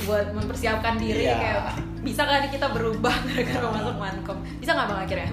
Buat 0.00 0.26
mempersiapkan 0.32 0.94
diri 0.96 1.22
Iya. 1.24 1.36
kayak 1.36 1.62
bisa 2.00 2.22
kali 2.22 2.48
kita 2.48 2.66
berubah 2.68 3.14
gara-gara 3.28 3.58
Iya. 3.60 3.70
masuk 3.72 3.96
mankom. 3.96 4.38
Bisa 4.56 4.70
nggak 4.72 4.86
bang 4.88 5.00
akhirnya? 5.00 5.30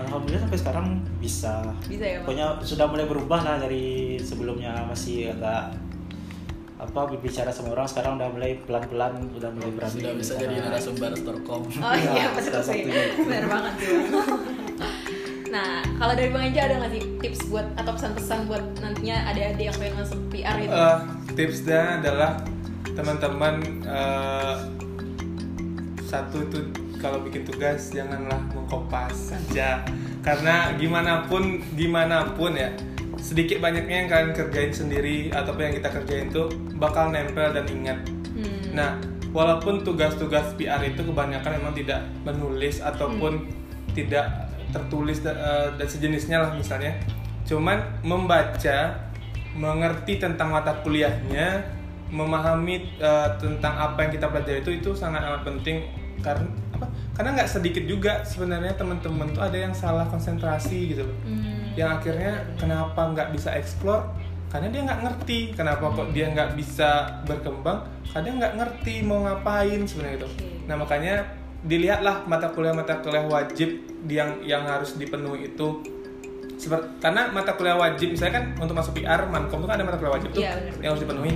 Alhamdulillah 0.00 0.42
sampai 0.42 0.58
sekarang 0.58 0.86
bisa 1.18 1.52
Bisa 1.84 2.04
ya 2.04 2.16
bang. 2.16 2.24
pokoknya 2.24 2.46
sudah 2.60 2.86
mulai 2.86 3.04
berubah 3.04 3.40
lah 3.40 3.56
dari 3.58 3.86
sebelumnya 4.18 4.84
masih 4.84 5.30
agak 5.30 5.76
apa 6.76 7.00
berbicara 7.06 7.52
sama 7.52 7.76
orang 7.76 7.84
sekarang 7.84 8.16
udah 8.16 8.28
mulai 8.30 8.56
pelan-pelan 8.64 9.12
udah 9.36 9.50
mulai 9.52 9.68
berani 9.70 10.00
sudah 10.00 10.12
bisa 10.16 10.32
jadi 10.34 10.54
narasumber 10.58 11.12
Storkom 11.12 11.62
Oh 11.84 11.92
iya 11.94 12.32
betul 12.32 12.56
salah 12.56 12.66
sih, 12.66 12.88
benar 13.20 13.44
banget 13.46 13.72
sih. 13.76 13.88
Bang. 14.08 14.28
Nah, 15.50 15.82
kalau 15.98 16.14
dari 16.14 16.30
Bang 16.30 16.46
Eja 16.46 16.70
ada 16.70 16.78
nggak 16.78 16.94
sih 16.94 17.02
tips 17.18 17.50
buat 17.50 17.66
atau 17.74 17.90
pesan-pesan 17.90 18.46
buat 18.46 18.62
nantinya 18.78 19.26
adik-adik 19.26 19.66
yang 19.66 19.76
pengen 19.82 19.94
masuk 19.98 20.18
PR 20.30 20.54
gitu? 20.62 20.70
Eh, 20.70 20.96
tipsnya 21.34 21.98
adalah 21.98 22.38
teman-teman 22.86 23.54
eh, 23.82 24.54
satu 26.06 26.38
tuh 26.46 26.70
kalau 27.00 27.24
bikin 27.24 27.42
tugas 27.48 27.90
janganlah 27.90 28.38
mengkopas 28.52 29.34
saja. 29.34 29.82
Karena 30.20 30.76
gimana 30.76 31.24
pun 31.24 31.64
gimana 31.74 32.36
pun 32.36 32.52
ya 32.52 32.70
sedikit 33.20 33.60
banyaknya 33.60 33.96
yang 34.04 34.08
kalian 34.08 34.32
kerjain 34.32 34.72
sendiri 34.72 35.28
ataupun 35.32 35.68
yang 35.68 35.74
kita 35.76 35.88
kerjain 35.92 36.26
tuh 36.32 36.48
bakal 36.80 37.12
nempel 37.12 37.52
dan 37.52 37.66
ingat. 37.68 37.98
Hmm. 38.32 38.60
Nah, 38.72 38.90
walaupun 39.30 39.84
tugas-tugas 39.84 40.56
PR 40.56 40.80
itu 40.82 41.04
kebanyakan 41.04 41.60
memang 41.60 41.74
tidak 41.76 42.00
menulis 42.24 42.80
ataupun 42.80 43.44
tidak 43.92 44.48
tertulis 44.72 45.20
eh, 45.26 45.68
dan 45.76 45.88
sejenisnya 45.88 46.38
lah 46.40 46.50
misalnya, 46.56 46.96
cuman 47.44 48.00
membaca, 48.06 49.10
mengerti 49.52 50.22
tentang 50.22 50.54
mata 50.54 50.80
kuliahnya, 50.80 51.60
memahami 52.08 52.96
eh, 52.96 53.28
tentang 53.36 53.74
apa 53.76 54.08
yang 54.08 54.12
kita 54.16 54.26
pelajari 54.32 54.60
itu 54.64 54.72
itu 54.80 54.90
sangat 54.96 55.20
amat 55.28 55.42
penting. 55.44 55.84
Karena 56.20 56.48
apa? 56.80 56.88
Karena 57.12 57.30
nggak 57.34 57.50
sedikit 57.50 57.84
juga 57.84 58.12
sebenarnya 58.22 58.72
teman-teman 58.72 59.28
tuh 59.30 59.42
ada 59.42 59.54
yang 59.54 59.70
salah 59.70 60.04
konsentrasi 60.04 60.78
gitu 60.88 61.04
loh. 61.04 61.16
Hmm. 61.22 61.70
yang 61.72 61.94
akhirnya 61.94 62.32
kenapa 62.56 62.98
nggak 63.06 63.30
bisa 63.30 63.52
explore? 63.52 64.08
Karena 64.48 64.66
dia 64.68 64.82
nggak 64.82 65.00
ngerti 65.00 65.38
kenapa 65.52 65.84
kok 65.88 66.10
dia 66.10 66.26
nggak 66.28 66.50
bisa 66.54 66.90
berkembang. 67.22 67.84
Karena 68.08 68.30
nggak 68.36 68.52
ngerti 68.56 68.94
mau 69.00 69.22
ngapain 69.22 69.84
sebenarnya 69.84 70.18
itu 70.18 70.30
nah 70.64 70.74
makanya 70.74 71.26
dilihatlah 71.60 72.22
mata 72.24 72.46
kuliah 72.48 72.70
mata 72.70 72.98
kuliah 72.98 73.22
wajib 73.22 73.68
yang 74.06 74.38
yang 74.40 74.62
harus 74.64 74.94
dipenuhi 74.94 75.50
itu. 75.50 75.82
Seper- 76.56 76.98
karena 76.98 77.26
mata 77.28 77.54
kuliah 77.54 77.74
wajib 77.74 78.12
misalnya 78.12 78.38
kan 78.38 78.44
untuk 78.58 78.74
masuk 78.74 78.92
PR 78.92 79.24
mankom 79.26 79.60
itu 79.60 79.66
kan 79.66 79.76
ada 79.76 79.84
mata 79.84 79.96
kuliah 79.96 80.14
wajib 80.14 80.28
tuh 80.30 80.40
Iya, 80.40 80.52
benar. 80.54 80.78
yang 80.78 80.90
harus 80.90 81.02
dipenuhi. 81.02 81.34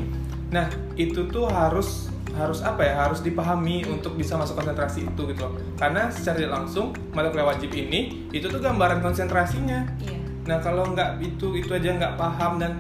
Nah 0.50 0.66
itu 0.94 1.20
tuh 1.26 1.46
harus 1.46 1.88
harus 2.34 2.60
apa 2.60 2.82
ya 2.82 2.94
harus 3.06 3.20
dipahami 3.20 3.86
untuk 3.86 4.14
bisa 4.14 4.34
masuk 4.34 4.58
konsentrasi 4.58 5.06
itu 5.06 5.22
gitu 5.30 5.40
loh 5.46 5.54
karena 5.74 6.10
secara 6.10 6.50
langsung 6.50 6.90
mata 7.10 7.30
kuliah 7.30 7.46
wajib 7.46 7.70
ini 7.70 8.28
itu 8.30 8.46
tuh 8.46 8.58
gambaran 8.58 8.98
konsentrasinya 9.00 9.86
Iya. 10.02 10.18
Nah 10.44 10.60
kalau 10.60 10.92
nggak 10.92 11.24
itu 11.24 11.56
itu 11.56 11.70
aja 11.72 11.96
nggak 11.96 12.14
paham 12.20 12.60
dan 12.60 12.76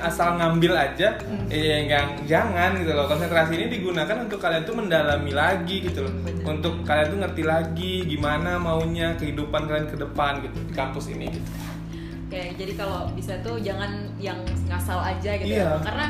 asal 0.00 0.40
ngambil 0.40 0.72
aja, 0.72 1.20
eh 1.52 1.84
yang 1.84 2.16
jangan 2.24 2.74
gitu 2.80 2.96
loh. 2.96 3.04
Konsentrasi 3.06 3.60
ini 3.60 3.66
digunakan 3.68 4.16
untuk 4.24 4.40
kalian 4.40 4.64
tuh 4.64 4.72
mendalami 4.72 5.30
lagi 5.30 5.84
gitu 5.84 6.02
loh. 6.02 6.10
Bener. 6.24 6.42
Untuk 6.48 6.80
kalian 6.82 7.12
tuh 7.12 7.18
ngerti 7.20 7.42
lagi 7.44 7.92
gimana 8.08 8.56
maunya 8.56 9.14
kehidupan 9.20 9.68
kalian 9.68 9.86
ke 9.86 10.00
depan 10.00 10.40
gitu 10.42 10.58
di 10.64 10.72
kampus 10.72 11.12
ini 11.12 11.28
gitu. 11.28 11.48
Oke, 12.26 12.42
jadi 12.56 12.72
kalau 12.74 13.12
bisa 13.12 13.36
tuh 13.44 13.60
jangan 13.60 13.90
yang 14.16 14.40
ngasal 14.66 14.98
aja 14.98 15.30
gitu 15.38 15.52
Iya. 15.52 15.76
ya. 15.76 15.82
Karena 15.84 16.06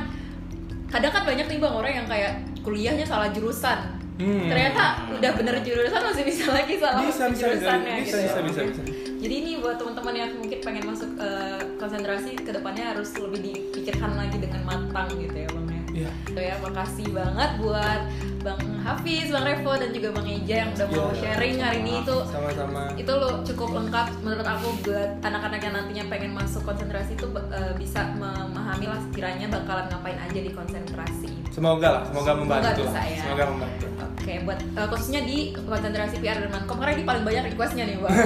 kadang 0.90 1.12
kan 1.14 1.22
banyak 1.22 1.46
nih 1.46 1.58
bang 1.62 1.74
orang 1.74 1.92
yang 2.02 2.06
kayak 2.10 2.32
kuliahnya 2.66 3.06
salah 3.06 3.30
jurusan. 3.30 3.78
Hmm. 4.20 4.52
Ternyata 4.52 5.08
udah 5.16 5.30
bener 5.32 5.56
jurusan 5.64 6.00
masih 6.04 6.24
bisa 6.28 6.44
lagi 6.52 6.76
salah 6.76 7.00
Bisa 7.00 7.24
bisa 7.32 7.46
jurusannya 7.56 7.94
bisa 8.04 8.16
gitu 8.20 8.26
bisa 8.28 8.40
bisa 8.44 8.60
bisa. 8.68 8.82
Jadi 9.20 9.34
ini 9.36 9.50
buat 9.60 9.76
teman-teman 9.80 10.14
yang 10.16 10.30
mungkin 10.36 10.58
pengen 10.60 10.84
masuk 10.84 11.10
eh, 11.16 11.60
konsentrasi 11.80 12.36
ke 12.36 12.50
depannya 12.52 12.92
harus 12.92 13.16
lebih 13.16 13.40
dipikirkan 13.40 14.12
lagi 14.16 14.36
dengan 14.36 14.60
matang 14.68 15.08
gitu 15.16 15.32
ya 15.32 15.48
bang 15.48 15.66
ya. 15.72 15.79
Iya. 16.00 16.10
So 16.26 16.40
ya 16.40 16.54
makasih 16.58 17.06
banget 17.10 17.50
buat 17.58 18.00
Bang 18.40 18.56
Hafiz, 18.80 19.28
Bang 19.28 19.44
Revo 19.44 19.72
dan 19.74 19.90
juga 19.90 20.08
Bang 20.10 20.24
Eja 20.24 20.64
yang 20.64 20.70
udah 20.72 20.86
mau 20.88 21.08
Iya. 21.08 21.20
sharing 21.20 21.56
hari 21.60 21.78
ini 21.78 21.92
itu 22.00 22.16
Sama-sama. 22.24 22.82
itu 22.96 23.12
lo 23.12 23.44
cukup 23.44 23.68
lengkap 23.74 24.06
menurut 24.20 24.46
aku 24.46 24.68
buat 24.80 25.10
anak-anak 25.20 25.60
yang 25.60 25.74
nantinya 25.74 26.04
pengen 26.08 26.32
masuk 26.32 26.62
konsentrasi 26.62 27.12
itu 27.12 27.26
eh, 27.50 27.72
bisa 27.76 28.00
memahami 28.14 28.86
lah 28.86 29.00
sekiranya 29.02 29.46
bakalan 29.46 29.86
ngapain 29.86 30.16
aja 30.18 30.40
di 30.40 30.50
konsentrasi. 30.50 31.28
Semoga 31.50 31.88
lah, 31.90 32.02
semoga 32.06 32.32
membantu. 32.34 32.82
bisa 32.82 33.00
ya. 33.02 33.20
Semoga 33.20 33.44
membantu. 33.46 33.86
Oke, 34.00 34.32
buat 34.42 34.58
eh, 34.58 34.86
khususnya 34.88 35.20
di 35.22 35.38
konsentrasi 35.54 36.16
PR 36.18 36.38
dan 36.38 36.50
Mankom 36.50 36.76
karena 36.76 36.92
ini 36.94 37.04
paling 37.04 37.24
banyak 37.24 37.44
requestnya 37.46 37.84
nih 37.84 37.96
bang. 37.98 38.12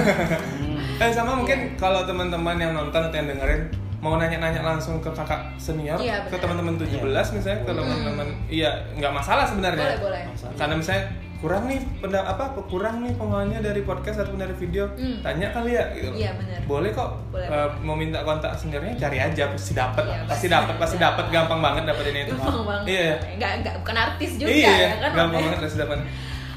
Eh 0.95 1.11
sama 1.11 1.35
mungkin 1.35 1.75
kalau 1.75 2.07
teman-teman 2.07 2.55
yang 2.55 2.71
nonton 2.71 3.03
atau 3.03 3.11
yang 3.13 3.27
dengerin 3.27 3.67
mau 4.05 4.15
nanya-nanya 4.15 4.61
langsung 4.61 5.01
ke 5.01 5.09
kakak 5.09 5.49
senior, 5.57 5.97
Iya, 5.97 6.21
ke 6.23 6.37
teman-teman 6.37 6.77
17 6.77 7.01
misalnya, 7.33 7.59
ke 7.59 7.71
Hmm. 7.71 7.79
teman-teman 7.81 8.27
iya 8.47 8.69
nggak 8.93 9.09
masalah 9.11 9.41
sebenarnya. 9.43 9.97
boleh 9.97 10.21
boleh. 10.21 10.21
Karena 10.53 10.77
misalnya 10.77 11.03
kurang 11.35 11.65
nih 11.65 11.77
penda 11.99 12.21
apa 12.21 12.43
kurang 12.63 13.01
nih 13.01 13.13
pengalamannya 13.13 13.59
dari 13.59 13.81
podcast 13.81 14.17
ataupun 14.19 14.39
dari 14.39 14.53
video, 14.55 14.85
Hmm. 14.91 15.19
tanya 15.19 15.49
kali 15.49 15.73
ya 15.73 15.83
gitu. 15.91 16.13
Iya 16.13 16.31
benar. 16.33 16.59
Boleh 16.63 16.89
kok 16.91 17.09
Boleh. 17.27 17.47
eh, 17.47 17.69
mau 17.81 17.93
minta 17.93 18.21
kontak 18.21 18.53
seniornya 18.53 18.93
cari 18.95 19.17
aja 19.19 19.49
pasti 19.49 19.73
dapat, 19.73 20.05
Iya, 20.05 20.21
pasti 20.23 20.47
dapat, 20.47 20.75
pasti 20.77 20.97
dapat 20.97 21.25
gampang 21.27 21.59
banget 21.59 21.83
dapetin 21.85 22.15
itu. 22.23 22.33
Gampang 22.35 22.61
banget. 22.63 22.85
Iya. 22.87 23.13
Nggak 23.35 23.51
nggak 23.59 23.75
bukan 23.79 23.95
artis 23.99 24.31
juga 24.37 24.49
iya, 24.49 24.69
ya 24.71 24.89
kan. 24.99 25.11
gampang 25.17 25.41
banget 25.43 25.59
pasti 25.59 25.77
dapat. 25.79 25.97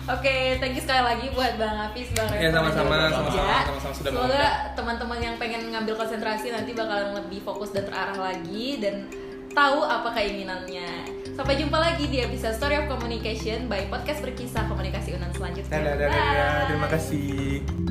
Oke, 0.08 0.56
thank 0.56 0.72
you 0.72 0.80
sekali 0.80 1.02
lagi 1.04 1.26
buat 1.36 1.60
Bang 1.60 1.76
Hafiz, 1.76 2.08
Bang 2.16 2.32
Iya, 2.32 2.48
sama-sama, 2.48 2.88
juga 2.88 2.96
Bang 2.96 3.12
sama-sama, 3.12 3.28
Eja. 3.28 3.58
sama-sama 3.68 3.92
sudah 3.92 4.10
Semoga 4.16 4.46
teman-teman 4.72 5.18
yang 5.20 5.34
pengen 5.36 5.62
ngambil 5.68 5.94
konsentrasi 6.00 6.46
nanti 6.48 6.72
bakalan 6.72 7.12
lebih 7.12 7.44
fokus 7.44 7.76
dan 7.76 7.84
terarah 7.84 8.16
lagi 8.16 8.80
dan 8.80 9.04
tahu 9.52 9.84
apa 9.84 10.08
keinginannya. 10.16 10.90
Sampai 11.36 11.60
jumpa 11.60 11.76
lagi 11.76 12.08
di 12.08 12.24
episode 12.24 12.56
Story 12.56 12.80
of 12.80 12.88
Communication 12.88 13.68
by 13.68 13.86
Podcast 13.92 14.24
Berkisah 14.24 14.64
Komunikasi 14.66 15.12
Unan 15.14 15.30
selanjutnya. 15.36 15.76
Dadah, 15.76 15.94
dadah, 15.94 16.08
dadah. 16.08 16.48
Bye. 16.48 16.66
Terima 16.72 16.88
kasih. 16.88 17.87